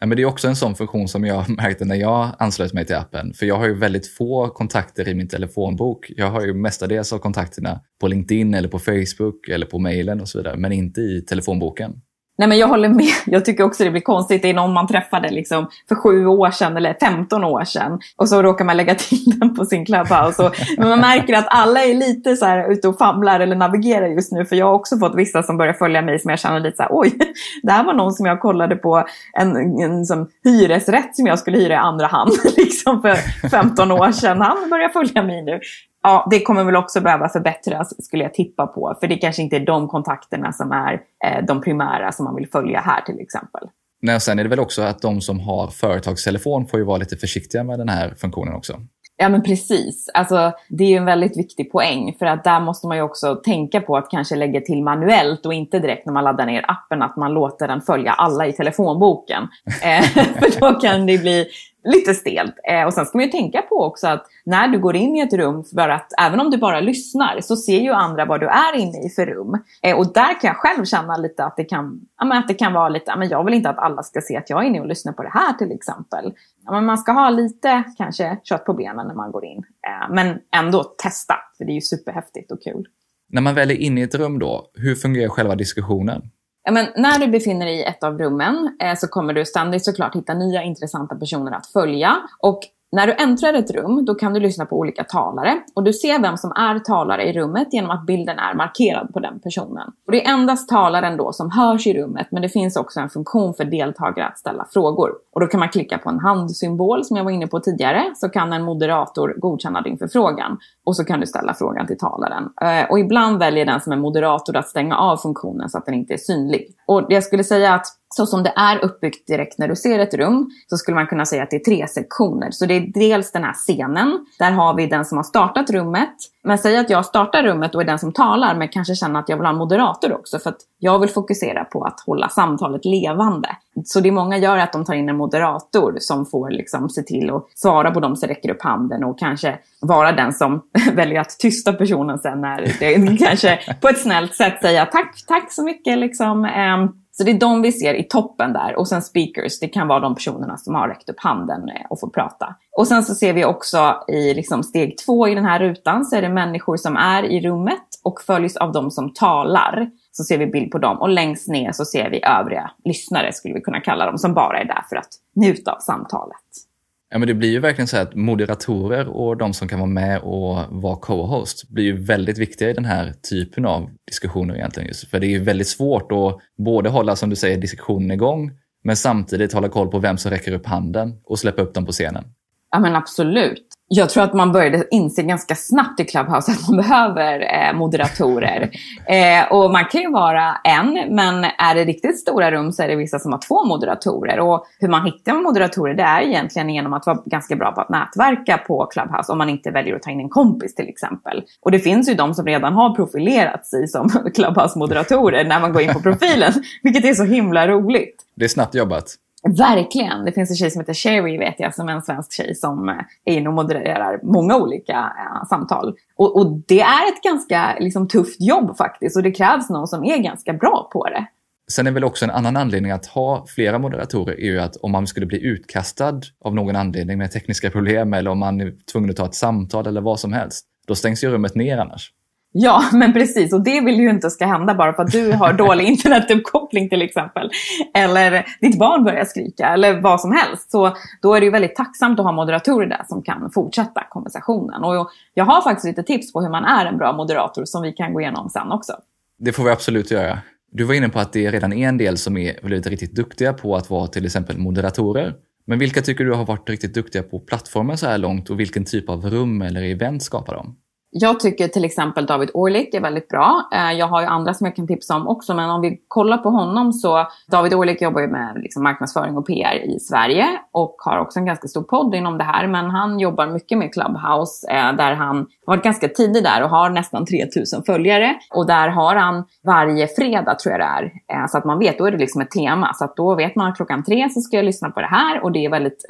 Ja, 0.00 0.06
men 0.06 0.16
det 0.16 0.22
är 0.22 0.26
också 0.26 0.48
en 0.48 0.56
sån 0.56 0.74
funktion 0.74 1.08
som 1.08 1.24
jag 1.24 1.48
märkte 1.56 1.84
när 1.84 1.94
jag 1.94 2.30
anslöt 2.38 2.72
mig 2.72 2.86
till 2.86 2.96
appen. 2.96 3.34
För 3.34 3.46
jag 3.46 3.56
har 3.56 3.66
ju 3.66 3.74
väldigt 3.74 4.06
få 4.06 4.48
kontakter 4.48 5.08
i 5.08 5.14
min 5.14 5.28
telefonbok. 5.28 6.12
Jag 6.16 6.30
har 6.30 6.46
ju 6.46 6.54
mestadels 6.54 7.12
av 7.12 7.18
kontakterna 7.18 7.80
på 8.00 8.08
LinkedIn 8.08 8.54
eller 8.54 8.68
på 8.68 8.78
Facebook 8.78 9.48
eller 9.48 9.66
på 9.66 9.78
mejlen 9.78 10.20
och 10.20 10.28
så 10.28 10.38
vidare, 10.38 10.56
men 10.56 10.72
inte 10.72 11.00
i 11.00 11.20
telefonboken. 11.20 11.92
Nej 12.40 12.48
men 12.48 12.58
jag 12.58 12.68
håller 12.68 12.88
med. 12.88 13.12
Jag 13.26 13.44
tycker 13.44 13.64
också 13.64 13.84
det 13.84 13.90
blir 13.90 14.00
konstigt. 14.00 14.42
Det 14.42 14.50
är 14.50 14.54
någon 14.54 14.72
man 14.72 14.86
träffade 14.86 15.30
liksom 15.30 15.68
för 15.88 15.94
sju 15.94 16.26
år 16.26 16.50
sedan 16.50 16.76
eller 16.76 16.96
15 17.00 17.44
år 17.44 17.64
sedan. 17.64 18.00
Och 18.16 18.28
så 18.28 18.42
råkar 18.42 18.64
man 18.64 18.76
lägga 18.76 18.94
till 18.94 19.38
den 19.40 19.54
på 19.54 19.64
sin 19.64 19.86
Clubhouse. 19.86 20.42
Och, 20.42 20.54
men 20.78 20.88
man 20.88 21.00
märker 21.00 21.34
att 21.34 21.46
alla 21.48 21.84
är 21.84 21.94
lite 21.94 22.36
så 22.36 22.44
här 22.44 22.72
ute 22.72 22.88
och 22.88 22.98
famlar 22.98 23.40
eller 23.40 23.56
navigerar 23.56 24.06
just 24.06 24.32
nu. 24.32 24.44
För 24.44 24.56
jag 24.56 24.66
har 24.66 24.72
också 24.72 24.98
fått 24.98 25.14
vissa 25.14 25.42
som 25.42 25.56
börjar 25.56 25.72
följa 25.72 26.02
mig 26.02 26.18
som 26.18 26.30
jag 26.30 26.38
känner 26.38 26.60
lite 26.60 26.76
så 26.76 26.82
här, 26.82 26.90
oj, 26.92 27.12
det 27.62 27.72
här 27.72 27.84
var 27.84 27.94
någon 27.94 28.12
som 28.12 28.26
jag 28.26 28.40
kollade 28.40 28.76
på 28.76 29.04
en, 29.32 29.56
en 29.80 30.04
som 30.04 30.28
hyresrätt 30.44 31.16
som 31.16 31.26
jag 31.26 31.38
skulle 31.38 31.58
hyra 31.58 31.74
i 31.74 31.76
andra 31.76 32.06
hand 32.06 32.32
liksom 32.56 33.02
för 33.02 33.14
15 33.48 33.90
år 33.90 34.12
sedan. 34.12 34.40
Han 34.40 34.70
börjar 34.70 34.88
följa 34.88 35.22
mig 35.22 35.42
nu 35.42 35.60
ja, 36.02 36.28
det 36.30 36.42
kommer 36.42 36.64
väl 36.64 36.76
också 36.76 37.00
behöva 37.00 37.28
förbättras 37.28 38.04
skulle 38.04 38.22
jag 38.22 38.34
tippa 38.34 38.66
på. 38.66 38.96
För 39.00 39.06
det 39.06 39.16
kanske 39.16 39.42
inte 39.42 39.56
är 39.56 39.66
de 39.66 39.88
kontakterna 39.88 40.52
som 40.52 40.72
är 40.72 40.92
eh, 41.24 41.44
de 41.44 41.60
primära 41.60 42.12
som 42.12 42.24
man 42.24 42.34
vill 42.34 42.48
följa 42.48 42.80
här 42.80 43.00
till 43.00 43.20
exempel. 43.20 43.68
Nej, 44.02 44.14
och 44.14 44.22
sen 44.22 44.38
är 44.38 44.42
det 44.42 44.50
väl 44.50 44.60
också 44.60 44.82
att 44.82 45.02
de 45.02 45.20
som 45.20 45.40
har 45.40 45.66
företagstelefon 45.66 46.66
får 46.66 46.78
ju 46.78 46.84
vara 46.86 46.98
lite 46.98 47.16
försiktiga 47.16 47.64
med 47.64 47.78
den 47.78 47.88
här 47.88 48.14
funktionen 48.18 48.54
också. 48.54 48.80
Ja 49.22 49.28
men 49.28 49.42
precis. 49.42 50.10
Alltså, 50.14 50.52
det 50.68 50.84
är 50.84 50.88
ju 50.88 50.96
en 50.96 51.04
väldigt 51.04 51.38
viktig 51.38 51.72
poäng 51.72 52.16
för 52.18 52.26
att 52.26 52.44
där 52.44 52.60
måste 52.60 52.86
man 52.86 52.96
ju 52.96 53.02
också 53.02 53.34
tänka 53.34 53.80
på 53.80 53.96
att 53.96 54.10
kanske 54.10 54.36
lägga 54.36 54.60
till 54.60 54.82
manuellt 54.82 55.46
och 55.46 55.54
inte 55.54 55.78
direkt 55.78 56.06
när 56.06 56.12
man 56.12 56.24
laddar 56.24 56.46
ner 56.46 56.64
appen 56.68 57.02
att 57.02 57.16
man 57.16 57.32
låter 57.32 57.68
den 57.68 57.80
följa 57.80 58.12
alla 58.12 58.46
i 58.46 58.52
telefonboken. 58.52 59.48
Eh, 59.82 60.02
för 60.12 60.60
då 60.60 60.80
kan 60.80 61.06
det 61.06 61.18
bli 61.18 61.46
lite 61.84 62.14
stelt. 62.14 62.54
Eh, 62.70 62.86
och 62.86 62.94
sen 62.94 63.06
ska 63.06 63.18
man 63.18 63.24
ju 63.24 63.30
tänka 63.30 63.62
på 63.62 63.84
också 63.84 64.08
att 64.08 64.26
när 64.44 64.68
du 64.68 64.78
går 64.78 64.96
in 64.96 65.16
i 65.16 65.20
ett 65.20 65.32
rum, 65.32 65.64
för 65.64 65.88
att 65.88 66.12
även 66.20 66.40
om 66.40 66.50
du 66.50 66.58
bara 66.58 66.80
lyssnar 66.80 67.40
så 67.40 67.56
ser 67.56 67.80
ju 67.80 67.90
andra 67.90 68.24
vad 68.24 68.40
du 68.40 68.46
är 68.46 68.76
inne 68.76 69.06
i 69.06 69.08
för 69.08 69.26
rum. 69.26 69.58
Eh, 69.82 69.98
och 69.98 70.12
där 70.12 70.40
kan 70.40 70.48
jag 70.48 70.56
själv 70.56 70.84
känna 70.84 71.16
lite 71.16 71.44
att 71.44 71.56
det 71.56 71.64
kan, 71.64 72.00
ja, 72.18 72.38
att 72.38 72.48
det 72.48 72.54
kan 72.54 72.72
vara 72.72 72.88
lite, 72.88 73.12
ja, 73.16 73.24
jag 73.24 73.44
vill 73.44 73.54
inte 73.54 73.70
att 73.70 73.78
alla 73.78 74.02
ska 74.02 74.20
se 74.20 74.36
att 74.36 74.50
jag 74.50 74.62
är 74.62 74.66
inne 74.68 74.80
och 74.80 74.86
lyssnar 74.86 75.12
på 75.12 75.22
det 75.22 75.30
här 75.32 75.52
till 75.52 75.72
exempel. 75.72 76.32
Men 76.70 76.84
man 76.84 76.98
ska 76.98 77.12
ha 77.12 77.30
lite 77.30 77.84
kanske 77.96 78.38
kött 78.44 78.64
på 78.64 78.74
benen 78.74 79.06
när 79.06 79.14
man 79.14 79.32
går 79.32 79.44
in. 79.44 79.58
Eh, 79.58 80.14
men 80.14 80.38
ändå 80.56 80.84
testa, 80.84 81.34
för 81.58 81.64
det 81.64 81.72
är 81.72 81.74
ju 81.74 81.80
superhäftigt 81.80 82.52
och 82.52 82.62
kul. 82.62 82.86
När 83.28 83.42
man 83.42 83.54
väl 83.54 83.70
är 83.70 83.74
inne 83.74 84.00
i 84.00 84.04
ett 84.04 84.14
rum 84.14 84.38
då, 84.38 84.70
hur 84.74 84.94
fungerar 84.94 85.28
själva 85.28 85.54
diskussionen? 85.54 86.22
Ja, 86.62 86.72
men 86.72 86.86
när 86.96 87.18
du 87.18 87.26
befinner 87.26 87.66
dig 87.66 87.76
i 87.76 87.84
ett 87.84 88.04
av 88.04 88.18
rummen 88.18 88.76
eh, 88.82 88.94
så 88.96 89.08
kommer 89.08 89.34
du 89.34 89.44
ständigt 89.44 89.84
såklart 89.84 90.16
hitta 90.16 90.34
nya 90.34 90.62
intressanta 90.62 91.14
personer 91.14 91.52
att 91.52 91.66
följa. 91.66 92.16
Och 92.38 92.60
när 92.92 93.06
du 93.06 93.12
äntrar 93.12 93.54
ett 93.54 93.70
rum, 93.70 94.04
då 94.04 94.14
kan 94.14 94.34
du 94.34 94.40
lyssna 94.40 94.66
på 94.66 94.78
olika 94.78 95.04
talare 95.04 95.60
och 95.74 95.82
du 95.82 95.92
ser 95.92 96.22
vem 96.22 96.36
som 96.36 96.52
är 96.52 96.78
talare 96.78 97.28
i 97.28 97.32
rummet 97.32 97.68
genom 97.72 97.90
att 97.90 98.06
bilden 98.06 98.38
är 98.38 98.54
markerad 98.54 99.12
på 99.12 99.20
den 99.20 99.40
personen. 99.40 99.88
Och 100.06 100.12
det 100.12 100.26
är 100.26 100.32
endast 100.32 100.68
talaren 100.68 101.16
då 101.16 101.32
som 101.32 101.50
hörs 101.50 101.86
i 101.86 101.94
rummet, 101.94 102.26
men 102.30 102.42
det 102.42 102.48
finns 102.48 102.76
också 102.76 103.00
en 103.00 103.10
funktion 103.10 103.54
för 103.54 103.64
deltagare 103.64 104.26
att 104.26 104.38
ställa 104.38 104.66
frågor. 104.72 105.10
Och 105.32 105.40
då 105.40 105.46
kan 105.46 105.60
man 105.60 105.68
klicka 105.68 105.98
på 105.98 106.10
en 106.10 106.18
handsymbol 106.18 107.04
som 107.04 107.16
jag 107.16 107.24
var 107.24 107.30
inne 107.30 107.46
på 107.46 107.60
tidigare, 107.60 108.04
så 108.14 108.28
kan 108.28 108.52
en 108.52 108.62
moderator 108.62 109.34
godkänna 109.38 109.80
din 109.80 109.98
förfrågan. 109.98 110.58
Och 110.84 110.96
så 110.96 111.04
kan 111.04 111.20
du 111.20 111.26
ställa 111.26 111.54
frågan 111.54 111.86
till 111.86 111.98
talaren. 111.98 112.48
Eh, 112.60 112.90
och 112.90 112.98
ibland 112.98 113.38
väljer 113.38 113.66
den 113.66 113.80
som 113.80 113.92
är 113.92 113.96
moderator 113.96 114.56
att 114.56 114.68
stänga 114.68 114.96
av 114.96 115.16
funktionen 115.16 115.68
så 115.68 115.78
att 115.78 115.86
den 115.86 115.94
inte 115.94 116.14
är 116.14 116.18
synlig. 116.18 116.66
Och 116.86 117.06
jag 117.08 117.24
skulle 117.24 117.44
säga 117.44 117.74
att 117.74 117.86
så 118.14 118.26
som 118.26 118.42
det 118.42 118.52
är 118.56 118.84
uppbyggt 118.84 119.26
direkt 119.26 119.58
när 119.58 119.68
du 119.68 119.76
ser 119.76 119.98
ett 119.98 120.14
rum 120.14 120.50
så 120.66 120.76
skulle 120.76 120.94
man 120.94 121.06
kunna 121.06 121.26
säga 121.26 121.42
att 121.42 121.50
det 121.50 121.56
är 121.56 121.64
tre 121.64 121.88
sektioner. 121.88 122.50
Så 122.50 122.66
det 122.66 122.74
är 122.74 122.92
dels 122.94 123.32
den 123.32 123.44
här 123.44 123.52
scenen. 123.52 124.26
Där 124.38 124.50
har 124.50 124.74
vi 124.74 124.86
den 124.86 125.04
som 125.04 125.18
har 125.18 125.24
startat 125.24 125.70
rummet. 125.70 126.14
Men 126.42 126.58
säg 126.58 126.76
att 126.76 126.90
jag 126.90 127.06
startar 127.06 127.42
rummet 127.42 127.74
och 127.74 127.80
är 127.80 127.84
den 127.84 127.98
som 127.98 128.12
talar 128.12 128.54
men 128.54 128.68
kanske 128.68 128.94
känner 128.94 129.20
att 129.20 129.28
jag 129.28 129.36
vill 129.36 129.46
ha 129.46 129.52
en 129.52 129.58
moderator 129.58 130.12
också 130.12 130.38
för 130.38 130.50
att 130.50 130.60
jag 130.78 130.98
vill 130.98 131.10
fokusera 131.10 131.64
på 131.64 131.84
att 131.84 132.00
hålla 132.00 132.28
samtalet 132.28 132.84
levande. 132.84 133.48
Så 133.84 134.00
det 134.00 134.10
många 134.10 134.38
gör 134.38 134.56
är 134.56 134.62
att 134.62 134.72
de 134.72 134.84
tar 134.84 134.94
in 134.94 135.08
en 135.08 135.16
moderator 135.16 135.96
som 136.00 136.26
får 136.26 136.50
liksom 136.50 136.88
se 136.88 137.02
till 137.02 137.30
att 137.30 137.46
svara 137.54 137.90
på 137.90 138.00
dem 138.00 138.16
som 138.16 138.28
räcker 138.28 138.50
upp 138.50 138.62
handen 138.62 139.04
och 139.04 139.18
kanske 139.18 139.58
vara 139.80 140.12
den 140.12 140.32
som 140.32 140.62
väljer 140.92 141.20
att 141.20 141.38
tysta 141.38 141.72
personen 141.72 142.18
sen 142.18 142.40
när 142.40 142.74
det 142.80 143.16
kanske 143.26 143.58
på 143.80 143.88
ett 143.88 144.00
snällt 144.00 144.34
sätt 144.34 144.60
säga 144.60 144.86
tack, 144.86 145.24
tack 145.26 145.52
så 145.52 145.64
mycket 145.64 145.98
liksom. 145.98 146.44
Ehm, 146.44 146.88
så 147.20 147.24
det 147.24 147.30
är 147.30 147.38
de 147.38 147.62
vi 147.62 147.72
ser 147.72 147.94
i 147.94 148.02
toppen 148.02 148.52
där. 148.52 148.78
Och 148.78 148.88
sen 148.88 149.02
speakers, 149.02 149.60
det 149.60 149.68
kan 149.68 149.88
vara 149.88 150.00
de 150.00 150.14
personerna 150.14 150.56
som 150.56 150.74
har 150.74 150.88
räckt 150.88 151.08
upp 151.08 151.20
handen 151.20 151.68
eh, 151.68 151.86
och 151.90 152.00
får 152.00 152.08
prata. 152.08 152.54
Och 152.76 152.88
sen 152.88 153.02
så 153.02 153.14
ser 153.14 153.32
vi 153.32 153.44
också 153.44 153.96
i 154.08 154.34
liksom 154.34 154.62
steg 154.62 154.98
två 154.98 155.28
i 155.28 155.34
den 155.34 155.44
här 155.44 155.60
rutan 155.60 156.04
så 156.04 156.16
är 156.16 156.22
det 156.22 156.28
människor 156.28 156.76
som 156.76 156.96
är 156.96 157.22
i 157.22 157.40
rummet 157.40 157.86
och 158.04 158.20
följs 158.20 158.56
av 158.56 158.72
de 158.72 158.90
som 158.90 159.12
talar. 159.14 159.90
Så 160.12 160.24
ser 160.24 160.38
vi 160.38 160.46
bild 160.46 160.70
på 160.70 160.78
dem 160.78 161.00
och 161.00 161.08
längst 161.08 161.48
ner 161.48 161.72
så 161.72 161.84
ser 161.84 162.10
vi 162.10 162.24
övriga 162.24 162.70
lyssnare 162.84 163.32
skulle 163.32 163.54
vi 163.54 163.60
kunna 163.60 163.80
kalla 163.80 164.06
dem 164.06 164.18
som 164.18 164.34
bara 164.34 164.60
är 164.60 164.64
där 164.64 164.84
för 164.88 164.96
att 164.96 165.10
njuta 165.36 165.72
av 165.72 165.78
samtalet. 165.78 166.69
Ja, 167.12 167.18
men 167.18 167.28
det 167.28 167.34
blir 167.34 167.50
ju 167.50 167.60
verkligen 167.60 167.88
så 167.88 167.96
att 167.96 168.14
moderatorer 168.14 169.08
och 169.08 169.36
de 169.36 169.52
som 169.52 169.68
kan 169.68 169.78
vara 169.78 169.90
med 169.90 170.20
och 170.20 170.56
vara 170.82 170.96
co-host 170.96 171.68
blir 171.68 171.84
ju 171.84 172.04
väldigt 172.04 172.38
viktiga 172.38 172.70
i 172.70 172.72
den 172.72 172.84
här 172.84 173.12
typen 173.30 173.66
av 173.66 173.90
diskussioner 174.06 174.54
egentligen. 174.54 174.88
Just. 174.88 175.10
För 175.10 175.20
det 175.20 175.26
är 175.26 175.30
ju 175.30 175.38
väldigt 175.38 175.68
svårt 175.68 176.12
att 176.12 176.38
både 176.64 176.88
hålla, 176.88 177.16
som 177.16 177.30
du 177.30 177.36
säger, 177.36 177.58
diskussionen 177.58 178.10
igång, 178.10 178.50
men 178.84 178.96
samtidigt 178.96 179.52
hålla 179.52 179.68
koll 179.68 179.88
på 179.88 179.98
vem 179.98 180.18
som 180.18 180.30
räcker 180.30 180.52
upp 180.52 180.66
handen 180.66 181.20
och 181.24 181.38
släppa 181.38 181.62
upp 181.62 181.74
dem 181.74 181.86
på 181.86 181.92
scenen. 181.92 182.24
Ja 182.70 182.80
men 182.80 182.96
absolut 182.96 183.66
jag 183.92 184.10
tror 184.10 184.22
att 184.22 184.34
man 184.34 184.52
började 184.52 184.84
inse 184.90 185.22
ganska 185.22 185.54
snabbt 185.54 186.00
i 186.00 186.04
Clubhouse 186.04 186.52
att 186.52 186.68
man 186.68 186.76
behöver 186.88 187.40
eh, 187.40 187.72
moderatorer. 187.74 188.70
eh, 189.08 189.52
och 189.52 189.70
man 189.70 189.84
kan 189.84 190.00
ju 190.00 190.10
vara 190.10 190.56
en, 190.64 191.14
men 191.14 191.44
är 191.44 191.74
det 191.74 191.84
riktigt 191.84 192.20
stora 192.20 192.50
rum 192.50 192.72
så 192.72 192.82
är 192.82 192.88
det 192.88 192.96
vissa 192.96 193.18
som 193.18 193.32
har 193.32 193.38
två 193.38 193.64
moderatorer. 193.64 194.40
Och 194.40 194.66
hur 194.78 194.88
man 194.88 195.04
hittar 195.04 195.32
moderatorer 195.32 195.94
det 195.94 196.02
är 196.02 196.22
egentligen 196.22 196.70
genom 196.70 196.92
att 196.92 197.06
vara 197.06 197.22
ganska 197.26 197.56
bra 197.56 197.72
på 197.72 197.80
att 197.80 197.88
nätverka 197.88 198.58
på 198.58 198.86
Clubhouse 198.86 199.32
om 199.32 199.38
man 199.38 199.48
inte 199.48 199.70
väljer 199.70 199.96
att 199.96 200.02
ta 200.02 200.10
in 200.10 200.20
en 200.20 200.28
kompis 200.28 200.74
till 200.74 200.88
exempel. 200.88 201.42
Och 201.60 201.70
det 201.70 201.78
finns 201.78 202.08
ju 202.08 202.14
de 202.14 202.34
som 202.34 202.46
redan 202.46 202.72
har 202.72 202.94
profilerat 202.94 203.66
sig 203.66 203.88
som 203.88 204.08
Clubhouse-moderatorer 204.34 205.44
när 205.44 205.60
man 205.60 205.72
går 205.72 205.82
in 205.82 205.92
på 205.92 206.00
profilen, 206.00 206.52
vilket 206.82 207.04
är 207.04 207.14
så 207.14 207.24
himla 207.24 207.68
roligt. 207.68 208.16
Det 208.34 208.44
är 208.44 208.48
snabbt 208.48 208.74
jobbat. 208.74 209.16
Verkligen. 209.48 210.24
Det 210.24 210.32
finns 210.32 210.50
en 210.50 210.56
tjej 210.56 210.70
som 210.70 210.80
heter 210.80 210.94
Sherry 210.94 211.38
vet 211.38 211.54
jag, 211.58 211.74
som 211.74 211.88
är 211.88 211.92
en 211.92 212.02
svensk 212.02 212.32
tjej 212.32 212.54
som 212.54 212.88
eh, 212.88 212.94
är 213.24 213.34
inne 213.34 213.48
och 213.48 213.54
modererar 213.54 214.20
många 214.22 214.56
olika 214.56 214.92
eh, 214.92 215.48
samtal. 215.48 215.94
Och, 216.16 216.36
och, 216.36 216.62
det 216.68 216.80
är 216.80 217.12
ett 217.12 217.22
ganska 217.22 217.76
liksom, 217.80 218.08
tufft 218.08 218.40
jobb 218.40 218.76
faktiskt 218.76 219.16
och 219.16 219.22
det 219.22 219.30
krävs 219.30 219.70
någon 219.70 219.88
som 219.88 220.04
är 220.04 220.18
ganska 220.18 220.52
bra 220.52 220.88
på 220.92 221.04
det. 221.04 221.26
Sen 221.70 221.86
är 221.86 221.90
väl 221.90 222.04
också 222.04 222.24
en 222.24 222.30
annan 222.30 222.56
anledning 222.56 222.92
att 222.92 223.06
ha 223.06 223.44
flera 223.48 223.78
moderatorer 223.78 224.40
är 224.40 224.44
ju 224.44 224.60
att 224.60 224.76
om 224.76 224.92
man 224.92 225.06
skulle 225.06 225.26
bli 225.26 225.42
utkastad 225.42 226.20
av 226.44 226.54
någon 226.54 226.76
anledning 226.76 227.18
med 227.18 227.32
tekniska 227.32 227.70
problem 227.70 228.14
eller 228.14 228.30
om 228.30 228.38
man 228.38 228.60
är 228.60 228.72
tvungen 228.92 229.10
att 229.10 229.16
ta 229.16 229.26
ett 229.26 229.34
samtal 229.34 229.86
eller 229.86 230.00
vad 230.00 230.20
som 230.20 230.32
helst, 230.32 230.66
då 230.86 230.94
stängs 230.94 231.24
ju 231.24 231.30
rummet 231.30 231.54
ner 231.54 231.78
annars. 231.78 232.12
Ja, 232.52 232.82
men 232.92 233.12
precis. 233.12 233.52
Och 233.52 233.64
det 233.64 233.80
vill 233.80 234.00
ju 234.00 234.10
inte 234.10 234.30
ska 234.30 234.46
hända 234.46 234.74
bara 234.74 234.92
för 234.92 235.02
att 235.02 235.12
du 235.12 235.32
har 235.32 235.52
dålig 235.58 235.84
internetuppkoppling 235.84 236.88
till 236.88 237.02
exempel. 237.02 237.50
Eller 237.94 238.46
ditt 238.60 238.78
barn 238.78 239.04
börjar 239.04 239.24
skrika 239.24 239.68
eller 239.68 240.00
vad 240.00 240.20
som 240.20 240.32
helst. 240.32 240.70
Så 240.70 240.96
då 241.22 241.34
är 241.34 241.40
det 241.40 241.44
ju 241.44 241.52
väldigt 241.52 241.76
tacksamt 241.76 242.20
att 242.20 242.26
ha 242.26 242.32
moderatorer 242.32 242.86
där 242.86 243.04
som 243.08 243.22
kan 243.22 243.50
fortsätta 243.50 244.04
konversationen. 244.10 244.84
Och 244.84 245.10
jag 245.34 245.44
har 245.44 245.62
faktiskt 245.62 245.86
lite 245.86 246.02
tips 246.02 246.32
på 246.32 246.40
hur 246.40 246.50
man 246.50 246.64
är 246.64 246.86
en 246.86 246.98
bra 246.98 247.12
moderator 247.12 247.64
som 247.64 247.82
vi 247.82 247.92
kan 247.92 248.12
gå 248.12 248.20
igenom 248.20 248.50
sen 248.50 248.72
också. 248.72 248.92
Det 249.38 249.52
får 249.52 249.64
vi 249.64 249.70
absolut 249.70 250.10
göra. 250.10 250.38
Du 250.72 250.84
var 250.84 250.94
inne 250.94 251.08
på 251.08 251.18
att 251.18 251.32
det 251.32 251.50
redan 251.50 251.72
är 251.72 251.88
en 251.88 251.98
del 251.98 252.18
som 252.18 252.36
är 252.36 252.62
blivit 252.62 252.86
riktigt 252.86 253.14
duktiga 253.14 253.52
på 253.52 253.76
att 253.76 253.90
vara 253.90 254.06
till 254.06 254.24
exempel 254.24 254.58
moderatorer. 254.58 255.34
Men 255.66 255.78
vilka 255.78 256.02
tycker 256.02 256.24
du 256.24 256.32
har 256.32 256.44
varit 256.44 256.70
riktigt 256.70 256.94
duktiga 256.94 257.22
på 257.22 257.40
plattformen 257.40 257.98
så 257.98 258.06
här 258.06 258.18
långt 258.18 258.50
och 258.50 258.60
vilken 258.60 258.84
typ 258.84 259.08
av 259.08 259.30
rum 259.30 259.62
eller 259.62 259.82
event 259.82 260.22
skapar 260.22 260.54
de? 260.54 260.76
Jag 261.12 261.40
tycker 261.40 261.68
till 261.68 261.84
exempel 261.84 262.26
David 262.26 262.50
Orlik 262.54 262.94
är 262.94 263.00
väldigt 263.00 263.28
bra. 263.28 263.68
Eh, 263.72 263.92
jag 263.92 264.06
har 264.06 264.20
ju 264.20 264.26
andra 264.26 264.54
som 264.54 264.64
jag 264.66 264.76
kan 264.76 264.86
tipsa 264.86 265.16
om 265.16 265.28
också, 265.28 265.54
men 265.54 265.70
om 265.70 265.80
vi 265.80 266.00
kollar 266.08 266.38
på 266.38 266.50
honom 266.50 266.92
så 266.92 267.26
David 267.50 267.74
Orlik 267.74 268.02
jobbar 268.02 268.20
ju 268.20 268.28
med 268.28 268.60
liksom 268.62 268.82
marknadsföring 268.82 269.36
och 269.36 269.46
PR 269.46 269.74
i 269.74 270.00
Sverige 270.00 270.46
och 270.72 270.96
har 270.98 271.18
också 271.18 271.38
en 271.38 271.46
ganska 271.46 271.68
stor 271.68 271.82
podd 271.82 272.14
inom 272.14 272.38
det 272.38 272.44
här. 272.44 272.66
Men 272.66 272.90
han 272.90 273.18
jobbar 273.18 273.46
mycket 273.46 273.78
med 273.78 273.92
Clubhouse 273.92 274.70
eh, 274.70 274.92
där 274.96 275.14
han 275.14 275.36
har 275.36 275.76
varit 275.76 275.84
ganska 275.84 276.08
tidig 276.08 276.44
där 276.44 276.62
och 276.62 276.70
har 276.70 276.90
nästan 276.90 277.26
3000 277.26 277.82
följare. 277.82 278.34
Och 278.54 278.66
där 278.66 278.88
har 278.88 279.16
han 279.16 279.44
varje 279.66 280.06
fredag 280.06 280.54
tror 280.54 280.72
jag 280.72 280.80
det 280.80 280.84
är, 280.84 281.04
eh, 281.42 281.46
så 281.48 281.58
att 281.58 281.64
man 281.64 281.78
vet, 281.78 281.98
då 281.98 282.06
är 282.06 282.10
det 282.10 282.18
liksom 282.18 282.40
ett 282.40 282.50
tema. 282.50 282.94
Så 282.94 283.04
att 283.04 283.16
då 283.16 283.34
vet 283.34 283.56
man 283.56 283.70
att 283.70 283.76
klockan 283.76 284.04
tre 284.04 284.28
så 284.30 284.40
ska 284.40 284.56
jag 284.56 284.64
lyssna 284.64 284.90
på 284.90 285.00
det 285.00 285.06
här 285.06 285.44
och 285.44 285.52
det 285.52 285.64
är 285.64 285.70
väldigt, 285.70 286.04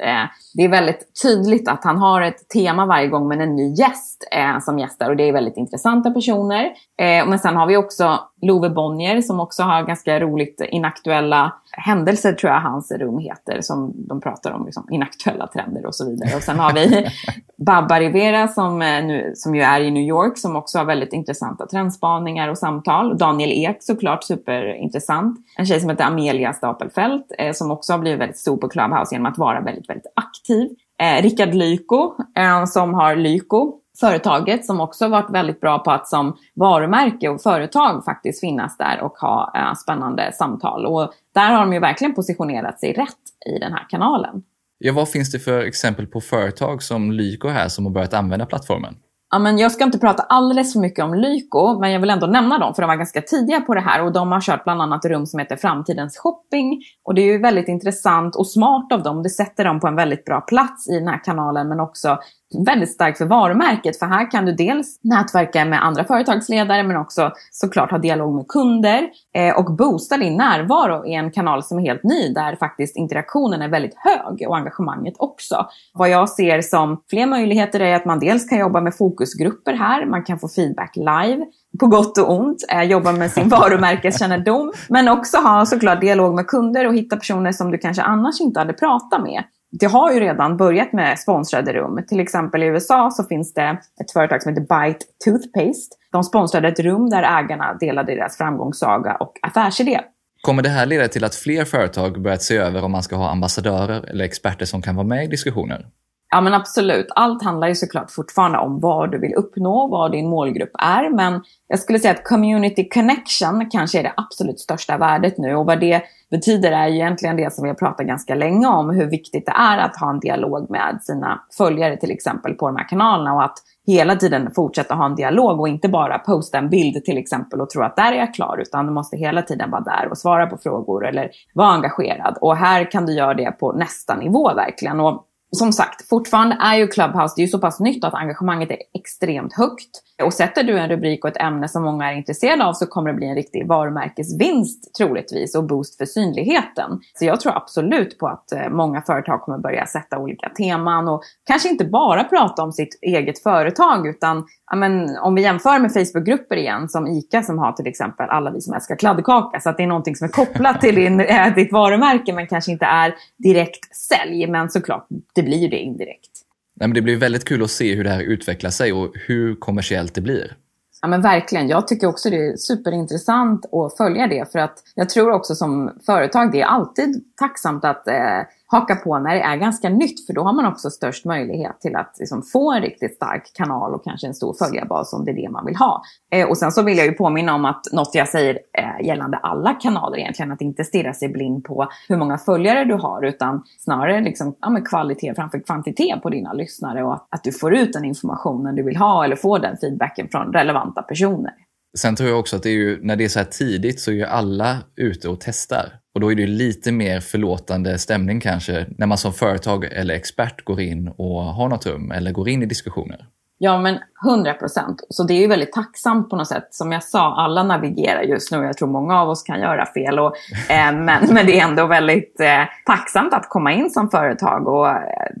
det 0.53 0.63
är 0.63 0.69
väldigt 0.69 1.21
tydligt 1.23 1.67
att 1.69 1.83
han 1.83 1.97
har 1.97 2.21
ett 2.21 2.49
tema 2.49 2.85
varje 2.85 3.07
gång 3.07 3.27
med 3.27 3.41
en 3.41 3.55
ny 3.55 3.73
gäst 3.73 4.27
som 4.61 4.79
gäst 4.79 4.90
gäster 4.91 5.09
och 5.09 5.15
det 5.17 5.29
är 5.29 5.33
väldigt 5.33 5.57
intressanta 5.57 6.11
personer. 6.11 6.63
Eh, 6.99 7.27
men 7.27 7.39
sen 7.39 7.55
har 7.55 7.67
vi 7.67 7.77
också 7.77 8.19
Love 8.41 8.69
Bonnier 8.69 9.21
som 9.21 9.39
också 9.39 9.63
har 9.63 9.83
ganska 9.83 10.19
roligt 10.19 10.61
inaktuella 10.71 11.53
händelser 11.71 12.33
tror 12.33 12.51
jag 12.51 12.61
hans 12.61 12.91
rum 12.91 13.19
heter 13.19 13.61
som 13.61 13.93
de 13.95 14.21
pratar 14.21 14.51
om 14.51 14.65
liksom, 14.65 14.87
inaktuella 14.91 15.47
trender 15.47 15.85
och 15.85 15.95
så 15.95 16.09
vidare. 16.09 16.35
Och 16.35 16.43
sen 16.43 16.59
har 16.59 16.73
vi 16.73 17.07
Babba 17.65 17.99
Rivera 17.99 18.47
som, 18.47 18.81
eh, 18.81 19.05
nu, 19.05 19.31
som 19.35 19.55
ju 19.55 19.61
är 19.61 19.81
i 19.81 19.91
New 19.91 20.03
York 20.03 20.37
som 20.37 20.55
också 20.55 20.77
har 20.77 20.85
väldigt 20.85 21.13
intressanta 21.13 21.67
trendspaningar 21.67 22.49
och 22.49 22.57
samtal. 22.57 23.17
Daniel 23.17 23.51
Ek 23.51 23.77
såklart 23.79 24.23
superintressant. 24.23 25.37
En 25.57 25.65
tjej 25.65 25.79
som 25.79 25.89
heter 25.89 26.03
Amelia 26.03 26.53
Stapelfelt 26.53 27.25
eh, 27.37 27.53
som 27.53 27.71
också 27.71 27.93
har 27.93 27.99
blivit 27.99 28.19
väldigt 28.19 28.37
stor 28.37 28.57
på 28.57 28.69
Clubhouse 28.69 29.15
genom 29.15 29.31
att 29.31 29.37
vara 29.37 29.61
väldigt, 29.61 29.89
väldigt 29.89 30.13
aktiv. 30.15 30.69
Eh, 31.01 31.21
Rickard 31.21 31.53
Lyko 31.53 32.13
eh, 32.37 32.65
som 32.65 32.93
har 32.93 33.15
Lyko 33.15 33.80
företaget 34.01 34.65
som 34.65 34.81
också 34.81 35.07
varit 35.07 35.29
väldigt 35.29 35.61
bra 35.61 35.79
på 35.79 35.91
att 35.91 36.07
som 36.07 36.37
varumärke 36.55 37.29
och 37.29 37.41
företag 37.41 38.05
faktiskt 38.05 38.39
finnas 38.39 38.77
där 38.77 39.01
och 39.01 39.17
ha 39.17 39.53
äh, 39.55 39.73
spännande 39.73 40.31
samtal. 40.33 40.85
Och 40.85 41.11
där 41.33 41.51
har 41.51 41.59
de 41.59 41.73
ju 41.73 41.79
verkligen 41.79 42.13
positionerat 42.13 42.79
sig 42.79 42.93
rätt 42.93 43.53
i 43.55 43.59
den 43.59 43.73
här 43.73 43.85
kanalen. 43.89 44.43
Ja, 44.77 44.93
vad 44.93 45.09
finns 45.09 45.31
det 45.31 45.39
för 45.39 45.61
exempel 45.61 46.07
på 46.07 46.21
företag 46.21 46.83
som 46.83 47.11
Lyko 47.11 47.47
här 47.47 47.67
som 47.67 47.85
har 47.85 47.91
börjat 47.91 48.13
använda 48.13 48.45
plattformen? 48.45 48.95
Ja, 49.33 49.39
men 49.39 49.57
jag 49.57 49.71
ska 49.71 49.83
inte 49.83 49.99
prata 49.99 50.23
alldeles 50.23 50.73
för 50.73 50.79
mycket 50.79 51.05
om 51.05 51.13
Lyko, 51.13 51.79
men 51.79 51.91
jag 51.91 51.99
vill 51.99 52.09
ändå 52.09 52.27
nämna 52.27 52.59
dem 52.59 52.73
för 52.73 52.81
de 52.81 52.87
var 52.87 52.95
ganska 52.95 53.21
tidiga 53.21 53.61
på 53.61 53.75
det 53.75 53.81
här 53.81 54.03
och 54.03 54.11
de 54.11 54.31
har 54.31 54.41
kört 54.41 54.63
bland 54.63 54.81
annat 54.81 55.05
rum 55.05 55.25
som 55.25 55.39
heter 55.39 55.55
Framtidens 55.55 56.17
shopping. 56.17 56.81
Och 57.03 57.15
det 57.15 57.21
är 57.21 57.25
ju 57.25 57.37
väldigt 57.37 57.67
intressant 57.67 58.35
och 58.35 58.47
smart 58.47 58.91
av 58.91 59.03
dem. 59.03 59.23
Det 59.23 59.29
sätter 59.29 59.63
dem 59.63 59.79
på 59.79 59.87
en 59.87 59.95
väldigt 59.95 60.25
bra 60.25 60.41
plats 60.41 60.89
i 60.89 60.93
den 60.99 61.07
här 61.07 61.23
kanalen 61.23 61.69
men 61.69 61.79
också 61.79 62.19
väldigt 62.65 62.91
starkt 62.91 63.17
för 63.17 63.25
varumärket. 63.25 63.99
För 63.99 64.05
här 64.05 64.31
kan 64.31 64.45
du 64.45 64.51
dels 64.51 64.99
nätverka 65.01 65.65
med 65.65 65.85
andra 65.85 66.03
företagsledare 66.03 66.83
men 66.83 66.97
också 66.97 67.31
såklart 67.51 67.91
ha 67.91 67.97
dialog 67.97 68.35
med 68.35 68.47
kunder 68.47 69.09
eh, 69.33 69.55
och 69.55 69.75
boosta 69.75 70.17
din 70.17 70.37
närvaro 70.37 71.05
i 71.05 71.13
en 71.13 71.31
kanal 71.31 71.63
som 71.63 71.79
är 71.79 71.83
helt 71.83 72.03
ny 72.03 72.33
där 72.33 72.55
faktiskt 72.55 72.97
interaktionen 72.97 73.61
är 73.61 73.69
väldigt 73.69 73.95
hög 73.95 74.47
och 74.47 74.57
engagemanget 74.57 75.13
också. 75.17 75.65
Vad 75.93 76.09
jag 76.09 76.29
ser 76.29 76.61
som 76.61 77.03
fler 77.09 77.25
möjligheter 77.25 77.79
är 77.79 77.95
att 77.95 78.05
man 78.05 78.19
dels 78.19 78.49
kan 78.49 78.59
jobba 78.59 78.81
med 78.81 78.95
fokusgrupper 78.95 79.73
här, 79.73 80.05
man 80.05 80.23
kan 80.23 80.39
få 80.39 80.47
feedback 80.47 80.95
live 80.95 81.45
på 81.79 81.87
gott 81.87 82.17
och 82.17 82.39
ont, 82.39 82.65
eh, 82.69 82.83
jobba 82.83 83.11
med 83.11 83.31
sin 83.31 83.49
varumärkeskännedom, 83.49 84.71
men 84.89 85.07
också 85.07 85.37
ha 85.37 85.65
såklart 85.65 86.01
dialog 86.01 86.35
med 86.35 86.47
kunder 86.47 86.87
och 86.87 86.95
hitta 86.95 87.15
personer 87.15 87.51
som 87.51 87.71
du 87.71 87.77
kanske 87.77 88.03
annars 88.03 88.41
inte 88.41 88.59
hade 88.59 88.73
pratat 88.73 89.23
med 89.23 89.43
det 89.71 89.85
har 89.85 90.11
ju 90.11 90.19
redan 90.19 90.57
börjat 90.57 90.93
med 90.93 91.19
sponsrade 91.19 91.73
rum. 91.73 92.03
Till 92.07 92.19
exempel 92.19 92.63
i 92.63 92.65
USA 92.65 93.11
så 93.11 93.23
finns 93.23 93.53
det 93.53 93.77
ett 94.01 94.11
företag 94.13 94.43
som 94.43 94.49
heter 94.49 94.61
Bite 94.61 95.05
Toothpaste. 95.25 95.95
De 96.11 96.23
sponsrade 96.23 96.67
ett 96.67 96.79
rum 96.79 97.09
där 97.09 97.23
ägarna 97.23 97.77
delade 97.79 98.15
deras 98.15 98.37
framgångssaga 98.37 99.15
och 99.15 99.33
affärsidé. 99.41 100.01
Kommer 100.41 100.63
det 100.63 100.69
här 100.69 100.85
leda 100.85 101.07
till 101.07 101.23
att 101.23 101.35
fler 101.35 101.65
företag 101.65 102.21
börjat 102.21 102.41
se 102.41 102.57
över 102.57 102.83
om 102.83 102.91
man 102.91 103.03
ska 103.03 103.15
ha 103.15 103.29
ambassadörer 103.29 104.09
eller 104.09 104.25
experter 104.25 104.65
som 104.65 104.81
kan 104.81 104.95
vara 104.95 105.07
med 105.07 105.23
i 105.23 105.27
diskussioner? 105.27 105.85
Ja 106.33 106.41
men 106.41 106.53
absolut. 106.53 107.07
Allt 107.15 107.43
handlar 107.43 107.67
ju 107.67 107.75
såklart 107.75 108.11
fortfarande 108.11 108.57
om 108.57 108.79
vad 108.79 109.11
du 109.11 109.19
vill 109.19 109.33
uppnå, 109.33 109.87
vad 109.87 110.11
din 110.11 110.29
målgrupp 110.29 110.71
är. 110.73 111.09
Men 111.09 111.41
jag 111.67 111.79
skulle 111.79 111.99
säga 111.99 112.13
att 112.13 112.23
community 112.23 112.89
connection 112.89 113.69
kanske 113.69 113.99
är 113.99 114.03
det 114.03 114.13
absolut 114.17 114.59
största 114.59 114.97
värdet 114.97 115.37
nu. 115.37 115.55
Och 115.55 115.65
vad 115.65 115.79
det 115.79 116.01
betyder 116.29 116.71
är 116.71 116.87
ju 116.87 116.95
egentligen 116.95 117.37
det 117.37 117.53
som 117.53 117.63
vi 117.63 117.69
har 117.69 117.75
pratat 117.75 118.07
ganska 118.07 118.35
länge 118.35 118.67
om. 118.67 118.89
Hur 118.89 119.05
viktigt 119.05 119.45
det 119.45 119.51
är 119.51 119.77
att 119.77 119.97
ha 119.97 120.09
en 120.09 120.19
dialog 120.19 120.69
med 120.69 120.99
sina 121.01 121.41
följare 121.57 121.97
till 121.97 122.11
exempel 122.11 122.53
på 122.53 122.67
de 122.67 122.75
här 122.75 122.87
kanalerna. 122.87 123.33
Och 123.33 123.43
att 123.43 123.57
hela 123.87 124.15
tiden 124.15 124.51
fortsätta 124.55 124.95
ha 124.95 125.05
en 125.05 125.15
dialog 125.15 125.59
och 125.59 125.67
inte 125.67 125.89
bara 125.89 126.19
posta 126.19 126.57
en 126.57 126.69
bild 126.69 127.05
till 127.05 127.17
exempel 127.17 127.61
och 127.61 127.69
tro 127.69 127.83
att 127.83 127.95
där 127.95 128.11
är 128.11 128.17
jag 128.17 128.33
klar. 128.33 128.57
Utan 128.61 128.85
du 128.85 128.91
måste 128.91 129.17
hela 129.17 129.41
tiden 129.41 129.71
vara 129.71 129.81
där 129.81 130.07
och 130.11 130.17
svara 130.17 130.47
på 130.47 130.57
frågor 130.57 131.07
eller 131.07 131.29
vara 131.53 131.67
engagerad. 131.67 132.37
Och 132.41 132.55
här 132.57 132.91
kan 132.91 133.05
du 133.05 133.13
göra 133.13 133.33
det 133.33 133.51
på 133.51 133.71
nästa 133.71 134.15
nivå 134.15 134.53
verkligen. 134.53 134.99
Och 134.99 135.27
som 135.55 135.73
sagt, 135.73 136.09
fortfarande 136.09 136.57
är 136.61 136.75
ju 136.75 136.87
Clubhouse, 136.87 137.33
det 137.35 137.41
är 137.41 137.45
ju 137.45 137.51
så 137.51 137.59
pass 137.59 137.79
nytt 137.79 138.03
att 138.03 138.13
engagemanget 138.13 138.71
är 138.71 138.77
extremt 138.93 139.53
högt. 139.53 140.03
Och 140.23 140.33
sätter 140.33 140.63
du 140.63 140.79
en 140.79 140.89
rubrik 140.89 141.23
och 141.23 141.29
ett 141.29 141.41
ämne 141.41 141.67
som 141.67 141.83
många 141.83 142.11
är 142.11 142.15
intresserade 142.17 142.65
av 142.65 142.73
så 142.73 142.85
kommer 142.85 143.09
det 143.09 143.15
bli 143.15 143.27
en 143.27 143.35
riktig 143.35 143.67
varumärkesvinst 143.67 144.95
troligtvis 144.97 145.55
och 145.55 145.63
boost 145.63 145.97
för 145.97 146.05
synligheten. 146.05 146.99
Så 147.19 147.25
jag 147.25 147.39
tror 147.39 147.57
absolut 147.57 148.19
på 148.19 148.27
att 148.27 148.51
eh, 148.51 148.69
många 148.69 149.01
företag 149.01 149.41
kommer 149.41 149.57
börja 149.57 149.85
sätta 149.85 150.17
olika 150.17 150.49
teman 150.49 151.07
och 151.07 151.23
kanske 151.45 151.69
inte 151.69 151.85
bara 151.85 152.23
prata 152.23 152.63
om 152.63 152.71
sitt 152.71 152.99
eget 153.01 153.43
företag 153.43 154.07
utan 154.07 154.45
men, 154.75 155.17
om 155.17 155.35
vi 155.35 155.41
jämför 155.41 155.79
med 155.79 155.93
Facebookgrupper 155.93 156.55
igen 156.55 156.89
som 156.89 157.07
ICA 157.07 157.43
som 157.43 157.59
har 157.59 157.71
till 157.71 157.87
exempel 157.87 158.29
alla 158.29 158.51
vi 158.51 158.61
som 158.61 158.73
älskar 158.73 158.95
kladdkaka 158.95 159.59
så 159.59 159.69
att 159.69 159.77
det 159.77 159.83
är 159.83 159.87
någonting 159.87 160.15
som 160.15 160.25
är 160.25 160.31
kopplat 160.31 160.81
till 160.81 160.95
din, 160.95 161.19
äh, 161.19 161.53
ditt 161.55 161.71
varumärke 161.71 162.33
men 162.33 162.47
kanske 162.47 162.71
inte 162.71 162.85
är 162.85 163.15
direkt 163.37 163.95
sälj 163.95 164.47
men 164.47 164.69
såklart 164.69 165.07
det 165.33 165.43
blir 165.43 165.57
ju 165.57 165.67
det 165.67 165.79
indirekt. 165.79 166.31
Nej, 166.75 166.87
men 166.87 166.95
det 166.95 167.01
blir 167.01 167.17
väldigt 167.17 167.45
kul 167.45 167.63
att 167.63 167.71
se 167.71 167.95
hur 167.95 168.03
det 168.03 168.09
här 168.09 168.21
utvecklar 168.21 168.69
sig 168.69 168.93
och 168.93 169.11
hur 169.27 169.55
kommersiellt 169.55 170.13
det 170.13 170.21
blir. 170.21 170.55
Ja 171.01 171.07
men 171.07 171.21
verkligen. 171.21 171.67
Jag 171.67 171.87
tycker 171.87 172.07
också 172.07 172.29
det 172.29 172.47
är 172.47 172.57
superintressant 172.57 173.65
att 173.73 173.97
följa 173.97 174.27
det. 174.27 174.51
För 174.51 174.59
att 174.59 174.83
jag 174.95 175.09
tror 175.09 175.31
också 175.31 175.55
som 175.55 175.91
företag, 176.05 176.51
det 176.51 176.61
är 176.61 176.65
alltid 176.65 177.23
tacksamt 177.35 177.85
att 177.85 178.07
eh, 178.07 178.39
haka 178.71 178.95
på 178.95 179.19
när 179.19 179.35
det 179.35 179.41
är 179.41 179.55
ganska 179.55 179.89
nytt 179.89 180.25
för 180.25 180.33
då 180.33 180.43
har 180.43 180.53
man 180.53 180.65
också 180.65 180.89
störst 180.89 181.25
möjlighet 181.25 181.81
till 181.81 181.95
att 181.95 182.15
liksom, 182.19 182.43
få 182.43 182.71
en 182.71 182.81
riktigt 182.81 183.15
stark 183.15 183.51
kanal 183.53 183.93
och 183.93 184.03
kanske 184.03 184.27
en 184.27 184.33
stor 184.33 184.53
följarbas 184.53 185.13
om 185.13 185.25
det 185.25 185.31
är 185.31 185.35
det 185.35 185.49
man 185.49 185.65
vill 185.65 185.75
ha. 185.75 186.01
Eh, 186.31 186.49
och 186.49 186.57
sen 186.57 186.71
så 186.71 186.81
vill 186.81 186.97
jag 186.97 187.07
ju 187.07 187.13
påminna 187.13 187.55
om 187.55 187.65
att 187.65 187.85
något 187.91 188.15
jag 188.15 188.29
säger 188.29 188.59
eh, 188.77 189.05
gällande 189.07 189.37
alla 189.37 189.73
kanaler 189.73 190.17
egentligen, 190.17 190.51
att 190.51 190.61
inte 190.61 190.83
stirra 190.83 191.13
sig 191.13 191.29
blind 191.29 191.63
på 191.63 191.87
hur 192.07 192.17
många 192.17 192.37
följare 192.37 192.85
du 192.85 192.93
har 192.93 193.25
utan 193.25 193.63
snarare 193.79 194.21
liksom, 194.21 194.55
ja, 194.61 194.69
med 194.69 194.87
kvalitet 194.87 195.33
framför 195.35 195.59
kvantitet 195.59 196.21
på 196.21 196.29
dina 196.29 196.53
lyssnare 196.53 197.03
och 197.03 197.13
att, 197.13 197.27
att 197.29 197.43
du 197.43 197.51
får 197.51 197.75
ut 197.75 197.93
den 197.93 198.05
informationen 198.05 198.75
du 198.75 198.83
vill 198.83 198.97
ha 198.97 199.25
eller 199.25 199.35
får 199.35 199.59
den 199.59 199.77
feedbacken 199.77 200.27
från 200.31 200.53
relevanta 200.53 201.01
personer. 201.01 201.51
Sen 201.97 202.15
tror 202.15 202.29
jag 202.29 202.39
också 202.39 202.55
att 202.55 202.63
det 202.63 202.69
är 202.69 202.73
ju, 202.73 202.99
när 203.03 203.15
det 203.15 203.23
är 203.23 203.29
så 203.29 203.39
här 203.39 203.45
tidigt 203.45 203.99
så 203.99 204.11
är 204.11 204.15
ju 204.15 204.25
alla 204.25 204.77
ute 204.95 205.29
och 205.29 205.39
testar. 205.39 206.00
Och 206.13 206.21
då 206.21 206.31
är 206.31 206.35
det 206.35 206.47
lite 206.47 206.91
mer 206.91 207.19
förlåtande 207.19 207.97
stämning 207.97 208.39
kanske 208.39 208.85
när 208.97 209.07
man 209.07 209.17
som 209.17 209.33
företag 209.33 209.85
eller 209.85 210.13
expert 210.13 210.63
går 210.65 210.81
in 210.81 211.07
och 211.07 211.43
har 211.43 211.69
något 211.69 211.85
rum 211.85 212.11
eller 212.11 212.31
går 212.31 212.49
in 212.49 212.63
i 212.63 212.65
diskussioner. 212.65 213.27
Ja, 213.63 213.77
men 213.81 213.99
100 214.29 214.53
procent. 214.53 215.01
Så 215.09 215.23
det 215.23 215.33
är 215.33 215.39
ju 215.39 215.47
väldigt 215.47 215.71
tacksamt 215.71 216.29
på 216.29 216.35
något 216.35 216.47
sätt. 216.47 216.67
Som 216.71 216.91
jag 216.91 217.03
sa, 217.03 217.35
alla 217.35 217.63
navigerar 217.63 218.21
just 218.21 218.51
nu. 218.51 218.57
Jag 218.57 218.77
tror 218.77 218.87
många 218.87 219.21
av 219.21 219.29
oss 219.29 219.43
kan 219.43 219.59
göra 219.59 219.85
fel. 219.85 220.19
Och, 220.19 220.33
eh, 220.69 220.93
men, 220.93 221.33
men 221.33 221.45
det 221.45 221.59
är 221.59 221.67
ändå 221.67 221.85
väldigt 221.85 222.39
eh, 222.39 222.63
tacksamt 222.85 223.33
att 223.33 223.49
komma 223.49 223.73
in 223.73 223.89
som 223.89 224.09
företag. 224.09 224.67
Och, 224.67 224.87
eh, 224.87 224.95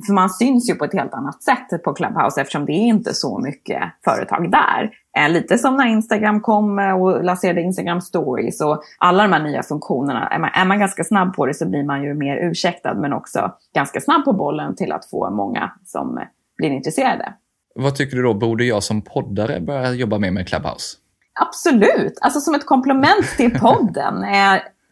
för 0.07 0.13
man 0.13 0.29
syns 0.29 0.69
ju 0.69 0.75
på 0.75 0.85
ett 0.85 0.93
helt 0.93 1.13
annat 1.13 1.43
sätt 1.43 1.83
på 1.83 1.93
Clubhouse 1.93 2.41
eftersom 2.41 2.65
det 2.65 2.71
är 2.71 2.87
inte 2.87 3.13
så 3.13 3.39
mycket 3.39 3.81
företag 4.05 4.51
där. 4.51 4.89
Eh, 5.17 5.29
lite 5.29 5.57
som 5.57 5.75
när 5.75 5.87
Instagram 5.87 6.41
kom 6.41 6.79
och 6.79 7.23
lanserade 7.23 7.61
Instagram 7.61 8.01
stories 8.01 8.61
och 8.61 8.83
alla 8.97 9.23
de 9.23 9.33
här 9.33 9.43
nya 9.43 9.63
funktionerna. 9.63 10.27
Är 10.27 10.39
man, 10.39 10.49
är 10.53 10.65
man 10.65 10.79
ganska 10.79 11.03
snabb 11.03 11.35
på 11.35 11.45
det 11.45 11.53
så 11.53 11.69
blir 11.69 11.83
man 11.83 12.03
ju 12.03 12.13
mer 12.13 12.37
ursäktad 12.37 12.93
men 12.93 13.13
också 13.13 13.51
ganska 13.75 14.01
snabb 14.01 14.25
på 14.25 14.33
bollen 14.33 14.75
till 14.75 14.91
att 14.91 15.09
få 15.09 15.29
många 15.29 15.71
som 15.85 16.19
blir 16.57 16.69
intresserade. 16.69 17.33
Vad 17.75 17.95
tycker 17.95 18.17
du 18.17 18.23
då, 18.23 18.33
borde 18.33 18.65
jag 18.65 18.83
som 18.83 19.01
poddare 19.01 19.61
börja 19.61 19.91
jobba 19.91 20.17
mer 20.17 20.31
med 20.31 20.47
Clubhouse? 20.47 20.97
Absolut, 21.39 22.17
alltså 22.21 22.39
som 22.39 22.55
ett 22.55 22.65
komplement 22.65 23.25
till 23.37 23.51
podden. 23.59 24.25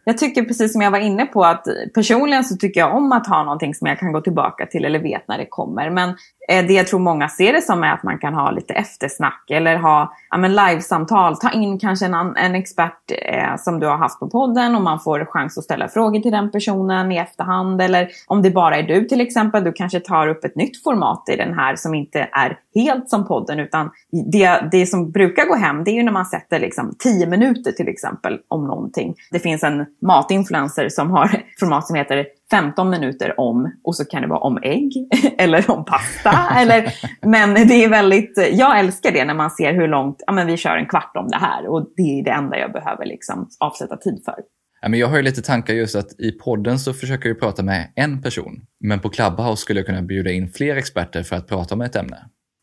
Jag 0.04 0.18
tycker 0.18 0.44
precis 0.44 0.72
som 0.72 0.82
jag 0.82 0.90
var 0.90 0.98
inne 0.98 1.26
på 1.26 1.44
att 1.44 1.64
personligen 1.94 2.44
så 2.44 2.56
tycker 2.56 2.80
jag 2.80 2.96
om 2.96 3.12
att 3.12 3.26
ha 3.26 3.44
någonting 3.44 3.74
som 3.74 3.86
jag 3.86 3.98
kan 3.98 4.12
gå 4.12 4.20
tillbaka 4.20 4.66
till 4.66 4.84
eller 4.84 4.98
vet 4.98 5.28
när 5.28 5.38
det 5.38 5.46
kommer. 5.46 5.90
Men 5.90 6.08
Eh, 6.08 6.39
Eh, 6.48 6.66
det 6.66 6.72
jag 6.72 6.86
tror 6.86 7.00
många 7.00 7.28
ser 7.28 7.52
det 7.52 7.62
som 7.62 7.82
är 7.82 7.92
att 7.92 8.02
man 8.02 8.18
kan 8.18 8.34
ha 8.34 8.50
lite 8.50 8.74
eftersnack 8.74 9.50
eller 9.50 9.76
ha 9.76 10.12
ja, 10.30 10.36
men 10.36 10.54
livesamtal. 10.54 11.36
Ta 11.36 11.50
in 11.50 11.78
kanske 11.78 12.06
en, 12.06 12.14
en 12.14 12.54
expert 12.54 13.12
eh, 13.22 13.56
som 13.58 13.80
du 13.80 13.86
har 13.86 13.96
haft 13.96 14.20
på 14.20 14.30
podden 14.30 14.74
och 14.74 14.82
man 14.82 15.00
får 15.00 15.24
chans 15.24 15.58
att 15.58 15.64
ställa 15.64 15.88
frågor 15.88 16.20
till 16.20 16.32
den 16.32 16.50
personen 16.50 17.12
i 17.12 17.16
efterhand. 17.16 17.82
Eller 17.82 18.08
om 18.26 18.42
det 18.42 18.50
bara 18.50 18.76
är 18.76 18.82
du 18.82 19.04
till 19.04 19.20
exempel, 19.20 19.64
du 19.64 19.72
kanske 19.72 20.00
tar 20.00 20.28
upp 20.28 20.44
ett 20.44 20.56
nytt 20.56 20.82
format 20.82 21.28
i 21.32 21.36
den 21.36 21.54
här 21.54 21.76
som 21.76 21.94
inte 21.94 22.28
är 22.32 22.58
helt 22.74 23.10
som 23.10 23.26
podden. 23.26 23.60
Utan 23.60 23.90
det, 24.32 24.68
det 24.72 24.86
som 24.86 25.10
brukar 25.10 25.46
gå 25.46 25.54
hem 25.54 25.84
det 25.84 25.90
är 25.90 25.94
ju 25.94 26.02
när 26.02 26.12
man 26.12 26.26
sätter 26.26 26.60
liksom 26.60 26.94
10 26.98 27.26
minuter 27.26 27.72
till 27.72 27.88
exempel 27.88 28.38
om 28.48 28.66
någonting. 28.66 29.14
Det 29.30 29.38
finns 29.38 29.62
en 29.62 29.86
matinfluencer 30.02 30.88
som 30.88 31.10
har 31.10 31.42
format 31.60 31.86
som 31.86 31.96
heter 31.96 32.26
15 32.50 32.90
minuter 32.90 33.40
om 33.40 33.72
och 33.84 33.96
så 33.96 34.04
kan 34.04 34.22
det 34.22 34.28
vara 34.28 34.40
om 34.40 34.58
ägg 34.62 34.92
eller 35.38 35.70
om 35.70 35.84
pasta. 35.84 36.48
eller, 36.56 36.94
men 37.26 37.68
det 37.68 37.84
är 37.84 37.88
väldigt, 37.88 38.48
jag 38.52 38.78
älskar 38.78 39.12
det 39.12 39.24
när 39.24 39.34
man 39.34 39.50
ser 39.50 39.74
hur 39.74 39.88
långt, 39.88 40.22
ja 40.26 40.32
men 40.32 40.46
vi 40.46 40.56
kör 40.56 40.76
en 40.76 40.86
kvart 40.86 41.12
om 41.16 41.28
det 41.28 41.36
här 41.36 41.66
och 41.66 41.92
det 41.96 42.02
är 42.02 42.24
det 42.24 42.30
enda 42.30 42.58
jag 42.58 42.72
behöver 42.72 43.06
liksom 43.06 43.48
avsätta 43.60 43.96
tid 43.96 44.22
för. 44.24 44.34
Ja, 44.82 44.88
men 44.88 45.00
jag 45.00 45.06
har 45.06 45.16
ju 45.16 45.22
lite 45.22 45.42
tankar 45.42 45.74
just 45.74 45.96
att 45.96 46.20
i 46.20 46.32
podden 46.32 46.78
så 46.78 46.92
försöker 46.92 47.28
jag 47.28 47.40
prata 47.40 47.62
med 47.62 47.92
en 47.96 48.22
person. 48.22 48.60
Men 48.80 49.00
på 49.00 49.08
Clubhouse 49.08 49.62
skulle 49.62 49.80
jag 49.80 49.86
kunna 49.86 50.02
bjuda 50.02 50.30
in 50.30 50.48
fler 50.48 50.76
experter 50.76 51.22
för 51.22 51.36
att 51.36 51.48
prata 51.48 51.74
om 51.74 51.80
ett 51.80 51.96
ämne. 51.96 52.18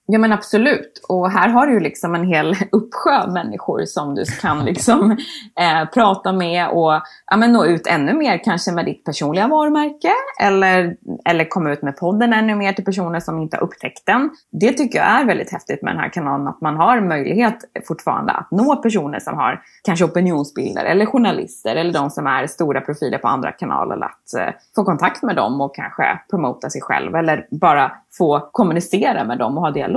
Ja 0.09 0.19
men 0.19 0.33
absolut. 0.33 1.05
Och 1.09 1.31
här 1.31 1.49
har 1.49 1.67
du 1.67 1.73
ju 1.73 1.79
liksom 1.79 2.15
en 2.15 2.23
hel 2.23 2.55
uppsjö 2.71 3.27
människor 3.27 3.85
som 3.85 4.15
du 4.15 4.25
kan 4.41 4.65
liksom 4.65 5.11
eh, 5.59 5.89
prata 5.93 6.33
med 6.33 6.69
och 6.69 7.01
ja, 7.31 7.37
men 7.37 7.53
nå 7.53 7.65
ut 7.65 7.87
ännu 7.87 8.13
mer 8.13 8.43
kanske 8.43 8.71
med 8.71 8.85
ditt 8.85 9.05
personliga 9.05 9.47
varumärke. 9.47 10.11
Eller, 10.41 10.95
eller 11.25 11.49
komma 11.49 11.71
ut 11.71 11.81
med 11.81 11.97
podden 11.97 12.33
ännu 12.33 12.55
mer 12.55 12.73
till 12.73 12.85
personer 12.85 13.19
som 13.19 13.39
inte 13.39 13.57
har 13.57 13.63
upptäckt 13.63 14.05
den. 14.05 14.29
Det 14.51 14.73
tycker 14.73 14.99
jag 14.99 15.07
är 15.07 15.25
väldigt 15.25 15.51
häftigt 15.51 15.81
med 15.81 15.93
den 15.93 16.01
här 16.01 16.09
kanalen. 16.09 16.47
Att 16.47 16.61
man 16.61 16.77
har 16.77 17.01
möjlighet 17.01 17.57
fortfarande 17.87 18.33
att 18.33 18.51
nå 18.51 18.75
personer 18.75 19.19
som 19.19 19.37
har 19.37 19.61
kanske 19.83 20.05
opinionsbildare 20.05 20.87
eller 20.87 21.05
journalister 21.05 21.75
eller 21.75 21.93
de 21.93 22.09
som 22.09 22.27
är 22.27 22.47
stora 22.47 22.81
profiler 22.81 23.17
på 23.17 23.27
andra 23.27 23.51
kanaler. 23.51 24.05
Att 24.05 24.33
eh, 24.37 24.53
få 24.75 24.83
kontakt 24.83 25.23
med 25.23 25.35
dem 25.35 25.61
och 25.61 25.75
kanske 25.75 26.19
promota 26.29 26.69
sig 26.69 26.81
själv 26.81 27.15
eller 27.15 27.47
bara 27.51 27.91
få 28.17 28.49
kommunicera 28.51 29.23
med 29.23 29.37
dem 29.37 29.57
och 29.57 29.63
ha 29.63 29.71
dialog. 29.71 29.96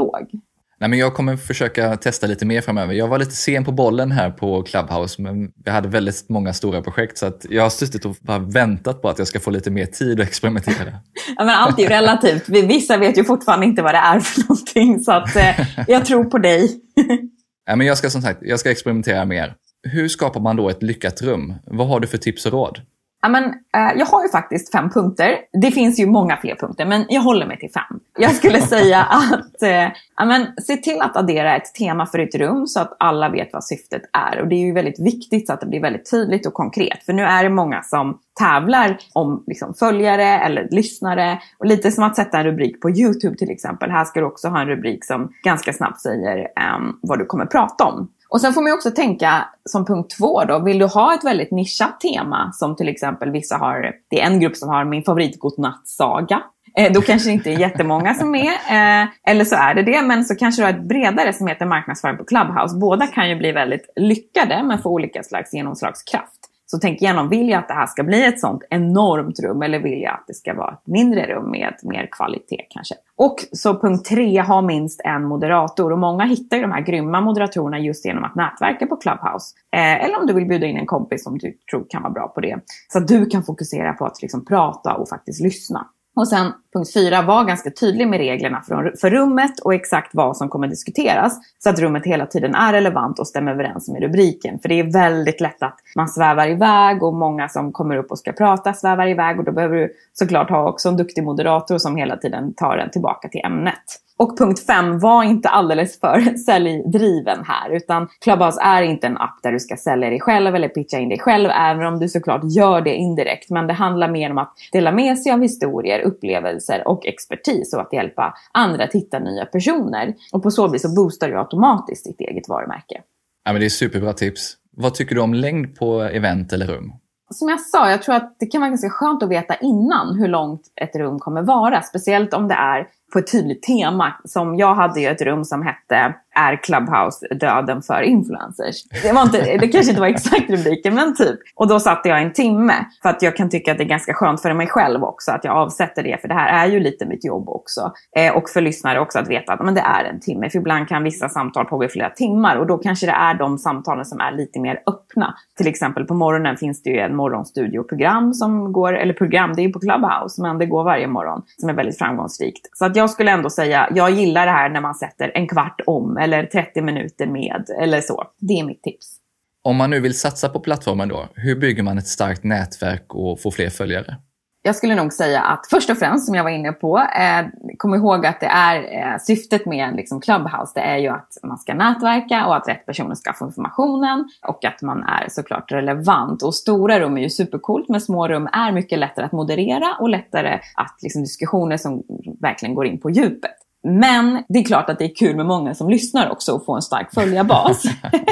Nej, 0.80 0.90
men 0.90 0.98
jag 0.98 1.14
kommer 1.14 1.36
försöka 1.36 1.96
testa 1.96 2.26
lite 2.26 2.46
mer 2.46 2.60
framöver. 2.60 2.94
Jag 2.94 3.08
var 3.08 3.18
lite 3.18 3.30
sen 3.30 3.64
på 3.64 3.72
bollen 3.72 4.12
här 4.12 4.30
på 4.30 4.62
Clubhouse, 4.62 5.22
men 5.22 5.52
vi 5.64 5.70
hade 5.70 5.88
väldigt 5.88 6.28
många 6.28 6.52
stora 6.52 6.82
projekt 6.82 7.18
så 7.18 7.26
att 7.26 7.46
jag 7.50 7.62
har 7.62 7.70
suttit 7.70 8.04
och 8.04 8.16
bara 8.20 8.38
väntat 8.38 9.02
på 9.02 9.08
att 9.08 9.18
jag 9.18 9.28
ska 9.28 9.40
få 9.40 9.50
lite 9.50 9.70
mer 9.70 9.86
tid 9.86 10.20
att 10.20 10.26
experimentera. 10.26 10.86
ja, 11.36 11.44
men 11.44 11.48
allt 11.48 11.78
är 11.78 11.82
ju 11.82 11.88
relativt. 11.88 12.48
Vissa 12.48 12.96
vet 12.96 13.18
ju 13.18 13.24
fortfarande 13.24 13.66
inte 13.66 13.82
vad 13.82 13.94
det 13.94 13.98
är 13.98 14.20
för 14.20 14.40
någonting, 14.40 15.00
så 15.00 15.12
att, 15.12 15.36
eh, 15.36 15.66
jag 15.88 16.04
tror 16.04 16.24
på 16.24 16.38
dig. 16.38 16.80
ja, 17.66 17.76
men 17.76 17.86
jag 17.86 17.98
ska 17.98 18.10
som 18.10 18.22
sagt 18.22 18.38
jag 18.42 18.60
ska 18.60 18.70
experimentera 18.70 19.24
mer. 19.24 19.54
Hur 19.88 20.08
skapar 20.08 20.40
man 20.40 20.56
då 20.56 20.68
ett 20.68 20.82
lyckat 20.82 21.22
rum? 21.22 21.54
Vad 21.64 21.88
har 21.88 22.00
du 22.00 22.06
för 22.06 22.18
tips 22.18 22.46
och 22.46 22.52
råd? 22.52 22.80
Ja, 23.22 23.28
men, 23.28 23.44
eh, 23.44 23.98
jag 23.98 24.06
har 24.06 24.22
ju 24.22 24.28
faktiskt 24.28 24.72
fem 24.72 24.90
punkter. 24.90 25.36
Det 25.62 25.70
finns 25.70 26.00
ju 26.00 26.06
många 26.06 26.36
fler 26.36 26.54
punkter, 26.54 26.86
men 26.86 27.04
jag 27.08 27.20
håller 27.20 27.46
mig 27.46 27.58
till 27.58 27.70
fem. 27.70 28.00
Jag 28.18 28.34
skulle 28.34 28.60
säga 28.76 29.02
att 29.02 29.62
eh, 29.62 29.88
ja, 30.16 30.24
men, 30.24 30.46
se 30.62 30.76
till 30.76 31.00
att 31.00 31.16
addera 31.16 31.56
ett 31.56 31.74
tema 31.74 32.06
för 32.06 32.18
ditt 32.18 32.34
rum 32.34 32.66
så 32.66 32.80
att 32.80 32.96
alla 32.98 33.28
vet 33.28 33.52
vad 33.52 33.64
syftet 33.64 34.02
är. 34.12 34.40
Och 34.40 34.48
det 34.48 34.54
är 34.54 34.66
ju 34.66 34.72
väldigt 34.72 35.00
viktigt 35.00 35.46
så 35.46 35.52
att 35.52 35.60
det 35.60 35.66
blir 35.66 35.80
väldigt 35.80 36.10
tydligt 36.10 36.46
och 36.46 36.54
konkret. 36.54 37.04
För 37.04 37.12
nu 37.12 37.22
är 37.22 37.42
det 37.42 37.50
många 37.50 37.82
som 37.82 38.18
tävlar 38.38 38.98
om 39.12 39.44
liksom, 39.46 39.74
följare 39.74 40.24
eller 40.24 40.68
lyssnare. 40.70 41.38
Och 41.58 41.66
lite 41.66 41.92
som 41.92 42.04
att 42.04 42.16
sätta 42.16 42.38
en 42.38 42.44
rubrik 42.44 42.80
på 42.80 42.90
YouTube 42.90 43.36
till 43.36 43.50
exempel. 43.50 43.90
Här 43.90 44.04
ska 44.04 44.20
du 44.20 44.26
också 44.26 44.48
ha 44.48 44.60
en 44.60 44.68
rubrik 44.68 45.04
som 45.04 45.32
ganska 45.44 45.72
snabbt 45.72 46.00
säger 46.00 46.38
um, 46.76 46.98
vad 47.02 47.18
du 47.18 47.24
kommer 47.24 47.46
prata 47.46 47.84
om. 47.84 48.08
Och 48.30 48.40
sen 48.40 48.52
får 48.52 48.62
man 48.62 48.72
också 48.72 48.90
tänka 48.90 49.48
som 49.64 49.84
punkt 49.84 50.14
två 50.18 50.44
då, 50.44 50.58
vill 50.58 50.78
du 50.78 50.86
ha 50.86 51.14
ett 51.14 51.24
väldigt 51.24 51.50
nischat 51.50 52.00
tema 52.00 52.52
som 52.52 52.76
till 52.76 52.88
exempel 52.88 53.30
vissa 53.30 53.56
har, 53.56 53.92
det 54.10 54.20
är 54.20 54.26
en 54.26 54.40
grupp 54.40 54.56
som 54.56 54.68
har 54.68 54.84
min 54.84 55.02
favorit 55.02 55.38
godnattsaga. 55.38 56.42
Eh, 56.76 56.92
då 56.92 57.02
kanske 57.02 57.28
det 57.28 57.32
inte 57.32 57.50
är 57.50 57.58
jättemånga 57.58 58.14
som 58.14 58.34
är, 58.34 58.52
eh, 58.52 59.08
eller 59.24 59.44
så 59.44 59.56
är 59.56 59.74
det 59.74 59.82
det, 59.82 60.02
men 60.02 60.24
så 60.24 60.36
kanske 60.36 60.62
du 60.62 60.66
har 60.66 60.72
ett 60.72 60.88
bredare 60.88 61.32
som 61.32 61.46
heter 61.46 61.66
marknadsföring 61.66 62.16
på 62.16 62.24
Clubhouse. 62.24 62.76
Båda 62.76 63.06
kan 63.06 63.28
ju 63.28 63.36
bli 63.36 63.52
väldigt 63.52 63.92
lyckade 63.96 64.62
men 64.62 64.78
få 64.78 64.90
olika 64.90 65.22
slags 65.22 65.54
genomslagskraft. 65.54 66.39
Så 66.70 66.78
tänk 66.78 67.02
igenom, 67.02 67.28
vill 67.28 67.48
jag 67.48 67.58
att 67.58 67.68
det 67.68 67.74
här 67.74 67.86
ska 67.86 68.02
bli 68.02 68.26
ett 68.26 68.40
sånt 68.40 68.62
enormt 68.70 69.40
rum 69.40 69.62
eller 69.62 69.78
vill 69.78 70.02
jag 70.02 70.14
att 70.14 70.24
det 70.26 70.34
ska 70.34 70.54
vara 70.54 70.72
ett 70.72 70.86
mindre 70.86 71.26
rum 71.26 71.50
med 71.50 71.74
mer 71.82 72.08
kvalitet 72.12 72.66
kanske? 72.70 72.94
Och 73.16 73.36
så 73.52 73.80
punkt 73.80 74.04
tre, 74.04 74.40
ha 74.40 74.62
minst 74.62 75.00
en 75.04 75.24
moderator. 75.24 75.92
Och 75.92 75.98
många 75.98 76.24
hittar 76.24 76.56
ju 76.56 76.62
de 76.62 76.72
här 76.72 76.80
grymma 76.80 77.20
moderatorerna 77.20 77.78
just 77.78 78.04
genom 78.06 78.24
att 78.24 78.34
nätverka 78.34 78.86
på 78.86 78.96
Clubhouse. 78.96 79.54
Eh, 79.76 80.04
eller 80.04 80.20
om 80.20 80.26
du 80.26 80.32
vill 80.32 80.48
bjuda 80.48 80.66
in 80.66 80.76
en 80.76 80.86
kompis 80.86 81.24
som 81.24 81.38
du 81.38 81.58
tror 81.70 81.86
kan 81.88 82.02
vara 82.02 82.12
bra 82.12 82.28
på 82.28 82.40
det. 82.40 82.58
Så 82.92 82.98
att 82.98 83.08
du 83.08 83.26
kan 83.26 83.42
fokusera 83.42 83.92
på 83.92 84.06
att 84.06 84.22
liksom 84.22 84.44
prata 84.44 84.94
och 84.94 85.08
faktiskt 85.08 85.40
lyssna. 85.40 85.86
Och 86.16 86.28
sen 86.28 86.52
punkt 86.72 86.92
4, 86.92 87.22
var 87.22 87.44
ganska 87.44 87.70
tydlig 87.70 88.08
med 88.08 88.18
reglerna 88.18 88.62
för, 89.00 89.10
rummet 89.10 89.60
och 89.60 89.74
exakt 89.74 90.14
vad 90.14 90.36
som 90.36 90.48
kommer 90.48 90.68
diskuteras. 90.68 91.38
Så 91.58 91.70
att 91.70 91.78
rummet 91.78 92.06
hela 92.06 92.26
tiden 92.26 92.54
är 92.54 92.72
relevant 92.72 93.18
och 93.18 93.26
stämmer 93.26 93.52
överens 93.52 93.88
med 93.88 94.02
rubriken. 94.02 94.58
För 94.58 94.68
det 94.68 94.80
är 94.80 94.92
väldigt 94.92 95.40
lätt 95.40 95.62
att 95.62 95.78
man 95.96 96.08
svävar 96.08 96.48
iväg 96.48 97.02
och 97.02 97.14
många 97.14 97.48
som 97.48 97.72
kommer 97.72 97.96
upp 97.96 98.10
och 98.10 98.18
ska 98.18 98.32
prata 98.32 98.72
svävar 98.72 99.08
iväg. 99.08 99.38
Och 99.38 99.44
då 99.44 99.52
behöver 99.52 99.76
du 99.76 99.92
såklart 100.12 100.50
ha 100.50 100.68
också 100.68 100.88
en 100.88 100.96
duktig 100.96 101.24
moderator 101.24 101.78
som 101.78 101.96
hela 101.96 102.16
tiden 102.16 102.54
tar 102.54 102.76
den 102.76 102.90
tillbaka 102.90 103.28
till 103.28 103.40
ämnet. 103.44 104.00
Och 104.20 104.38
punkt 104.38 104.66
5, 104.66 104.98
var 104.98 105.24
inte 105.24 105.48
alldeles 105.48 106.00
för 106.00 106.36
säljdriven 106.46 107.44
här. 107.44 107.70
Utan 107.70 108.08
Clubhouse 108.20 108.60
är 108.62 108.82
inte 108.82 109.06
en 109.06 109.16
app 109.16 109.38
där 109.42 109.52
du 109.52 109.60
ska 109.60 109.76
sälja 109.76 110.10
dig 110.10 110.20
själv 110.20 110.54
eller 110.54 110.68
pitcha 110.68 110.98
in 110.98 111.08
dig 111.08 111.18
själv. 111.18 111.50
Även 111.50 111.86
om 111.86 111.98
du 111.98 112.08
såklart 112.08 112.40
gör 112.44 112.80
det 112.80 112.94
indirekt. 112.94 113.50
Men 113.50 113.66
det 113.66 113.72
handlar 113.72 114.08
mer 114.08 114.30
om 114.30 114.38
att 114.38 114.52
dela 114.72 114.92
med 114.92 115.18
sig 115.18 115.32
av 115.32 115.42
historier, 115.42 116.00
upplevelser 116.00 116.59
och 116.86 117.06
expertis. 117.06 117.74
Och 117.74 117.80
att 117.80 117.92
hjälpa 117.92 118.34
andra 118.52 118.84
att 118.84 118.92
hitta 118.92 119.18
nya 119.18 119.46
personer. 119.46 120.14
Och 120.32 120.42
på 120.42 120.50
så 120.50 120.68
vis 120.68 120.82
så 120.82 120.94
boostar 120.94 121.28
du 121.28 121.38
automatiskt 121.38 122.04
ditt 122.04 122.20
eget 122.20 122.48
varumärke. 122.48 123.02
Ja, 123.44 123.52
men 123.52 123.60
det 123.60 123.66
är 123.66 123.70
superbra 123.70 124.12
tips. 124.12 124.56
Vad 124.76 124.94
tycker 124.94 125.14
du 125.14 125.20
om 125.20 125.34
längd 125.34 125.78
på 125.78 126.02
event 126.02 126.52
eller 126.52 126.66
rum? 126.66 126.92
som 127.30 127.48
jag 127.48 127.60
sa, 127.60 127.90
jag 127.90 128.02
tror 128.02 128.14
att 128.14 128.36
det 128.38 128.46
kan 128.46 128.60
vara 128.60 128.68
ganska 128.68 128.90
skönt 128.90 129.22
att 129.22 129.28
veta 129.28 129.54
innan 129.54 130.18
hur 130.18 130.28
långt 130.28 130.62
ett 130.76 130.96
rum 130.96 131.18
kommer 131.18 131.42
vara. 131.42 131.82
Speciellt 131.82 132.34
om 132.34 132.48
det 132.48 132.54
är 132.54 132.88
på 133.12 133.18
ett 133.18 133.32
tydligt 133.32 133.62
tema. 133.62 134.12
Som 134.24 134.56
jag 134.56 134.74
hade 134.74 135.00
ju 135.00 135.06
ett 135.06 135.22
rum 135.22 135.44
som 135.44 135.62
hette 135.62 136.14
är 136.34 136.56
Clubhouse 136.56 137.34
döden 137.34 137.82
för 137.82 138.02
influencers? 138.02 138.84
Det, 139.02 139.12
var 139.12 139.22
inte, 139.22 139.56
det 139.56 139.68
kanske 139.68 139.90
inte 139.90 140.00
var 140.00 140.08
exakt 140.08 140.50
rubriken, 140.50 140.94
men 140.94 141.16
typ. 141.16 141.40
Och 141.54 141.68
då 141.68 141.80
satte 141.80 142.08
jag 142.08 142.22
en 142.22 142.32
timme. 142.32 142.74
För 143.02 143.08
att 143.08 143.22
jag 143.22 143.36
kan 143.36 143.50
tycka 143.50 143.72
att 143.72 143.78
det 143.78 143.84
är 143.84 143.88
ganska 143.88 144.14
skönt 144.14 144.42
för 144.42 144.54
mig 144.54 144.66
själv 144.66 145.04
också 145.04 145.32
att 145.32 145.44
jag 145.44 145.56
avsätter 145.56 146.02
det. 146.02 146.20
För 146.20 146.28
det 146.28 146.34
här 146.34 146.66
är 146.66 146.72
ju 146.72 146.80
lite 146.80 147.06
mitt 147.06 147.24
jobb 147.24 147.48
också. 147.48 147.92
Eh, 148.16 148.36
och 148.36 148.48
för 148.48 148.60
lyssnare 148.60 149.00
också 149.00 149.18
att 149.18 149.28
veta 149.28 149.52
att 149.52 149.60
men 149.64 149.74
det 149.74 149.80
är 149.80 150.04
en 150.04 150.20
timme. 150.20 150.50
För 150.50 150.58
ibland 150.58 150.88
kan 150.88 151.04
vissa 151.04 151.28
samtal 151.28 151.64
pågå 151.64 151.84
i 151.84 151.88
flera 151.88 152.10
timmar. 152.10 152.56
Och 152.56 152.66
då 152.66 152.78
kanske 152.78 153.06
det 153.06 153.12
är 153.12 153.34
de 153.34 153.58
samtalen 153.58 154.04
som 154.04 154.20
är 154.20 154.32
lite 154.32 154.60
mer 154.60 154.82
öppna. 154.86 155.34
Till 155.56 155.66
exempel 155.66 156.04
på 156.04 156.14
morgonen 156.14 156.56
finns 156.56 156.82
det 156.82 156.90
ju 156.90 156.98
en 156.98 157.16
morgonstudioprogram 157.16 158.34
som 158.34 158.72
går, 158.72 158.96
eller 158.96 159.14
program, 159.14 159.52
det 159.56 159.62
är 159.62 159.68
på 159.68 159.80
Clubhouse, 159.80 160.42
men 160.42 160.58
det 160.58 160.66
går 160.66 160.84
varje 160.84 161.06
morgon. 161.06 161.42
Som 161.56 161.68
är 161.68 161.74
väldigt 161.74 161.98
framgångsrikt. 161.98 162.68
Så 162.72 162.84
att 162.84 162.96
jag 162.96 163.10
skulle 163.10 163.30
ändå 163.30 163.50
säga, 163.50 163.88
jag 163.94 164.10
gillar 164.10 164.46
det 164.46 164.52
här 164.52 164.68
när 164.68 164.80
man 164.80 164.94
sätter 164.94 165.32
en 165.34 165.48
kvart 165.48 165.80
om 165.86 166.16
eller 166.20 166.46
30 166.46 166.82
minuter 166.82 167.26
med 167.26 167.64
eller 167.80 168.00
så. 168.00 168.24
Det 168.38 168.60
är 168.60 168.64
mitt 168.64 168.82
tips. 168.82 169.16
Om 169.62 169.76
man 169.76 169.90
nu 169.90 170.00
vill 170.00 170.18
satsa 170.18 170.48
på 170.48 170.60
plattformen 170.60 171.08
då, 171.08 171.28
hur 171.34 171.56
bygger 171.56 171.82
man 171.82 171.98
ett 171.98 172.06
starkt 172.06 172.44
nätverk 172.44 173.14
och 173.14 173.40
får 173.40 173.50
fler 173.50 173.70
följare? 173.70 174.16
jag 174.62 174.76
skulle 174.76 174.94
nog 174.94 175.12
säga 175.12 175.40
att 175.40 175.66
först 175.70 175.90
och 175.90 175.96
främst, 175.96 176.26
som 176.26 176.34
jag 176.34 176.44
var 176.44 176.50
inne 176.50 176.72
på, 176.72 176.98
eh, 176.98 177.46
kom 177.76 177.94
ihåg 177.94 178.26
att 178.26 178.40
det 178.40 178.46
är 178.46 178.76
eh, 178.76 179.18
syftet 179.18 179.66
med 179.66 179.96
liksom, 179.96 180.20
Clubhouse, 180.20 180.72
det 180.74 180.80
är 180.80 180.96
ju 180.96 181.08
att 181.08 181.36
man 181.42 181.58
ska 181.58 181.74
nätverka 181.74 182.46
och 182.46 182.56
att 182.56 182.68
rätt 182.68 182.86
personer 182.86 183.14
ska 183.14 183.32
få 183.32 183.46
informationen 183.46 184.28
och 184.48 184.64
att 184.64 184.82
man 184.82 185.02
är 185.02 185.28
såklart 185.28 185.72
relevant. 185.72 186.42
Och 186.42 186.54
stora 186.54 187.00
rum 187.00 187.16
är 187.16 187.22
ju 187.22 187.30
supercoolt, 187.30 187.88
men 187.88 188.00
små 188.00 188.28
rum 188.28 188.48
är 188.52 188.72
mycket 188.72 188.98
lättare 188.98 189.26
att 189.26 189.32
moderera 189.32 189.96
och 190.00 190.08
lättare 190.08 190.60
att 190.74 190.98
liksom, 191.02 191.22
diskussioner 191.22 191.76
som 191.76 192.02
verkligen 192.40 192.74
går 192.74 192.86
in 192.86 193.00
på 193.00 193.10
djupet. 193.10 193.56
Men 193.82 194.44
det 194.48 194.58
är 194.58 194.64
klart 194.64 194.90
att 194.90 194.98
det 194.98 195.04
är 195.04 195.14
kul 195.14 195.36
med 195.36 195.46
många 195.46 195.74
som 195.74 195.90
lyssnar 195.90 196.30
också 196.30 196.52
och 196.52 196.64
få 196.64 196.74
en 196.74 196.82
stark 196.82 197.14
följarbas. 197.14 197.82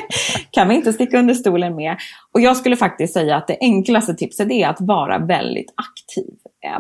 kan 0.51 0.69
vi 0.69 0.75
inte 0.75 0.93
sticka 0.93 1.19
under 1.19 1.35
stolen 1.35 1.77
med. 1.77 1.97
Och 2.35 2.41
jag 2.41 2.57
skulle 2.57 2.77
faktiskt 2.77 3.15
säga 3.15 3.37
att 3.37 3.47
det 3.47 3.59
enklaste 3.61 4.15
tipset 4.15 4.51
är 4.51 4.69
att 4.69 4.81
vara 4.81 5.19
väldigt 5.19 5.75
aktiv 5.77 6.35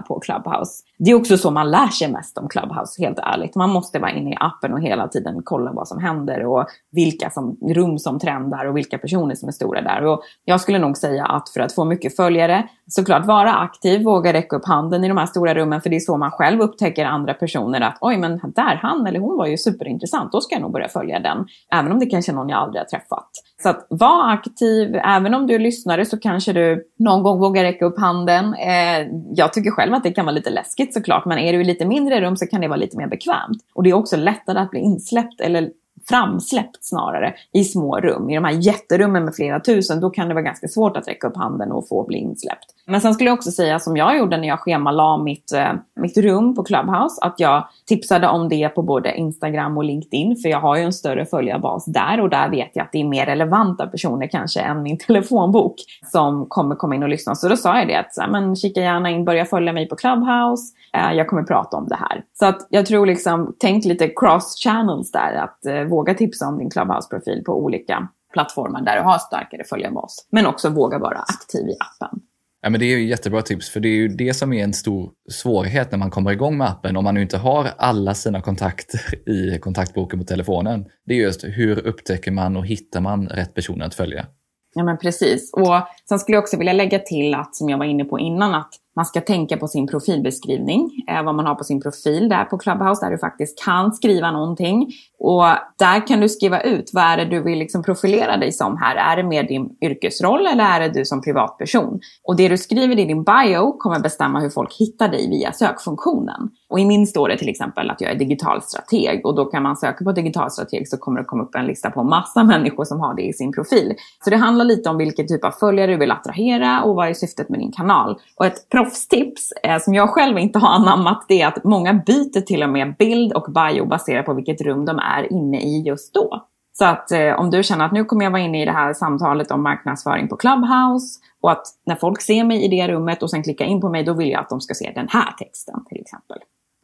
på 0.08 0.20
Clubhouse. 0.20 0.82
Det 0.98 1.10
är 1.10 1.14
också 1.14 1.36
så 1.36 1.50
man 1.50 1.70
lär 1.70 1.86
sig 1.86 2.12
mest 2.12 2.38
om 2.38 2.48
Clubhouse, 2.48 3.02
helt 3.02 3.18
ärligt. 3.18 3.54
Man 3.54 3.70
måste 3.70 3.98
vara 3.98 4.10
inne 4.10 4.30
i 4.30 4.36
appen 4.40 4.72
och 4.72 4.80
hela 4.80 5.08
tiden 5.08 5.40
kolla 5.44 5.72
vad 5.72 5.88
som 5.88 6.00
händer 6.00 6.46
och 6.46 6.66
vilka 6.92 7.30
som, 7.30 7.56
rum 7.74 7.98
som 7.98 8.18
trendar 8.18 8.64
och 8.64 8.76
vilka 8.76 8.98
personer 8.98 9.34
som 9.34 9.48
är 9.48 9.52
stora 9.52 9.82
där. 9.82 10.04
Och 10.04 10.22
jag 10.44 10.60
skulle 10.60 10.78
nog 10.78 10.96
säga 10.96 11.26
att 11.26 11.48
för 11.48 11.60
att 11.60 11.72
få 11.72 11.84
mycket 11.84 12.16
följare, 12.16 12.68
såklart 12.86 13.26
vara 13.26 13.54
aktiv, 13.54 14.02
våga 14.02 14.32
räcka 14.32 14.56
upp 14.56 14.66
handen 14.66 15.04
i 15.04 15.08
de 15.08 15.16
här 15.16 15.26
stora 15.26 15.54
rummen, 15.54 15.80
för 15.80 15.90
det 15.90 15.96
är 15.96 16.00
så 16.00 16.16
man 16.16 16.30
själv 16.30 16.60
upptäcker 16.60 17.04
andra 17.04 17.34
personer 17.34 17.80
att 17.80 17.98
oj, 18.00 18.16
men 18.16 18.40
där, 18.54 18.78
han 18.82 19.06
eller 19.06 19.20
hon 19.20 19.36
var 19.36 19.46
ju 19.46 19.56
superintressant, 19.58 20.32
då 20.32 20.40
ska 20.40 20.54
jag 20.54 20.62
nog 20.62 20.72
börja 20.72 20.88
följa 20.88 21.20
den. 21.20 21.46
Även 21.74 21.92
om 21.92 21.98
det 21.98 22.06
kanske 22.06 22.32
är 22.32 22.34
någon 22.34 22.48
jag 22.48 22.58
aldrig 22.58 22.80
har 22.80 22.86
träffat. 22.86 23.30
Så 23.62 23.68
att 23.68 23.86
var 23.90 24.32
aktiv, 24.32 24.96
även 25.04 25.34
om 25.34 25.46
du 25.46 25.54
är 25.54 25.58
lyssnare 25.58 26.04
så 26.04 26.18
kanske 26.18 26.52
du 26.52 26.84
någon 26.98 27.22
gång 27.22 27.38
vågar 27.38 27.62
räcka 27.62 27.84
upp 27.84 27.98
handen. 27.98 28.54
Eh, 28.54 29.08
jag 29.34 29.52
tycker 29.52 29.70
själv 29.70 29.94
att 29.94 30.02
det 30.02 30.10
kan 30.10 30.24
vara 30.24 30.34
lite 30.34 30.50
läskigt 30.50 30.87
såklart, 30.94 31.24
men 31.24 31.38
är 31.38 31.52
du 31.52 31.60
i 31.60 31.64
lite 31.64 31.86
mindre 31.86 32.20
rum 32.20 32.36
så 32.36 32.46
kan 32.46 32.60
det 32.60 32.68
vara 32.68 32.76
lite 32.76 32.96
mer 32.96 33.06
bekvämt. 33.06 33.62
Och 33.74 33.82
det 33.82 33.90
är 33.90 33.94
också 33.94 34.16
lättare 34.16 34.58
att 34.58 34.70
bli 34.70 34.80
insläppt 34.80 35.40
eller 35.40 35.70
framsläppt 36.08 36.84
snarare 36.84 37.34
i 37.52 37.64
små 37.64 38.00
rum. 38.00 38.30
I 38.30 38.34
de 38.34 38.44
här 38.44 38.52
jätterummen 38.52 39.24
med 39.24 39.34
flera 39.34 39.60
tusen, 39.60 40.00
då 40.00 40.10
kan 40.10 40.28
det 40.28 40.34
vara 40.34 40.42
ganska 40.42 40.68
svårt 40.68 40.96
att 40.96 41.08
räcka 41.08 41.26
upp 41.26 41.36
handen 41.36 41.72
och 41.72 41.88
få 41.88 42.04
bli 42.04 42.18
insläppt. 42.18 42.74
Men 42.86 43.00
sen 43.00 43.14
skulle 43.14 43.30
jag 43.30 43.34
också 43.34 43.50
säga 43.50 43.78
som 43.78 43.96
jag 43.96 44.18
gjorde 44.18 44.36
när 44.36 44.48
jag 44.48 44.60
schemalade 44.60 45.24
mitt, 45.24 45.52
eh, 45.52 45.72
mitt 46.00 46.16
rum 46.16 46.54
på 46.54 46.64
Clubhouse, 46.64 47.20
att 47.20 47.40
jag 47.40 47.68
tipsade 47.86 48.28
om 48.28 48.48
det 48.48 48.68
på 48.68 48.82
både 48.82 49.16
Instagram 49.16 49.76
och 49.76 49.84
LinkedIn, 49.84 50.36
för 50.36 50.48
jag 50.48 50.60
har 50.60 50.76
ju 50.76 50.82
en 50.82 50.92
större 50.92 51.26
följarbas 51.26 51.84
där 51.84 52.20
och 52.20 52.30
där 52.30 52.48
vet 52.48 52.70
jag 52.72 52.84
att 52.84 52.92
det 52.92 53.00
är 53.00 53.04
mer 53.04 53.26
relevanta 53.26 53.86
personer 53.86 54.26
kanske 54.26 54.60
än 54.60 54.82
min 54.82 54.98
telefonbok 55.06 55.74
som 56.12 56.46
kommer 56.46 56.74
komma 56.74 56.94
in 56.94 57.02
och 57.02 57.08
lyssna. 57.08 57.34
Så 57.34 57.48
då 57.48 57.56
sa 57.56 57.78
jag 57.78 57.88
det 57.88 57.94
att 57.94 58.30
men, 58.30 58.56
kika 58.56 58.80
gärna 58.80 59.10
in, 59.10 59.24
börja 59.24 59.44
följa 59.44 59.72
mig 59.72 59.88
på 59.88 59.96
Clubhouse. 59.96 60.74
Eh, 60.92 61.12
jag 61.12 61.28
kommer 61.28 61.42
prata 61.42 61.76
om 61.76 61.88
det 61.88 61.96
här. 61.96 62.22
Så 62.38 62.46
att 62.46 62.66
jag 62.70 62.86
tror 62.86 63.06
liksom, 63.06 63.54
tänk 63.58 63.84
lite 63.84 64.08
cross 64.08 64.56
channels 64.64 65.10
där, 65.12 65.34
att 65.34 65.66
eh, 65.66 65.84
våga 65.98 66.14
tipsa 66.14 66.46
om 66.48 66.58
din 66.58 66.70
Clubhouse-profil 66.70 67.44
på 67.44 67.52
olika 67.64 68.08
plattformar 68.32 68.82
där 68.82 68.96
du 68.96 69.02
har 69.02 69.18
starkare 69.18 69.64
följarbas. 69.64 70.28
Men 70.32 70.46
också 70.46 70.68
våga 70.68 70.98
vara 70.98 71.18
aktiv 71.18 71.68
i 71.68 71.72
appen. 71.72 72.20
Ja, 72.62 72.70
men 72.70 72.80
det 72.80 72.86
är 72.86 72.98
ju 72.98 73.08
jättebra 73.08 73.42
tips, 73.42 73.70
för 73.70 73.80
det 73.80 73.88
är 73.88 73.96
ju 73.96 74.08
det 74.08 74.34
som 74.34 74.52
är 74.52 74.64
en 74.64 74.72
stor 74.72 75.10
svårighet 75.30 75.90
när 75.90 75.98
man 75.98 76.10
kommer 76.10 76.32
igång 76.32 76.58
med 76.58 76.68
appen. 76.68 76.96
Om 76.96 77.04
man 77.04 77.14
nu 77.14 77.22
inte 77.22 77.38
har 77.38 77.68
alla 77.78 78.14
sina 78.14 78.40
kontakter 78.40 79.00
i 79.28 79.58
kontaktboken 79.58 80.18
på 80.18 80.24
telefonen. 80.24 80.86
Det 81.06 81.14
är 81.14 81.18
just 81.18 81.44
hur 81.44 81.86
upptäcker 81.86 82.30
man 82.30 82.56
och 82.56 82.66
hittar 82.66 83.00
man 83.00 83.28
rätt 83.28 83.54
personer 83.54 83.86
att 83.86 83.94
följa? 83.94 84.26
Ja, 84.74 84.84
men 84.84 84.98
precis. 84.98 85.52
Och 85.52 85.88
sen 86.08 86.18
skulle 86.18 86.36
jag 86.36 86.42
också 86.42 86.56
vilja 86.56 86.72
lägga 86.72 86.98
till 86.98 87.34
att, 87.34 87.56
som 87.56 87.68
jag 87.68 87.78
var 87.78 87.84
inne 87.84 88.04
på 88.04 88.18
innan, 88.18 88.54
att 88.54 88.70
man 88.98 89.06
ska 89.06 89.20
tänka 89.20 89.56
på 89.56 89.68
sin 89.68 89.86
profilbeskrivning, 89.86 90.90
eh, 91.08 91.22
vad 91.22 91.34
man 91.34 91.46
har 91.46 91.54
på 91.54 91.64
sin 91.64 91.80
profil 91.80 92.28
där 92.28 92.44
på 92.44 92.58
Clubhouse, 92.58 93.04
där 93.04 93.10
du 93.10 93.18
faktiskt 93.18 93.64
kan 93.64 93.92
skriva 93.92 94.30
någonting. 94.30 94.92
Och 95.18 95.44
där 95.78 96.06
kan 96.06 96.20
du 96.20 96.28
skriva 96.28 96.60
ut, 96.60 96.90
vad 96.92 97.04
är 97.04 97.16
det 97.16 97.24
du 97.24 97.42
vill 97.42 97.58
liksom 97.58 97.82
profilera 97.82 98.36
dig 98.36 98.52
som 98.52 98.76
här? 98.76 98.96
Är 98.96 99.16
det 99.16 99.28
mer 99.28 99.42
din 99.42 99.68
yrkesroll 99.80 100.46
eller 100.46 100.64
är 100.64 100.80
det 100.80 100.88
du 100.88 101.04
som 101.04 101.22
privatperson? 101.22 102.00
Och 102.24 102.36
det 102.36 102.48
du 102.48 102.58
skriver 102.58 102.98
i 102.98 103.04
din 103.04 103.24
bio 103.24 103.72
kommer 103.72 104.00
bestämma 104.00 104.40
hur 104.40 104.50
folk 104.50 104.74
hittar 104.78 105.08
dig 105.08 105.30
via 105.30 105.52
sökfunktionen. 105.52 106.50
Och 106.70 106.80
i 106.80 106.84
min 106.84 107.06
står 107.06 107.28
det 107.28 107.38
till 107.38 107.48
exempel 107.48 107.90
att 107.90 108.00
jag 108.00 108.10
är 108.10 108.14
digital 108.14 108.62
strateg 108.62 109.26
och 109.26 109.34
då 109.36 109.44
kan 109.44 109.62
man 109.62 109.76
söka 109.76 110.04
på 110.04 110.12
digital 110.12 110.50
strateg 110.50 110.88
så 110.88 110.96
kommer 110.96 111.20
det 111.20 111.24
komma 111.24 111.42
upp 111.42 111.54
en 111.54 111.66
lista 111.66 111.90
på 111.90 112.02
massa 112.02 112.44
människor 112.44 112.84
som 112.84 113.00
har 113.00 113.14
det 113.14 113.22
i 113.22 113.32
sin 113.32 113.52
profil. 113.52 113.94
Så 114.24 114.30
det 114.30 114.36
handlar 114.36 114.64
lite 114.64 114.90
om 114.90 114.96
vilken 114.98 115.28
typ 115.28 115.44
av 115.44 115.50
följare 115.50 115.90
du 115.90 115.96
vill 115.96 116.10
attrahera 116.10 116.82
och 116.82 116.94
vad 116.94 117.08
är 117.08 117.14
syftet 117.14 117.48
med 117.48 117.58
din 117.60 117.72
kanal. 117.72 118.20
Och 118.36 118.46
ett 118.46 118.68
proffstips 118.88 119.52
eh, 119.62 119.78
som 119.78 119.94
jag 119.94 120.10
själv 120.10 120.38
inte 120.38 120.58
har 120.58 120.68
anammat 120.68 121.24
det 121.28 121.42
är 121.42 121.46
att 121.46 121.64
många 121.64 121.94
byter 121.94 122.40
till 122.40 122.62
och 122.62 122.70
med 122.70 122.96
bild 122.96 123.32
och 123.32 123.52
bio 123.52 123.86
baserat 123.86 124.26
på 124.26 124.34
vilket 124.34 124.60
rum 124.60 124.84
de 124.84 124.98
är 124.98 125.32
inne 125.32 125.60
i 125.60 125.82
just 125.86 126.14
då. 126.14 126.46
Så 126.72 126.84
att 126.84 127.12
eh, 127.12 127.32
om 127.32 127.50
du 127.50 127.62
känner 127.62 127.84
att 127.84 127.92
nu 127.92 128.04
kommer 128.04 128.24
jag 128.24 128.30
vara 128.30 128.42
inne 128.42 128.62
i 128.62 128.64
det 128.64 128.72
här 128.72 128.94
samtalet 128.94 129.50
om 129.50 129.62
marknadsföring 129.62 130.28
på 130.28 130.36
Clubhouse 130.36 131.20
och 131.40 131.52
att 131.52 131.66
när 131.86 131.96
folk 131.96 132.20
ser 132.20 132.44
mig 132.44 132.64
i 132.64 132.68
det 132.68 132.88
rummet 132.88 133.22
och 133.22 133.30
sen 133.30 133.42
klickar 133.42 133.64
in 133.64 133.80
på 133.80 133.88
mig, 133.88 134.04
då 134.04 134.12
vill 134.12 134.30
jag 134.30 134.40
att 134.40 134.48
de 134.48 134.60
ska 134.60 134.74
se 134.74 134.92
den 134.94 135.08
här 135.10 135.32
texten 135.38 135.84
till 135.88 136.00
exempel. 136.00 136.38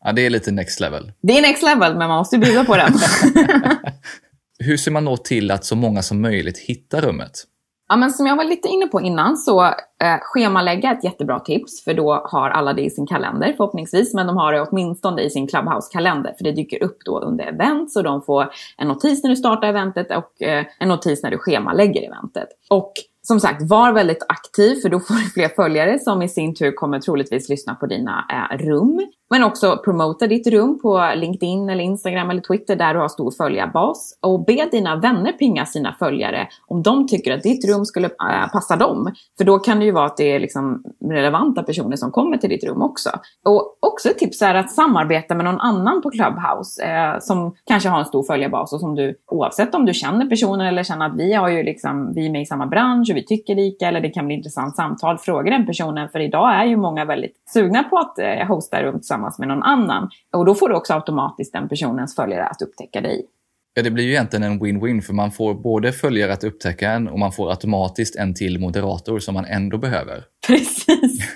Ja, 0.04 0.12
det 0.12 0.26
är 0.26 0.30
lite 0.30 0.52
next 0.52 0.80
level. 0.80 1.12
Det 1.22 1.38
är 1.38 1.42
next 1.42 1.62
level, 1.62 1.96
men 1.96 2.08
man 2.08 2.18
måste 2.18 2.38
bjuda 2.38 2.64
på 2.64 2.76
den. 2.76 2.92
Hur 4.58 4.76
ser 4.76 4.90
man 4.90 5.04
då 5.04 5.16
till 5.16 5.50
att 5.50 5.64
så 5.64 5.76
många 5.76 6.02
som 6.02 6.20
möjligt 6.20 6.58
hittar 6.58 7.00
rummet? 7.00 7.44
Ja, 7.88 7.96
men 7.96 8.10
som 8.10 8.26
jag 8.26 8.36
var 8.36 8.44
lite 8.44 8.68
inne 8.68 8.86
på 8.86 9.00
innan 9.00 9.36
så 9.36 9.64
eh, 9.64 10.18
schemalägga 10.20 10.92
ett 10.92 11.04
jättebra 11.04 11.40
tips 11.40 11.84
för 11.84 11.94
då 11.94 12.12
har 12.24 12.50
alla 12.50 12.72
det 12.72 12.82
i 12.82 12.90
sin 12.90 13.06
kalender 13.06 13.52
förhoppningsvis. 13.56 14.14
Men 14.14 14.26
de 14.26 14.36
har 14.36 14.52
det 14.52 14.60
åtminstone 14.60 15.22
i 15.22 15.30
sin 15.30 15.46
Clubhouse-kalender 15.46 16.34
för 16.38 16.44
det 16.44 16.52
dyker 16.52 16.82
upp 16.82 16.98
då 17.04 17.20
under 17.20 17.44
event 17.44 17.92
så 17.92 18.02
de 18.02 18.22
får 18.22 18.52
en 18.76 18.88
notis 18.88 19.22
när 19.22 19.30
du 19.30 19.36
startar 19.36 19.68
eventet 19.68 20.10
och 20.10 20.42
eh, 20.42 20.66
en 20.78 20.88
notis 20.88 21.22
när 21.22 21.30
du 21.30 21.38
schemalägger 21.38 22.02
eventet. 22.02 22.48
Och 22.70 22.92
som 23.22 23.40
sagt, 23.40 23.62
var 23.62 23.92
väldigt 23.92 24.22
aktiv 24.28 24.74
för 24.74 24.88
då 24.88 25.00
får 25.00 25.14
du 25.14 25.30
fler 25.30 25.48
följare 25.48 25.98
som 25.98 26.22
i 26.22 26.28
sin 26.28 26.54
tur 26.54 26.72
kommer 26.72 27.00
troligtvis 27.00 27.48
lyssna 27.48 27.74
på 27.74 27.86
dina 27.86 28.24
eh, 28.30 28.58
rum. 28.58 29.00
Men 29.30 29.44
också 29.44 29.80
promota 29.84 30.26
ditt 30.26 30.46
rum 30.46 30.78
på 30.82 31.12
LinkedIn 31.16 31.70
eller 31.70 31.84
Instagram 31.84 32.30
eller 32.30 32.40
Twitter 32.40 32.76
där 32.76 32.94
du 32.94 33.00
har 33.00 33.08
stor 33.08 33.30
följarbas. 33.30 34.18
Och 34.22 34.44
be 34.44 34.68
dina 34.70 34.96
vänner 34.96 35.32
pinga 35.32 35.66
sina 35.66 35.94
följare 35.98 36.48
om 36.66 36.82
de 36.82 37.08
tycker 37.08 37.34
att 37.34 37.42
ditt 37.42 37.68
rum 37.68 37.84
skulle 37.84 38.06
äh, 38.06 38.52
passa 38.52 38.76
dem. 38.76 39.12
För 39.38 39.44
då 39.44 39.58
kan 39.58 39.78
det 39.78 39.84
ju 39.84 39.92
vara 39.92 40.06
att 40.06 40.16
det 40.16 40.32
är 40.32 40.40
liksom 40.40 40.82
relevanta 41.10 41.62
personer 41.62 41.96
som 41.96 42.10
kommer 42.10 42.36
till 42.36 42.50
ditt 42.50 42.64
rum 42.64 42.82
också. 42.82 43.10
Och 43.44 43.78
också 43.80 44.08
ett 44.08 44.18
tips 44.18 44.42
är 44.42 44.54
att 44.54 44.70
samarbeta 44.70 45.34
med 45.34 45.44
någon 45.44 45.60
annan 45.60 46.02
på 46.02 46.10
Clubhouse 46.10 46.84
eh, 46.84 47.18
som 47.20 47.54
kanske 47.64 47.88
har 47.88 47.98
en 47.98 48.04
stor 48.04 48.22
följarbas 48.22 48.72
och 48.72 48.80
som 48.80 48.94
du, 48.94 49.14
oavsett 49.26 49.74
om 49.74 49.86
du 49.86 49.94
känner 49.94 50.26
personen 50.26 50.66
eller 50.66 50.82
känner 50.82 51.06
att 51.06 51.16
vi, 51.16 51.34
har 51.34 51.48
ju 51.48 51.62
liksom, 51.62 52.12
vi 52.14 52.26
är 52.26 52.30
med 52.30 52.42
i 52.42 52.46
samma 52.46 52.66
bransch 52.66 53.10
och 53.10 53.16
vi 53.16 53.24
tycker 53.24 53.54
lika 53.54 53.88
eller 53.88 54.00
det 54.00 54.10
kan 54.10 54.26
bli 54.26 54.36
intressant 54.36 54.76
samtal, 54.76 55.18
fråga 55.18 55.50
den 55.50 55.66
personen. 55.66 56.08
För 56.08 56.20
idag 56.20 56.54
är 56.54 56.64
ju 56.64 56.76
många 56.76 57.04
väldigt 57.04 57.36
sugna 57.52 57.82
på 57.82 57.98
att 57.98 58.18
eh, 58.18 58.46
hosta 58.48 58.82
rum 58.82 59.02
tillsammans 59.14 59.38
med 59.38 59.48
någon 59.48 59.62
annan. 59.62 60.10
Och 60.32 60.44
då 60.44 60.54
får 60.54 60.68
du 60.68 60.74
också 60.74 60.92
automatiskt 60.92 61.52
den 61.52 61.68
personens 61.68 62.16
följare 62.16 62.46
att 62.46 62.62
upptäcka 62.62 63.00
dig. 63.00 63.26
Ja, 63.74 63.82
det 63.82 63.90
blir 63.90 64.04
ju 64.04 64.10
egentligen 64.10 64.42
en 64.42 64.60
win-win 64.60 65.00
för 65.00 65.12
man 65.12 65.32
får 65.32 65.54
både 65.54 65.92
följare 65.92 66.32
att 66.32 66.44
upptäcka 66.44 66.90
en 66.90 67.08
och 67.08 67.18
man 67.18 67.32
får 67.32 67.50
automatiskt 67.50 68.16
en 68.16 68.34
till 68.34 68.60
moderator 68.60 69.18
som 69.18 69.34
man 69.34 69.44
ändå 69.44 69.78
behöver. 69.78 70.24
Precis. 70.46 71.30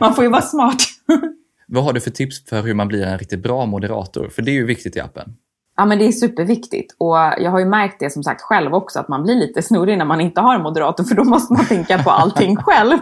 Man 0.00 0.14
får 0.14 0.24
ju 0.24 0.30
vara 0.30 0.42
smart. 0.42 0.82
Vad 1.66 1.84
har 1.84 1.92
du 1.92 2.00
för 2.00 2.10
tips 2.10 2.44
för 2.48 2.62
hur 2.62 2.74
man 2.74 2.88
blir 2.88 3.02
en 3.02 3.18
riktigt 3.18 3.42
bra 3.42 3.66
moderator? 3.66 4.28
För 4.28 4.42
det 4.42 4.50
är 4.50 4.54
ju 4.54 4.66
viktigt 4.66 4.96
i 4.96 5.00
appen. 5.00 5.36
Ja 5.76 5.84
men 5.84 5.98
det 5.98 6.04
är 6.04 6.12
superviktigt 6.12 6.96
och 6.98 7.16
jag 7.16 7.50
har 7.50 7.58
ju 7.58 7.64
märkt 7.64 8.00
det 8.00 8.10
som 8.10 8.22
sagt 8.22 8.42
själv 8.42 8.74
också 8.74 8.98
att 8.98 9.08
man 9.08 9.22
blir 9.22 9.34
lite 9.34 9.62
snurrig 9.62 9.98
när 9.98 10.04
man 10.04 10.20
inte 10.20 10.40
har 10.40 10.54
en 10.54 10.62
moderator 10.62 11.04
för 11.04 11.14
då 11.14 11.24
måste 11.24 11.52
man 11.52 11.66
tänka 11.66 11.98
på 11.98 12.10
allting 12.10 12.56
själv. 12.66 12.98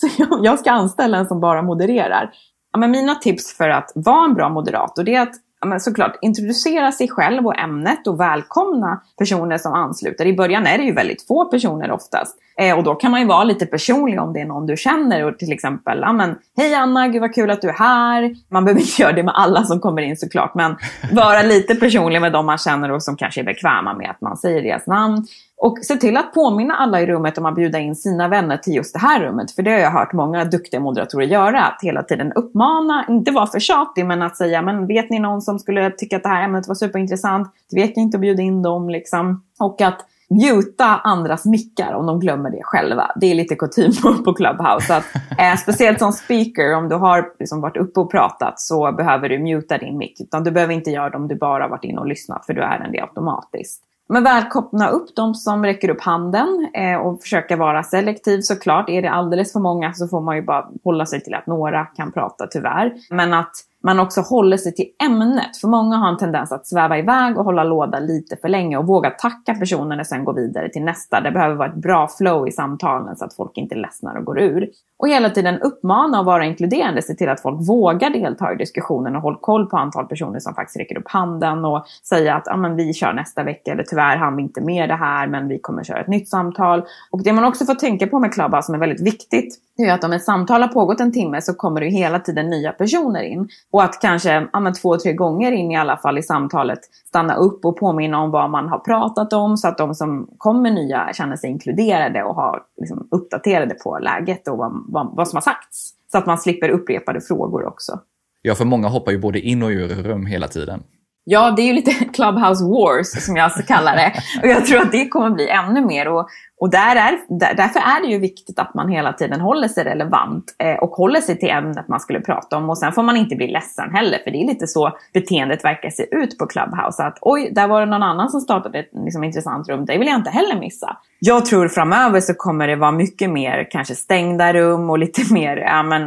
Så 0.00 0.08
jag 0.42 0.58
ska 0.58 0.70
anställa 0.70 1.18
en 1.18 1.26
som 1.26 1.40
bara 1.40 1.62
modererar. 1.62 2.30
Ja, 2.76 2.80
men 2.80 2.90
mina 2.90 3.14
tips 3.14 3.56
för 3.56 3.68
att 3.68 3.92
vara 3.94 4.24
en 4.24 4.34
bra 4.34 4.48
moderator 4.48 5.04
det 5.04 5.14
är 5.14 5.22
att 5.22 5.34
ja, 5.60 5.78
såklart 5.78 6.18
introducera 6.20 6.92
sig 6.92 7.08
själv 7.08 7.46
och 7.46 7.58
ämnet 7.58 8.06
och 8.06 8.20
välkomna 8.20 9.00
personer 9.18 9.58
som 9.58 9.72
ansluter. 9.72 10.26
I 10.26 10.36
början 10.36 10.66
är 10.66 10.78
det 10.78 10.84
ju 10.84 10.92
väldigt 10.92 11.26
få 11.26 11.44
personer 11.44 11.90
oftast. 11.90 12.36
Eh, 12.60 12.78
och 12.78 12.84
då 12.84 12.94
kan 12.94 13.10
man 13.10 13.20
ju 13.20 13.26
vara 13.26 13.44
lite 13.44 13.66
personlig 13.66 14.20
om 14.20 14.32
det 14.32 14.40
är 14.40 14.44
någon 14.44 14.66
du 14.66 14.76
känner. 14.76 15.24
Och 15.24 15.38
till 15.38 15.52
exempel, 15.52 15.98
ja, 16.00 16.12
men, 16.12 16.38
hej 16.56 16.74
Anna, 16.74 17.08
gud 17.08 17.20
vad 17.20 17.34
kul 17.34 17.50
att 17.50 17.62
du 17.62 17.68
är 17.68 17.72
här. 17.72 18.36
Man 18.50 18.64
behöver 18.64 18.80
inte 18.80 19.02
göra 19.02 19.12
det 19.12 19.22
med 19.22 19.34
alla 19.36 19.64
som 19.64 19.80
kommer 19.80 20.02
in 20.02 20.16
såklart. 20.16 20.54
Men 20.54 20.76
vara 21.12 21.42
lite 21.42 21.74
personlig 21.74 22.20
med 22.20 22.32
dem 22.32 22.46
man 22.46 22.58
känner 22.58 22.90
och 22.90 23.02
som 23.02 23.16
kanske 23.16 23.40
är 23.40 23.44
bekväma 23.44 23.94
med 23.94 24.10
att 24.10 24.20
man 24.20 24.36
säger 24.36 24.62
deras 24.62 24.86
namn. 24.86 25.26
Och 25.58 25.78
se 25.82 25.96
till 25.96 26.16
att 26.16 26.34
påminna 26.34 26.74
alla 26.74 27.00
i 27.00 27.06
rummet 27.06 27.38
om 27.38 27.46
att 27.46 27.54
bjuda 27.54 27.78
in 27.78 27.96
sina 27.96 28.28
vänner 28.28 28.56
till 28.56 28.74
just 28.74 28.92
det 28.92 28.98
här 28.98 29.20
rummet. 29.20 29.50
För 29.50 29.62
det 29.62 29.70
har 29.70 29.78
jag 29.78 29.90
hört 29.90 30.12
många 30.12 30.44
duktiga 30.44 30.80
moderatorer 30.80 31.26
göra. 31.26 31.62
Att 31.62 31.78
hela 31.82 32.02
tiden 32.02 32.32
uppmana, 32.32 33.04
inte 33.08 33.30
vara 33.30 33.46
för 33.46 33.60
tjatig, 33.60 34.06
men 34.06 34.22
att 34.22 34.36
säga, 34.36 34.62
men 34.62 34.86
vet 34.86 35.10
ni 35.10 35.18
någon 35.18 35.42
som 35.42 35.58
skulle 35.58 35.90
tycka 35.90 36.16
att 36.16 36.22
det 36.22 36.28
här 36.28 36.44
ämnet 36.44 36.68
var 36.68 36.74
superintressant? 36.74 37.48
Tveka 37.70 38.00
inte 38.00 38.16
att 38.16 38.20
bjuda 38.20 38.42
in 38.42 38.62
dem 38.62 38.90
liksom. 38.90 39.42
Och 39.58 39.80
att 39.80 40.06
mjuta 40.28 40.84
andras 40.84 41.44
mickar 41.44 41.92
om 41.92 42.06
de 42.06 42.20
glömmer 42.20 42.50
det 42.50 42.60
själva. 42.62 43.12
Det 43.16 43.26
är 43.26 43.34
lite 43.34 43.54
kutym 43.54 43.92
på 44.24 44.34
Clubhouse. 44.34 44.96
Att, 44.96 45.04
eh, 45.38 45.56
speciellt 45.56 45.98
som 45.98 46.12
speaker, 46.12 46.74
om 46.74 46.88
du 46.88 46.94
har 46.94 47.32
liksom 47.38 47.60
varit 47.60 47.76
uppe 47.76 48.00
och 48.00 48.10
pratat 48.10 48.60
så 48.60 48.92
behöver 48.92 49.28
du 49.28 49.38
mjuta 49.38 49.78
din 49.78 49.98
mick. 49.98 50.20
Utan 50.20 50.44
du 50.44 50.50
behöver 50.50 50.74
inte 50.74 50.90
göra 50.90 51.10
det 51.10 51.16
om 51.16 51.28
du 51.28 51.34
bara 51.34 51.68
varit 51.68 51.84
inne 51.84 52.00
och 52.00 52.06
lyssnat, 52.06 52.46
för 52.46 52.54
du 52.54 52.62
är 52.62 52.78
den 52.78 52.92
det 52.92 53.00
automatiskt. 53.00 53.82
Men 54.08 54.24
välkomna 54.24 54.88
upp 54.88 55.16
de 55.16 55.34
som 55.34 55.64
räcker 55.64 55.88
upp 55.88 56.00
handen 56.00 56.68
eh, 56.74 56.96
och 56.96 57.22
försöka 57.22 57.56
vara 57.56 57.82
selektiv 57.82 58.40
såklart. 58.40 58.88
Är 58.88 59.02
det 59.02 59.10
alldeles 59.10 59.52
för 59.52 59.60
många 59.60 59.92
så 59.92 60.08
får 60.08 60.20
man 60.20 60.36
ju 60.36 60.42
bara 60.42 60.68
hålla 60.84 61.06
sig 61.06 61.20
till 61.20 61.34
att 61.34 61.46
några 61.46 61.84
kan 61.84 62.12
prata 62.12 62.46
tyvärr. 62.46 62.94
Men 63.10 63.34
att 63.34 63.52
man 63.86 64.00
också 64.00 64.20
håller 64.20 64.56
sig 64.56 64.74
till 64.74 64.86
ämnet. 65.06 65.56
För 65.60 65.68
många 65.68 65.96
har 65.96 66.08
en 66.08 66.16
tendens 66.16 66.52
att 66.52 66.66
sväva 66.66 66.98
iväg 66.98 67.38
och 67.38 67.44
hålla 67.44 67.64
låda 67.64 67.98
lite 67.98 68.36
för 68.36 68.48
länge 68.48 68.76
och 68.76 68.86
våga 68.86 69.10
tacka 69.10 69.54
personen 69.54 70.00
och 70.00 70.06
sen 70.06 70.24
gå 70.24 70.32
vidare 70.32 70.68
till 70.68 70.82
nästa. 70.82 71.20
Det 71.20 71.30
behöver 71.30 71.54
vara 71.54 71.68
ett 71.68 71.74
bra 71.74 72.08
flow 72.08 72.48
i 72.48 72.52
samtalen 72.52 73.16
så 73.16 73.24
att 73.24 73.34
folk 73.34 73.58
inte 73.58 73.74
ledsnar 73.74 74.16
och 74.16 74.24
går 74.24 74.40
ur. 74.40 74.68
Och 74.98 75.08
hela 75.08 75.30
tiden 75.30 75.58
uppmana 75.58 76.20
och 76.20 76.26
vara 76.26 76.44
inkluderande, 76.44 77.02
se 77.02 77.14
till 77.14 77.28
att 77.28 77.40
folk 77.40 77.68
vågar 77.68 78.10
delta 78.10 78.52
i 78.52 78.56
diskussionen 78.56 79.16
och 79.16 79.22
håll 79.22 79.36
koll 79.40 79.66
på 79.66 79.76
antal 79.76 80.06
personer 80.06 80.40
som 80.40 80.54
faktiskt 80.54 80.78
räcker 80.78 80.98
upp 80.98 81.08
handen 81.08 81.64
och 81.64 81.86
säga 82.08 82.34
att 82.34 82.48
ah, 82.48 82.56
men 82.56 82.76
vi 82.76 82.94
kör 82.94 83.12
nästa 83.12 83.42
vecka 83.42 83.72
eller 83.72 83.82
tyvärr 83.82 84.16
hann 84.16 84.36
vi 84.36 84.42
inte 84.42 84.60
med 84.60 84.88
det 84.88 84.94
här 84.96 85.26
men 85.26 85.48
vi 85.48 85.58
kommer 85.58 85.84
köra 85.84 86.00
ett 86.00 86.08
nytt 86.08 86.28
samtal. 86.28 86.82
Och 87.10 87.22
det 87.22 87.32
man 87.32 87.44
också 87.44 87.64
får 87.64 87.74
tänka 87.74 88.06
på 88.06 88.18
med 88.18 88.32
Clubhouse 88.32 88.66
som 88.66 88.74
är 88.74 88.78
väldigt 88.78 89.06
viktigt 89.06 89.65
det 89.76 89.82
är 89.82 89.94
att 89.94 90.04
om 90.04 90.12
ett 90.12 90.24
samtal 90.24 90.62
har 90.62 90.68
pågått 90.68 91.00
en 91.00 91.12
timme 91.12 91.42
så 91.42 91.54
kommer 91.54 91.80
det 91.80 91.86
hela 91.86 92.18
tiden 92.18 92.50
nya 92.50 92.72
personer 92.72 93.22
in. 93.22 93.48
Och 93.70 93.82
att 93.82 94.00
kanske 94.00 94.48
ja, 94.52 94.72
två, 94.82 94.96
tre 94.96 95.12
gånger 95.12 95.52
in 95.52 95.70
i 95.70 95.76
alla 95.76 95.96
fall 95.96 96.18
i 96.18 96.22
samtalet 96.22 96.78
stanna 97.08 97.34
upp 97.34 97.64
och 97.64 97.76
påminna 97.76 98.20
om 98.20 98.30
vad 98.30 98.50
man 98.50 98.68
har 98.68 98.78
pratat 98.78 99.32
om 99.32 99.56
så 99.56 99.68
att 99.68 99.78
de 99.78 99.94
som 99.94 100.28
kommer 100.38 100.70
nya 100.70 101.12
känner 101.12 101.36
sig 101.36 101.50
inkluderade 101.50 102.22
och 102.22 102.34
har 102.34 102.62
liksom, 102.80 103.08
uppdaterade 103.10 103.74
på 103.74 103.98
läget 103.98 104.48
och 104.48 104.58
vad, 104.58 104.84
vad, 104.88 105.16
vad 105.16 105.28
som 105.28 105.36
har 105.36 105.42
sagts. 105.42 105.92
Så 106.12 106.18
att 106.18 106.26
man 106.26 106.38
slipper 106.38 106.68
upprepade 106.68 107.20
frågor 107.20 107.66
också. 107.66 108.00
Ja, 108.42 108.54
för 108.54 108.64
många 108.64 108.88
hoppar 108.88 109.12
ju 109.12 109.18
både 109.18 109.40
in 109.40 109.62
och 109.62 109.68
ur 109.68 109.88
rum 109.88 110.26
hela 110.26 110.48
tiden. 110.48 110.82
Ja, 111.28 111.50
det 111.50 111.62
är 111.62 111.66
ju 111.66 111.72
lite 111.72 111.90
Clubhouse 112.14 112.64
Wars 112.64 113.24
som 113.24 113.36
jag 113.36 113.52
ska 113.52 113.62
kalla 113.62 113.94
det. 113.94 114.12
Och 114.42 114.48
jag 114.48 114.66
tror 114.66 114.80
att 114.80 114.92
det 114.92 115.08
kommer 115.08 115.30
bli 115.30 115.48
ännu 115.48 115.86
mer. 115.86 116.08
Och 116.08 116.28
och 116.58 116.70
där 116.70 116.96
är, 116.96 117.38
där, 117.38 117.54
därför 117.54 117.80
är 117.80 118.02
det 118.02 118.08
ju 118.08 118.18
viktigt 118.18 118.58
att 118.58 118.74
man 118.74 118.88
hela 118.88 119.12
tiden 119.12 119.40
håller 119.40 119.68
sig 119.68 119.84
relevant 119.84 120.54
eh, 120.58 120.74
och 120.74 120.90
håller 120.90 121.20
sig 121.20 121.38
till 121.38 121.50
ämnet 121.50 121.88
man 121.88 122.00
skulle 122.00 122.20
prata 122.20 122.56
om. 122.56 122.70
Och 122.70 122.78
sen 122.78 122.92
får 122.92 123.02
man 123.02 123.16
inte 123.16 123.36
bli 123.36 123.48
ledsen 123.48 123.90
heller, 123.94 124.18
för 124.24 124.30
det 124.30 124.42
är 124.42 124.46
lite 124.46 124.66
så 124.66 124.92
beteendet 125.12 125.64
verkar 125.64 125.90
se 125.90 126.06
ut 126.10 126.38
på 126.38 126.46
Clubhouse. 126.46 127.02
Att 127.02 127.18
oj, 127.20 127.50
där 127.52 127.68
var 127.68 127.80
det 127.80 127.86
någon 127.86 128.02
annan 128.02 128.30
som 128.30 128.40
startade 128.40 128.78
ett 128.78 128.90
liksom, 129.04 129.24
intressant 129.24 129.68
rum, 129.68 129.86
det 129.86 129.98
vill 129.98 130.08
jag 130.08 130.16
inte 130.16 130.30
heller 130.30 130.60
missa. 130.60 130.96
Jag 131.18 131.46
tror 131.46 131.68
framöver 131.68 132.20
så 132.20 132.34
kommer 132.34 132.68
det 132.68 132.76
vara 132.76 132.92
mycket 132.92 133.30
mer 133.30 133.68
kanske 133.70 133.94
stängda 133.94 134.52
rum 134.52 134.90
och 134.90 134.98
lite 134.98 135.22
mer 135.34 135.56
ja, 135.56 135.82
men, 135.82 136.02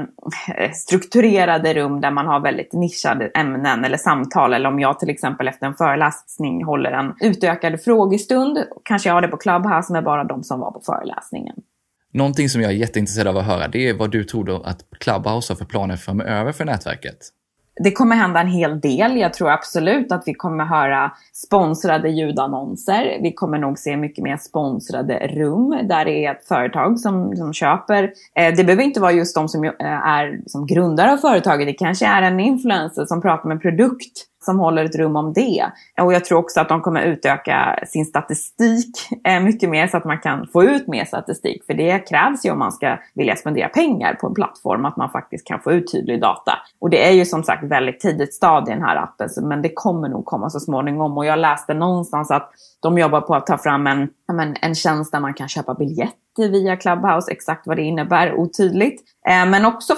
eh, 0.58 0.72
strukturerade 0.72 1.74
rum 1.74 2.02
där 2.02 2.12
man 2.12 2.28
har 2.28 2.40
väldigt 2.40 2.74
nischade 2.74 3.26
ämnen 3.28 3.86
eller 3.86 3.98
samtal. 3.98 4.54
Eller 4.54 4.70
om 4.70 4.80
jag 4.80 5.00
till 5.00 5.10
exempel 5.10 5.48
efter 5.48 5.68
en 5.68 5.76
föreläsning 5.76 6.64
håller 6.64 6.92
en 6.92 7.14
utökad 7.20 7.82
frågestund, 7.84 8.64
kanske 8.84 9.10
jag 9.10 9.14
har 9.14 9.22
det 9.22 9.28
på 9.28 9.38
Clubhouse 9.38 9.94
med 9.94 10.04
bara 10.04 10.24
de 10.24 10.39
som 10.44 10.60
var 10.60 10.72
på 10.72 10.82
föreläsningen. 10.86 11.56
Någonting 12.14 12.50
som 12.50 12.62
jag 12.62 12.72
är 12.72 12.76
jätteintresserad 12.76 13.28
av 13.28 13.38
att 13.38 13.46
höra, 13.46 13.68
det 13.68 13.90
är 13.90 13.94
vad 13.94 14.12
du 14.12 14.24
tror 14.24 14.44
då 14.44 14.62
att 14.62 14.86
Clubhouse 15.00 15.54
har 15.54 15.58
för 15.58 15.66
planer 15.66 15.96
framöver 15.96 16.52
för 16.52 16.66
nätverket? 16.66 17.18
Det 17.84 17.92
kommer 17.92 18.16
hända 18.16 18.40
en 18.40 18.48
hel 18.48 18.80
del. 18.80 19.18
Jag 19.18 19.34
tror 19.34 19.50
absolut 19.50 20.12
att 20.12 20.24
vi 20.26 20.34
kommer 20.34 20.66
höra 20.66 21.12
sponsrade 21.34 22.10
ljudannonser. 22.10 23.20
Vi 23.22 23.34
kommer 23.34 23.58
nog 23.58 23.80
se 23.80 23.98
mycket 23.98 24.24
mer 24.24 24.38
sponsrade 24.38 25.28
rum 25.28 25.88
där 25.90 26.06
det 26.06 26.26
är 26.26 26.32
ett 26.32 26.48
företag 26.48 27.00
som, 27.00 27.36
som 27.36 27.54
köper. 27.54 28.04
Eh, 28.36 28.56
det 28.56 28.64
behöver 28.64 28.84
inte 28.84 29.00
vara 29.00 29.12
just 29.12 29.36
de 29.36 29.50
som 29.50 29.64
eh, 29.64 29.72
är 30.08 30.42
som 30.46 30.68
grundare 30.68 31.14
av 31.14 31.18
företaget. 31.18 31.68
Det 31.68 31.74
kanske 31.74 32.06
är 32.06 32.22
en 32.22 32.40
influencer 32.40 33.06
som 33.06 33.22
pratar 33.22 33.50
med 33.50 33.62
produkt 33.62 34.29
som 34.46 34.60
håller 34.60 34.86
ett 34.86 34.96
rum 34.96 35.16
om 35.16 35.34
det. 35.34 35.66
Och 36.02 36.14
jag 36.14 36.26
tror 36.26 36.40
också 36.40 36.60
att 36.60 36.70
de 36.70 36.82
kommer 36.82 37.02
utöka 37.02 37.80
sin 37.88 38.06
statistik 38.06 38.92
eh, 39.28 39.40
mycket 39.40 39.70
mer 39.70 39.88
så 39.88 39.98
att 39.98 40.06
man 40.06 40.20
kan 40.20 40.48
få 40.48 40.64
ut 40.64 40.88
mer 40.88 41.06
statistik. 41.06 41.66
För 41.66 41.74
det 41.74 42.00
krävs 42.00 42.46
ju 42.46 42.52
om 42.52 42.60
man 42.60 42.72
ska 42.72 42.98
vilja 43.16 43.36
spendera 43.36 43.70
pengar 43.70 44.14
på 44.14 44.28
en 44.28 44.34
plattform, 44.34 44.86
att 44.86 44.98
man 44.98 45.10
faktiskt 45.10 45.48
kan 45.48 45.60
få 45.60 45.72
ut 45.72 45.92
tydlig 45.92 46.22
data. 46.22 46.52
Och 46.82 46.90
det 46.90 47.08
är 47.08 47.12
ju 47.12 47.26
som 47.26 47.44
sagt 47.44 47.64
väldigt 47.64 48.00
tidigt 48.00 48.34
stadie 48.34 48.72
i 48.72 48.76
den 48.76 48.86
här 48.86 48.96
appen, 48.96 49.30
men 49.48 49.62
det 49.62 49.72
kommer 49.74 50.10
nog 50.10 50.26
komma 50.26 50.50
så 50.50 50.60
småningom. 50.60 51.18
Och 51.18 51.26
jag 51.26 51.40
läste 51.40 51.74
någonstans 51.74 52.32
att 52.32 52.52
de 52.82 52.98
jobbar 52.98 53.22
på 53.22 53.36
att 53.36 53.46
ta 53.46 53.58
fram 53.58 53.88
en, 53.88 54.10
en 54.62 54.76
tjänst 54.76 55.12
där 55.12 55.20
man 55.20 55.34
kan 55.34 55.48
köpa 55.48 55.74
biljetter 55.74 56.50
via 56.52 56.76
Clubhouse. 56.76 57.32
Exakt 57.32 57.68
vad 57.68 57.78
det 57.78 57.84
innebär, 57.84 58.34
otydligt. 58.34 59.02
Eh, 59.30 59.46
men 59.46 59.66
också 59.66 59.96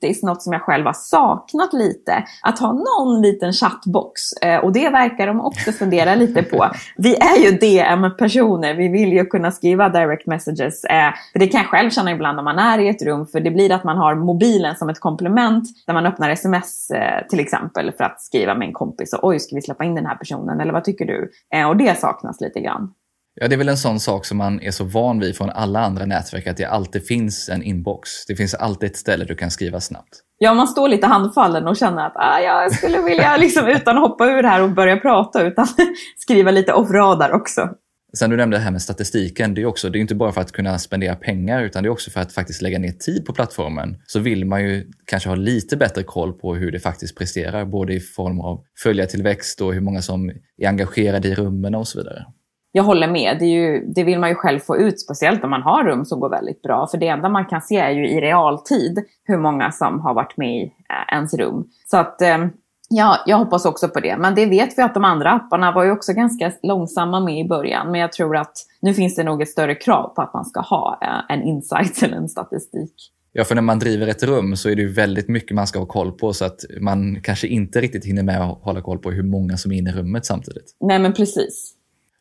faktiskt 0.00 0.24
något 0.24 0.42
som 0.42 0.52
jag 0.52 0.62
själv 0.62 0.86
har 0.86 0.92
saknat 0.92 1.72
lite. 1.72 2.24
Att 2.42 2.58
ha 2.58 2.72
någon 2.72 3.22
liten 3.22 3.52
chattbox. 3.52 4.32
Eh, 4.32 4.56
och 4.56 4.72
det 4.72 4.88
verkar 4.88 5.26
de 5.26 5.40
också 5.40 5.72
fundera 5.72 6.14
lite 6.14 6.42
på. 6.42 6.70
Vi 6.96 7.16
är 7.16 7.44
ju 7.44 7.58
DM-personer. 7.58 8.74
Vi 8.74 8.88
vill 8.88 9.12
ju 9.12 9.26
kunna 9.26 9.50
skriva 9.50 9.88
direct 9.88 10.26
messages. 10.26 10.84
Eh, 10.84 11.12
för 11.32 11.38
det 11.38 11.46
kan 11.46 11.60
jag 11.60 11.70
själv 11.70 11.90
känna 11.90 12.12
ibland 12.12 12.38
om 12.38 12.44
man 12.44 12.58
är 12.58 12.78
i 12.78 12.88
ett 12.88 13.02
rum. 13.02 13.26
För 13.26 13.40
det 13.40 13.50
blir 13.50 13.72
att 13.72 13.84
man 13.84 13.98
har 13.98 14.14
mobilen 14.14 14.76
som 14.76 14.88
ett 14.88 15.00
komplement. 15.00 15.64
När 15.86 15.94
man 15.94 16.06
öppnar 16.06 16.30
sms 16.30 16.92
till 17.30 17.40
exempel 17.40 17.92
för 17.92 18.04
att 18.04 18.20
skriva 18.20 18.54
med 18.54 18.68
en 18.68 18.74
kompis. 18.74 19.12
Och, 19.12 19.28
Oj, 19.28 19.38
ska 19.38 19.56
vi 19.56 19.62
släppa 19.62 19.84
in 19.84 19.94
den 19.94 20.06
här 20.06 20.16
personen? 20.16 20.60
Eller 20.60 20.72
vad 20.72 20.84
tycker 20.84 21.04
du? 21.04 21.30
Och 21.68 21.76
det 21.76 21.98
saknas 21.98 22.40
lite 22.40 22.60
grann. 22.60 22.94
Ja, 23.42 23.48
det 23.48 23.54
är 23.54 23.58
väl 23.58 23.68
en 23.68 23.76
sån 23.76 24.00
sak 24.00 24.24
som 24.24 24.38
man 24.38 24.62
är 24.62 24.70
så 24.70 24.84
van 24.84 25.20
vid 25.20 25.36
från 25.36 25.50
alla 25.50 25.80
andra 25.80 26.06
nätverk, 26.06 26.46
att 26.46 26.56
det 26.56 26.64
alltid 26.64 27.06
finns 27.06 27.48
en 27.48 27.62
inbox. 27.62 28.10
Det 28.26 28.36
finns 28.36 28.54
alltid 28.54 28.90
ett 28.90 28.96
ställe 28.96 29.24
du 29.24 29.36
kan 29.36 29.50
skriva 29.50 29.80
snabbt. 29.80 30.08
Ja, 30.38 30.54
man 30.54 30.68
står 30.68 30.88
lite 30.88 31.06
handfallen 31.06 31.68
och 31.68 31.76
känner 31.76 32.06
att 32.06 32.16
ah, 32.16 32.38
jag 32.38 32.72
skulle 32.72 33.02
vilja, 33.02 33.36
liksom, 33.40 33.68
utan 33.68 33.96
att 33.96 34.02
hoppa 34.02 34.26
ur 34.26 34.42
här 34.42 34.62
och 34.62 34.70
börja 34.70 34.96
prata, 34.96 35.42
utan 35.42 35.66
skriva 36.16 36.50
lite 36.50 36.72
off-radar 36.72 37.32
också. 37.32 37.68
Sen 38.18 38.30
du 38.30 38.36
nämnde 38.36 38.56
det 38.56 38.62
här 38.62 38.70
med 38.70 38.82
statistiken, 38.82 39.54
det 39.54 39.62
är 39.62 39.66
också, 39.66 39.90
det 39.90 39.98
är 39.98 40.00
inte 40.00 40.14
bara 40.14 40.32
för 40.32 40.40
att 40.40 40.52
kunna 40.52 40.78
spendera 40.78 41.16
pengar 41.16 41.62
utan 41.62 41.82
det 41.82 41.88
är 41.88 41.90
också 41.90 42.10
för 42.10 42.20
att 42.20 42.32
faktiskt 42.32 42.62
lägga 42.62 42.78
ner 42.78 42.92
tid 42.92 43.24
på 43.26 43.32
plattformen. 43.32 43.96
Så 44.06 44.20
vill 44.20 44.44
man 44.44 44.62
ju 44.62 44.86
kanske 45.06 45.28
ha 45.28 45.36
lite 45.36 45.76
bättre 45.76 46.02
koll 46.02 46.32
på 46.32 46.54
hur 46.54 46.72
det 46.72 46.80
faktiskt 46.80 47.18
presterar, 47.18 47.64
både 47.64 47.94
i 47.94 48.00
form 48.00 48.40
av 48.40 48.64
följartillväxt 48.82 49.60
och 49.60 49.74
hur 49.74 49.80
många 49.80 50.02
som 50.02 50.30
är 50.58 50.68
engagerade 50.68 51.28
i 51.28 51.34
rummen 51.34 51.74
och 51.74 51.88
så 51.88 51.98
vidare. 51.98 52.26
Jag 52.72 52.82
håller 52.82 53.08
med. 53.08 53.36
Det, 53.38 53.46
ju, 53.46 53.84
det, 53.94 54.04
vill 54.04 54.18
man 54.18 54.28
ju 54.28 54.34
själv 54.34 54.58
få 54.58 54.76
ut, 54.76 55.00
speciellt 55.00 55.44
om 55.44 55.50
man 55.50 55.62
har 55.62 55.84
rum 55.84 56.04
som 56.04 56.20
går 56.20 56.30
väldigt 56.30 56.62
bra. 56.62 56.86
För 56.86 56.98
det 56.98 57.08
enda 57.08 57.28
man 57.28 57.44
kan 57.44 57.62
se 57.62 57.76
är 57.76 57.90
ju 57.90 58.08
i 58.08 58.20
realtid 58.20 58.98
hur 59.24 59.38
många 59.38 59.72
som 59.72 60.00
har 60.00 60.14
varit 60.14 60.36
med 60.36 60.56
i 60.56 60.62
eh, 60.62 61.14
ens 61.14 61.34
rum. 61.34 61.64
Så 61.86 61.96
att 61.96 62.22
eh, 62.22 62.38
Ja, 62.92 63.18
jag 63.26 63.36
hoppas 63.36 63.64
också 63.64 63.88
på 63.88 64.00
det. 64.00 64.16
Men 64.16 64.34
det 64.34 64.46
vet 64.46 64.78
vi 64.78 64.82
att 64.82 64.94
de 64.94 65.04
andra 65.04 65.30
apparna 65.30 65.72
var 65.72 65.84
ju 65.84 65.90
också 65.90 66.12
ganska 66.12 66.52
långsamma 66.62 67.20
med 67.20 67.38
i 67.38 67.48
början. 67.48 67.90
Men 67.90 68.00
jag 68.00 68.12
tror 68.12 68.36
att 68.36 68.52
nu 68.82 68.94
finns 68.94 69.14
det 69.14 69.24
nog 69.24 69.42
ett 69.42 69.48
större 69.48 69.74
krav 69.74 70.14
på 70.14 70.22
att 70.22 70.34
man 70.34 70.44
ska 70.44 70.60
ha 70.60 70.98
eh, 71.02 71.36
en 71.36 71.42
insight 71.42 72.02
eller 72.02 72.16
en 72.16 72.28
statistik. 72.28 72.94
Ja, 73.32 73.44
för 73.44 73.54
när 73.54 73.62
man 73.62 73.78
driver 73.78 74.06
ett 74.06 74.22
rum 74.22 74.56
så 74.56 74.68
är 74.68 74.76
det 74.76 74.82
ju 74.82 74.92
väldigt 74.92 75.28
mycket 75.28 75.54
man 75.54 75.66
ska 75.66 75.78
ha 75.78 75.86
koll 75.86 76.12
på 76.12 76.32
så 76.32 76.44
att 76.44 76.60
man 76.80 77.20
kanske 77.22 77.46
inte 77.46 77.80
riktigt 77.80 78.04
hinner 78.04 78.22
med 78.22 78.40
att 78.40 78.58
hålla 78.62 78.82
koll 78.82 78.98
på 78.98 79.10
hur 79.10 79.22
många 79.22 79.56
som 79.56 79.72
är 79.72 79.76
inne 79.76 79.90
i 79.90 79.92
rummet 79.92 80.26
samtidigt. 80.26 80.76
Nej, 80.80 80.98
men 80.98 81.12
precis. 81.12 81.74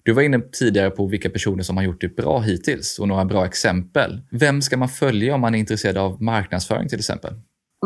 Du 0.09 0.13
var 0.13 0.21
inne 0.21 0.39
tidigare 0.39 0.89
på 0.89 1.07
vilka 1.07 1.29
personer 1.29 1.63
som 1.63 1.77
har 1.77 1.83
gjort 1.83 2.01
det 2.01 2.15
bra 2.15 2.39
hittills 2.39 2.99
och 2.99 3.07
några 3.07 3.25
bra 3.25 3.45
exempel. 3.45 4.21
Vem 4.31 4.61
ska 4.61 4.77
man 4.77 4.89
följa 4.89 5.35
om 5.35 5.41
man 5.41 5.55
är 5.55 5.59
intresserad 5.59 5.97
av 5.97 6.21
marknadsföring 6.21 6.89
till 6.89 6.99
exempel? 6.99 7.33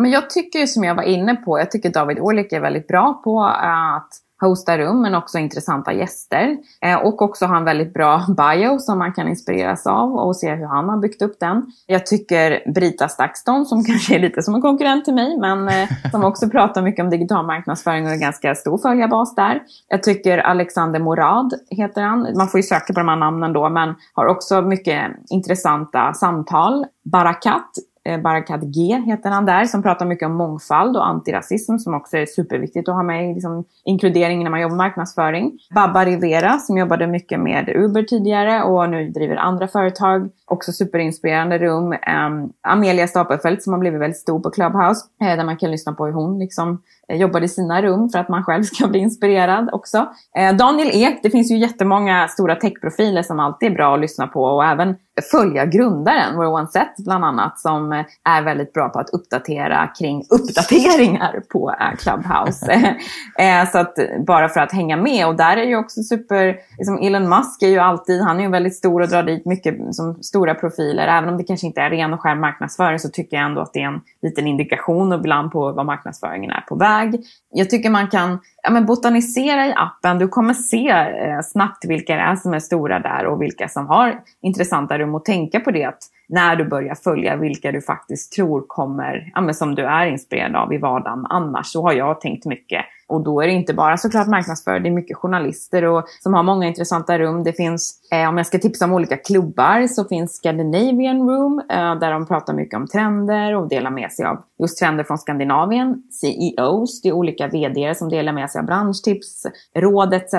Men 0.01 0.11
jag 0.11 0.29
tycker 0.29 0.65
som 0.65 0.83
jag 0.83 0.95
var 0.95 1.03
inne 1.03 1.35
på, 1.35 1.59
jag 1.59 1.71
tycker 1.71 1.89
David 1.89 2.19
Olik 2.19 2.51
är 2.51 2.59
väldigt 2.59 2.87
bra 2.87 3.21
på 3.23 3.43
att 3.45 4.09
hosta 4.43 4.77
rum 4.77 5.01
men 5.01 5.15
också 5.15 5.37
intressanta 5.37 5.93
gäster. 5.93 6.57
Eh, 6.81 6.95
och 6.95 7.21
också 7.21 7.45
ha 7.45 7.57
en 7.57 7.65
väldigt 7.65 7.93
bra 7.93 8.25
bio 8.37 8.79
som 8.79 8.99
man 8.99 9.13
kan 9.13 9.27
inspireras 9.27 9.87
av 9.87 10.15
och 10.15 10.35
se 10.35 10.55
hur 10.55 10.65
han 10.65 10.89
har 10.89 10.97
byggt 10.97 11.21
upp 11.21 11.39
den. 11.39 11.65
Jag 11.87 12.05
tycker 12.05 12.71
Brita 12.73 13.09
Stakston, 13.09 13.65
som 13.65 13.83
kanske 13.85 14.15
är 14.15 14.19
lite 14.19 14.41
som 14.41 14.55
en 14.55 14.61
konkurrent 14.61 15.05
till 15.05 15.13
mig, 15.13 15.37
men 15.37 15.67
eh, 15.67 15.89
som 16.11 16.23
också 16.23 16.49
pratar 16.49 16.81
mycket 16.81 17.03
om 17.03 17.09
digital 17.09 17.45
marknadsföring 17.45 18.05
och 18.05 18.11
är 18.11 18.17
ganska 18.17 18.55
stor 18.55 18.77
följarbas 18.77 19.35
där. 19.35 19.61
Jag 19.87 20.03
tycker 20.03 20.37
Alexander 20.37 20.99
Morad 20.99 21.53
heter 21.69 22.01
han. 22.01 22.27
Man 22.37 22.47
får 22.47 22.57
ju 22.57 22.63
söka 22.63 22.93
på 22.93 22.99
de 22.99 23.07
här 23.07 23.15
namnen 23.15 23.53
då, 23.53 23.69
men 23.69 23.95
har 24.13 24.25
också 24.25 24.61
mycket 24.61 25.11
intressanta 25.29 26.13
samtal. 26.13 26.85
Barakat 27.03 27.69
Eh, 28.05 28.21
Barakat 28.21 28.61
G 28.61 29.01
heter 29.05 29.29
han 29.29 29.45
där, 29.45 29.65
som 29.65 29.83
pratar 29.83 30.05
mycket 30.05 30.25
om 30.25 30.35
mångfald 30.35 30.97
och 30.97 31.07
antirasism 31.07 31.77
som 31.77 31.93
också 31.93 32.17
är 32.17 32.25
superviktigt 32.25 32.89
att 32.89 32.95
ha 32.95 33.03
med 33.03 33.31
i 33.31 33.33
liksom, 33.33 33.65
inkludering 33.85 34.43
när 34.43 34.51
man 34.51 34.61
jobbar 34.61 34.75
med 34.75 34.85
marknadsföring. 34.85 35.59
Babba 35.75 36.05
Rivera 36.05 36.57
som 36.57 36.77
jobbade 36.77 37.07
mycket 37.07 37.39
med 37.39 37.69
Uber 37.75 38.03
tidigare 38.03 38.63
och 38.63 38.89
nu 38.89 39.09
driver 39.09 39.35
andra 39.35 39.67
företag. 39.67 40.29
Också 40.53 40.71
superinspirerande 40.71 41.57
rum. 41.57 41.93
Um, 41.93 42.53
Amelia 42.61 43.07
Stapelfeldt 43.07 43.63
som 43.63 43.73
har 43.73 43.79
blivit 43.79 44.01
väldigt 44.01 44.19
stor 44.19 44.39
på 44.39 44.49
Clubhouse, 44.49 45.05
eh, 45.21 45.37
där 45.37 45.43
man 45.43 45.57
kan 45.57 45.71
lyssna 45.71 45.93
på 45.93 46.05
hur 46.05 46.13
hon 46.13 46.39
liksom 46.39 46.81
Eh, 47.09 47.17
jobbar 47.17 47.41
i 47.41 47.47
sina 47.47 47.81
rum 47.81 48.09
för 48.09 48.19
att 48.19 48.29
man 48.29 48.43
själv 48.43 48.63
ska 48.63 48.87
bli 48.87 48.99
inspirerad 48.99 49.69
också. 49.71 50.07
Eh, 50.37 50.55
Daniel 50.55 50.89
Ek, 50.93 51.19
det 51.23 51.29
finns 51.29 51.51
ju 51.51 51.57
jättemånga 51.57 52.27
stora 52.27 52.55
techprofiler 52.55 53.23
som 53.23 53.39
alltid 53.39 53.71
är 53.71 53.75
bra 53.75 53.93
att 53.93 54.01
lyssna 54.01 54.27
på 54.27 54.43
och 54.43 54.65
även 54.65 54.95
följa 55.31 55.65
grundaren, 55.65 56.35
Rowan 56.35 56.67
Seth 56.67 57.03
bland 57.03 57.25
annat, 57.25 57.59
som 57.59 57.93
eh, 57.93 58.05
är 58.23 58.41
väldigt 58.41 58.73
bra 58.73 58.89
på 58.89 58.99
att 58.99 59.09
uppdatera 59.09 59.87
kring 59.87 60.23
uppdateringar 60.29 61.41
på 61.51 61.75
Clubhouse. 61.99 62.95
Så 63.71 63.77
att 63.77 63.95
bara 64.27 64.49
för 64.49 64.59
att 64.59 64.71
hänga 64.71 64.97
med 64.97 65.27
och 65.27 65.35
där 65.35 65.57
är 65.57 65.63
ju 65.63 65.75
också 65.75 66.03
super, 66.03 66.55
liksom 66.77 66.97
Elon 66.97 67.29
Musk 67.29 67.61
är 67.61 67.67
ju 67.67 67.79
alltid, 67.79 68.21
han 68.21 68.39
är 68.39 68.43
ju 68.43 68.49
väldigt 68.49 68.75
stor 68.75 69.01
och 69.01 69.07
drar 69.07 69.23
dit 69.23 69.45
mycket 69.45 69.95
som 69.95 70.23
stora 70.43 70.55
profiler. 70.55 71.07
Även 71.07 71.29
om 71.29 71.37
det 71.37 71.43
kanske 71.43 71.67
inte 71.67 71.81
är 71.81 71.89
ren 71.89 72.13
och 72.13 72.21
skär 72.21 72.35
marknadsföring 72.35 72.99
så 72.99 73.09
tycker 73.09 73.37
jag 73.37 73.45
ändå 73.45 73.61
att 73.61 73.73
det 73.73 73.81
är 73.81 73.87
en 73.87 74.01
liten 74.21 74.47
indikation 74.47 75.13
ibland 75.13 75.51
på 75.51 75.71
vad 75.71 75.85
marknadsföringen 75.85 76.51
är 76.51 76.61
på 76.61 76.75
väg. 76.75 77.25
Jag 77.49 77.69
tycker 77.69 77.89
man 77.89 78.07
kan 78.07 78.39
ja, 78.63 78.71
men 78.71 78.85
botanisera 78.85 79.67
i 79.67 79.73
appen. 79.75 80.19
Du 80.19 80.27
kommer 80.27 80.53
se 80.53 80.89
eh, 80.89 81.39
snabbt 81.43 81.85
vilka 81.85 82.15
det 82.15 82.21
är 82.21 82.35
som 82.35 82.53
är 82.53 82.59
stora 82.59 82.99
där 82.99 83.25
och 83.25 83.41
vilka 83.41 83.69
som 83.69 83.87
har 83.87 84.19
intressanta 84.41 84.97
rum. 84.97 85.15
Och 85.15 85.25
tänka 85.25 85.59
på 85.59 85.71
det 85.71 85.83
att 85.83 86.03
när 86.29 86.55
du 86.55 86.65
börjar 86.65 86.95
följa 86.95 87.35
vilka 87.35 87.71
du 87.71 87.81
faktiskt 87.81 88.33
tror 88.33 88.61
kommer, 88.67 89.31
ja, 89.35 89.41
men 89.41 89.53
som 89.53 89.75
du 89.75 89.85
är 89.85 90.05
inspirerad 90.05 90.55
av 90.55 90.73
i 90.73 90.77
vardagen 90.77 91.25
annars. 91.29 91.67
Så 91.67 91.81
har 91.81 91.93
jag 91.93 92.21
tänkt 92.21 92.45
mycket. 92.45 92.85
Och 93.13 93.23
då 93.23 93.41
är 93.41 93.47
det 93.47 93.53
inte 93.53 93.73
bara 93.73 93.97
såklart 93.97 94.27
marknadsförare, 94.27 94.79
det 94.79 94.89
är 94.89 94.93
mycket 94.93 95.17
journalister 95.17 95.83
och, 95.83 96.05
som 96.19 96.33
har 96.33 96.43
många 96.43 96.67
intressanta 96.67 97.19
rum. 97.19 97.43
Det 97.43 97.53
finns, 97.53 97.99
eh, 98.11 98.29
om 98.29 98.37
jag 98.37 98.47
ska 98.47 98.59
tipsa 98.59 98.85
om 98.85 98.93
olika 98.93 99.17
klubbar, 99.17 99.87
så 99.87 100.05
finns 100.05 100.35
Scandinavian 100.35 101.29
Room 101.29 101.61
eh, 101.69 101.95
där 101.95 102.11
de 102.11 102.25
pratar 102.27 102.53
mycket 102.53 102.77
om 102.77 102.87
trender 102.87 103.55
och 103.55 103.69
delar 103.69 103.91
med 103.91 104.11
sig 104.11 104.25
av 104.25 104.43
just 104.59 104.79
trender 104.79 105.03
från 105.03 105.17
Skandinavien. 105.17 106.03
CEOs, 106.11 107.01
det 107.01 107.09
är 107.09 107.13
olika 107.13 107.47
vd 107.47 107.95
som 107.95 108.09
delar 108.09 108.33
med 108.33 108.51
sig 108.51 108.59
av 108.59 108.65
branschtips, 108.65 109.45
råd 109.75 110.13
etc. 110.13 110.33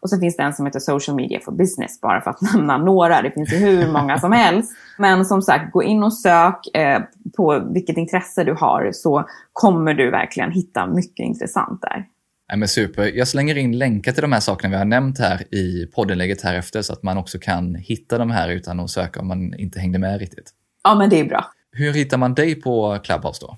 Och 0.00 0.10
sen 0.10 0.20
finns 0.20 0.36
det 0.36 0.42
en 0.42 0.52
som 0.52 0.66
heter 0.66 0.80
Social 0.80 1.16
Media 1.16 1.40
for 1.44 1.52
Business, 1.52 2.00
bara 2.00 2.20
för 2.20 2.30
att 2.30 2.42
nämna 2.54 2.78
några. 2.78 3.22
Det 3.22 3.30
finns 3.30 3.52
ju 3.52 3.56
hur 3.56 3.92
många 3.92 4.18
som 4.18 4.32
helst. 4.46 4.72
Men 5.00 5.24
som 5.24 5.42
sagt, 5.42 5.72
gå 5.72 5.82
in 5.82 6.02
och 6.02 6.12
sök 6.14 6.76
eh, 6.76 7.00
på 7.36 7.70
vilket 7.74 7.96
intresse 7.96 8.44
du 8.44 8.52
har 8.52 8.90
så 8.92 9.24
kommer 9.52 9.94
du 9.94 10.10
verkligen 10.10 10.52
hitta 10.52 10.86
mycket 10.86 11.24
intressant 11.24 11.82
där. 11.82 12.06
Ja, 12.48 12.56
men 12.56 12.68
super. 12.68 13.16
Jag 13.16 13.28
slänger 13.28 13.58
in 13.58 13.78
länkar 13.78 14.12
till 14.12 14.22
de 14.22 14.32
här 14.32 14.40
sakerna 14.40 14.70
vi 14.70 14.76
har 14.76 14.84
nämnt 14.84 15.18
här 15.18 15.54
i 15.54 15.86
poddinlägget 15.94 16.42
här 16.42 16.54
efter 16.54 16.82
så 16.82 16.92
att 16.92 17.02
man 17.02 17.18
också 17.18 17.38
kan 17.38 17.74
hitta 17.74 18.18
de 18.18 18.30
här 18.30 18.48
utan 18.48 18.80
att 18.80 18.90
söka 18.90 19.20
om 19.20 19.28
man 19.28 19.54
inte 19.54 19.80
hängde 19.80 19.98
med 19.98 20.20
riktigt. 20.20 20.50
Ja, 20.84 20.94
men 20.94 21.10
det 21.10 21.20
är 21.20 21.24
bra. 21.24 21.44
Hur 21.72 21.92
hittar 21.92 22.18
man 22.18 22.34
dig 22.34 22.54
på 22.54 22.98
Clubhouse 23.04 23.46
då? 23.46 23.56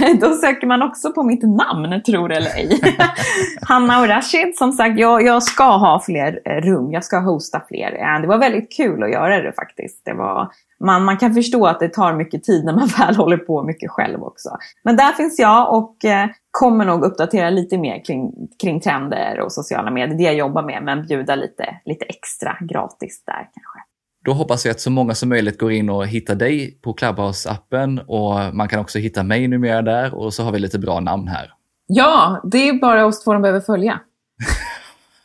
då 0.20 0.34
söker 0.34 0.66
man 0.66 0.82
också 0.82 1.12
på 1.12 1.22
mitt 1.22 1.42
namn, 1.42 2.02
tror 2.02 2.32
eller 2.32 2.50
ej. 2.50 2.80
Hanna 3.62 4.00
och 4.00 4.08
Rashid, 4.08 4.56
som 4.56 4.72
sagt, 4.72 4.98
jag, 4.98 5.22
jag 5.22 5.42
ska 5.42 5.64
ha 5.64 6.02
fler 6.06 6.40
eh, 6.44 6.50
rum. 6.50 6.92
Jag 6.92 7.04
ska 7.04 7.18
hosta 7.18 7.62
fler. 7.68 7.92
Eh, 7.92 8.20
det 8.20 8.28
var 8.28 8.38
väldigt 8.38 8.72
kul 8.76 9.02
att 9.02 9.10
göra 9.10 9.42
det 9.42 9.52
faktiskt. 9.52 10.04
Det 10.04 10.12
var, 10.12 10.50
man, 10.84 11.04
man 11.04 11.16
kan 11.16 11.34
förstå 11.34 11.66
att 11.66 11.80
det 11.80 11.88
tar 11.88 12.12
mycket 12.12 12.44
tid 12.44 12.64
när 12.64 12.72
man 12.72 12.86
väl 12.98 13.16
håller 13.16 13.36
på 13.36 13.62
mycket 13.62 13.90
själv 13.90 14.22
också. 14.22 14.48
Men 14.84 14.96
där 14.96 15.12
finns 15.12 15.38
jag 15.38 15.74
och 15.74 16.04
eh, 16.04 16.28
kommer 16.50 16.84
nog 16.84 17.04
uppdatera 17.04 17.50
lite 17.50 17.78
mer 17.78 18.04
kring, 18.04 18.32
kring 18.62 18.80
trender 18.80 19.40
och 19.40 19.52
sociala 19.52 19.90
medier. 19.90 20.18
Det 20.18 20.24
jag 20.24 20.34
jobbar 20.34 20.62
med, 20.62 20.82
men 20.82 21.06
bjuda 21.06 21.34
lite, 21.34 21.80
lite 21.84 22.04
extra 22.04 22.56
gratis 22.60 23.24
där 23.26 23.48
kanske. 23.54 23.89
Då 24.24 24.32
hoppas 24.32 24.64
jag 24.64 24.70
att 24.70 24.80
så 24.80 24.90
många 24.90 25.14
som 25.14 25.28
möjligt 25.28 25.58
går 25.58 25.72
in 25.72 25.90
och 25.90 26.06
hittar 26.06 26.34
dig 26.34 26.78
på 26.82 26.92
Clubhouse-appen 26.94 28.04
och 28.06 28.54
man 28.54 28.68
kan 28.68 28.80
också 28.80 28.98
hitta 28.98 29.22
mig 29.22 29.48
numera 29.48 29.82
där 29.82 30.14
och 30.14 30.34
så 30.34 30.42
har 30.42 30.52
vi 30.52 30.58
lite 30.58 30.78
bra 30.78 31.00
namn 31.00 31.28
här. 31.28 31.52
Ja, 31.86 32.40
det 32.44 32.68
är 32.68 32.80
bara 32.80 33.06
oss 33.06 33.24
två 33.24 33.32
de 33.32 33.42
behöver 33.42 33.60
följa. 33.60 34.00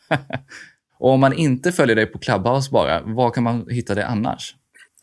och 0.98 1.10
om 1.10 1.20
man 1.20 1.32
inte 1.32 1.72
följer 1.72 1.96
dig 1.96 2.06
på 2.06 2.18
Clubhouse 2.18 2.70
bara, 2.70 3.02
var 3.02 3.30
kan 3.30 3.42
man 3.44 3.66
hitta 3.70 3.94
dig 3.94 4.04
annars? 4.04 4.55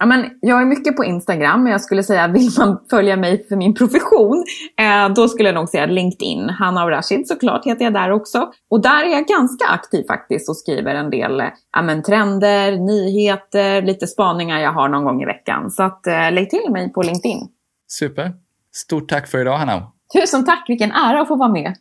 Ja, 0.04 0.08
men 0.08 0.30
jag 0.42 0.62
är 0.62 0.66
mycket 0.66 0.96
på 0.96 1.06
Instagram, 1.06 1.64
men 1.64 1.72
jag 1.72 1.82
skulle 1.82 2.04
säga 2.04 2.28
vill 2.28 2.50
man 2.58 2.86
följa 2.90 3.16
mig 3.16 3.48
för 3.48 3.56
min 3.56 3.74
profession, 3.74 4.44
eh, 4.80 5.14
då 5.14 5.28
skulle 5.28 5.50
jag 5.50 5.56
nog 5.56 5.70
säga 5.70 5.86
LinkedIn. 5.86 6.50
Hanna 6.50 6.84
och 6.84 6.90
Rashid 6.90 7.28
såklart 7.28 7.66
heter 7.66 7.84
jag 7.84 7.94
där 7.94 8.12
också. 8.12 8.52
Och 8.70 8.82
där 8.82 9.04
är 9.04 9.12
jag 9.12 9.26
ganska 9.26 9.66
aktiv 9.66 10.04
faktiskt 10.04 10.50
och 10.50 10.58
skriver 10.58 10.96
en 10.96 11.10
del 11.10 11.40
eh, 11.40 11.48
men, 11.84 12.04
trender, 12.04 12.72
nyheter, 12.78 13.82
lite 13.82 14.08
spaningar 14.08 14.60
jag 14.60 14.74
har 14.74 14.90
någon 14.90 15.04
gång 15.04 15.22
i 15.22 15.26
veckan. 15.26 15.72
Så 15.72 15.84
att, 15.84 16.08
eh, 16.08 16.32
lägg 16.32 16.50
till 16.50 16.72
mig 16.72 16.94
på 16.94 17.02
LinkedIn. 17.02 17.48
Super. 17.88 18.34
Stort 18.76 19.10
tack 19.10 19.28
för 19.28 19.42
idag 19.42 19.58
Hanna. 19.58 19.92
Tusen 20.14 20.46
tack, 20.46 20.66
vilken 20.68 20.92
ära 20.92 21.22
att 21.22 21.28
få 21.28 21.36
vara 21.36 21.50
med. 21.50 21.76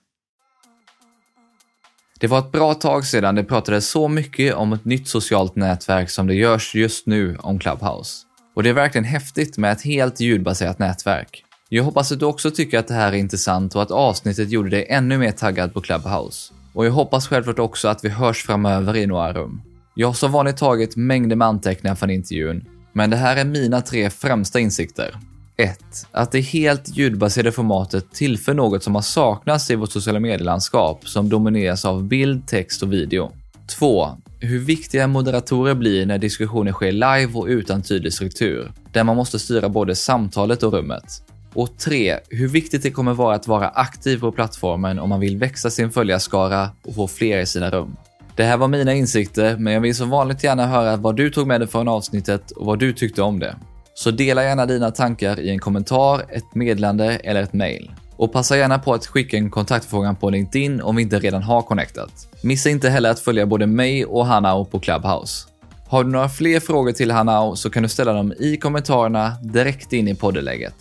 Det 2.23 2.29
var 2.29 2.39
ett 2.39 2.53
bra 2.53 2.75
tag 2.75 3.07
sedan 3.07 3.35
det 3.35 3.45
pratades 3.45 3.89
så 3.89 4.09
mycket 4.09 4.55
om 4.55 4.73
ett 4.73 4.85
nytt 4.85 5.09
socialt 5.09 5.57
nätverk 5.57 6.11
som 6.11 6.27
det 6.27 6.35
görs 6.35 6.75
just 6.75 7.07
nu 7.07 7.37
om 7.41 7.59
Clubhouse. 7.59 8.23
Och 8.55 8.62
det 8.62 8.68
är 8.68 8.73
verkligen 8.73 9.05
häftigt 9.05 9.59
med 9.59 9.73
ett 9.73 9.83
helt 9.83 10.20
ljudbaserat 10.20 10.79
nätverk. 10.79 11.45
Jag 11.68 11.85
hoppas 11.85 12.12
att 12.12 12.20
du 12.20 12.27
också 12.27 12.51
tycker 12.51 12.79
att 12.79 12.89
det 12.89 12.95
här 12.95 13.12
är 13.12 13.16
intressant 13.16 13.75
och 13.75 13.83
att 13.83 13.91
avsnittet 13.91 14.51
gjorde 14.51 14.70
dig 14.70 14.87
ännu 14.89 15.18
mer 15.18 15.33
taggad 15.33 15.75
på 15.75 15.81
Clubhouse. 15.81 16.53
Och 16.73 16.87
jag 16.87 16.93
hoppas 16.93 17.29
självklart 17.29 17.59
också 17.59 17.89
att 17.89 18.05
vi 18.05 18.09
hörs 18.09 18.47
framöver 18.47 18.97
i 18.97 19.07
några 19.07 19.33
rum. 19.33 19.62
Jag 19.95 20.09
har 20.09 20.14
som 20.14 20.33
vanligt 20.33 20.57
tagit 20.57 20.97
mängder 20.97 21.37
med 21.37 21.49
anteckningar 21.49 21.95
från 21.95 22.11
intervjun, 22.11 22.64
men 22.93 23.11
det 23.11 23.16
här 23.16 23.37
är 23.37 23.45
mina 23.45 23.81
tre 23.81 24.11
främsta 24.11 24.61
insikter. 24.61 25.16
1. 25.62 26.06
Att 26.12 26.32
det 26.32 26.40
helt 26.40 26.96
ljudbaserade 26.96 27.52
formatet 27.52 28.12
tillför 28.12 28.54
något 28.54 28.82
som 28.82 28.94
har 28.94 29.02
saknats 29.02 29.70
i 29.70 29.74
vårt 29.74 29.92
sociala 29.92 30.20
medielandskap 30.20 31.08
som 31.08 31.28
domineras 31.28 31.84
av 31.84 32.04
bild, 32.04 32.46
text 32.46 32.82
och 32.82 32.92
video. 32.92 33.32
2. 33.78 34.08
Hur 34.40 34.58
viktiga 34.58 35.06
moderatorer 35.06 35.74
blir 35.74 36.06
när 36.06 36.18
diskussioner 36.18 36.72
sker 36.72 36.92
live 36.92 37.32
och 37.34 37.46
utan 37.46 37.82
tydlig 37.82 38.12
struktur, 38.12 38.72
där 38.92 39.04
man 39.04 39.16
måste 39.16 39.38
styra 39.38 39.68
både 39.68 39.94
samtalet 39.94 40.62
och 40.62 40.72
rummet. 40.72 41.22
Och 41.54 41.78
3. 41.78 42.18
Hur 42.28 42.48
viktigt 42.48 42.82
det 42.82 42.90
kommer 42.90 43.14
vara 43.14 43.34
att 43.34 43.48
vara 43.48 43.68
aktiv 43.68 44.20
på 44.20 44.32
plattformen 44.32 44.98
om 44.98 45.08
man 45.08 45.20
vill 45.20 45.36
växa 45.36 45.70
sin 45.70 45.90
följarskara 45.90 46.70
och 46.84 46.94
få 46.94 47.08
fler 47.08 47.38
i 47.38 47.46
sina 47.46 47.70
rum. 47.70 47.96
Det 48.36 48.44
här 48.44 48.56
var 48.56 48.68
mina 48.68 48.94
insikter, 48.94 49.56
men 49.56 49.72
jag 49.72 49.80
vill 49.80 49.94
som 49.94 50.10
vanligt 50.10 50.44
gärna 50.44 50.66
höra 50.66 50.96
vad 50.96 51.16
du 51.16 51.30
tog 51.30 51.46
med 51.46 51.60
dig 51.60 51.68
från 51.68 51.88
avsnittet 51.88 52.50
och 52.50 52.66
vad 52.66 52.78
du 52.78 52.92
tyckte 52.92 53.22
om 53.22 53.38
det. 53.38 53.56
Så 53.95 54.11
dela 54.11 54.45
gärna 54.45 54.66
dina 54.66 54.90
tankar 54.90 55.40
i 55.40 55.51
en 55.51 55.59
kommentar, 55.59 56.24
ett 56.28 56.55
meddelande 56.55 57.16
eller 57.16 57.43
ett 57.43 57.53
mail. 57.53 57.90
Och 58.16 58.32
passa 58.32 58.57
gärna 58.57 58.78
på 58.78 58.95
att 58.95 59.07
skicka 59.07 59.36
en 59.36 59.51
kontaktförfrågan 59.51 60.16
på 60.16 60.30
LinkedIn 60.30 60.80
om 60.80 60.97
vi 60.97 61.03
inte 61.03 61.18
redan 61.18 61.43
har 61.43 61.62
connectat. 61.62 62.28
Missa 62.43 62.70
inte 62.70 62.88
heller 62.88 63.11
att 63.11 63.20
följa 63.20 63.47
både 63.47 63.66
mig 63.66 64.05
och 64.05 64.26
Hanao 64.26 64.64
på 64.64 64.80
Clubhouse. 64.80 65.49
Har 65.88 66.05
du 66.05 66.11
några 66.11 66.28
fler 66.28 66.61
frågor 66.61 66.93
till 66.93 67.11
Hanao 67.11 67.57
så 67.57 67.70
kan 67.70 67.82
du 67.82 67.88
ställa 67.88 68.12
dem 68.12 68.32
i 68.38 68.57
kommentarerna 68.57 69.32
direkt 69.43 69.93
in 69.93 70.09
i 70.09 70.14
poddenlägget. 70.14 70.74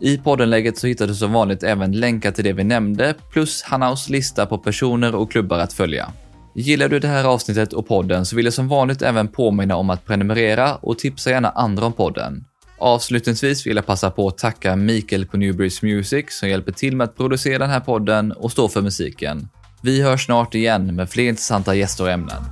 I 0.00 0.18
poddenlägget 0.18 0.78
så 0.78 0.86
hittar 0.86 1.06
du 1.06 1.14
som 1.14 1.32
vanligt 1.32 1.62
även 1.62 1.92
länkar 1.92 2.30
till 2.30 2.44
det 2.44 2.52
vi 2.52 2.64
nämnde 2.64 3.14
plus 3.32 3.62
Hanaos 3.62 4.08
lista 4.08 4.46
på 4.46 4.58
personer 4.58 5.14
och 5.14 5.30
klubbar 5.30 5.58
att 5.58 5.72
följa. 5.72 6.12
Gillar 6.54 6.88
du 6.88 6.98
det 6.98 7.08
här 7.08 7.24
avsnittet 7.24 7.72
och 7.72 7.88
podden 7.88 8.26
så 8.26 8.36
vill 8.36 8.44
jag 8.44 8.54
som 8.54 8.68
vanligt 8.68 9.02
även 9.02 9.28
påminna 9.28 9.76
om 9.76 9.90
att 9.90 10.06
prenumerera 10.06 10.74
och 10.74 10.98
tipsa 10.98 11.30
gärna 11.30 11.50
andra 11.50 11.86
om 11.86 11.92
podden. 11.92 12.44
Avslutningsvis 12.78 13.66
vill 13.66 13.76
jag 13.76 13.86
passa 13.86 14.10
på 14.10 14.28
att 14.28 14.38
tacka 14.38 14.76
Mikael 14.76 15.26
på 15.26 15.36
Newbridge 15.36 15.86
Music 15.86 16.26
som 16.28 16.48
hjälper 16.48 16.72
till 16.72 16.96
med 16.96 17.04
att 17.04 17.16
producera 17.16 17.58
den 17.58 17.70
här 17.70 17.80
podden 17.80 18.32
och 18.32 18.52
stå 18.52 18.68
för 18.68 18.82
musiken. 18.82 19.48
Vi 19.82 20.02
hörs 20.02 20.24
snart 20.24 20.54
igen 20.54 20.94
med 20.96 21.10
fler 21.10 21.28
intressanta 21.28 21.74
gäster 21.74 22.04
och 22.04 22.10
ämnen. 22.10 22.42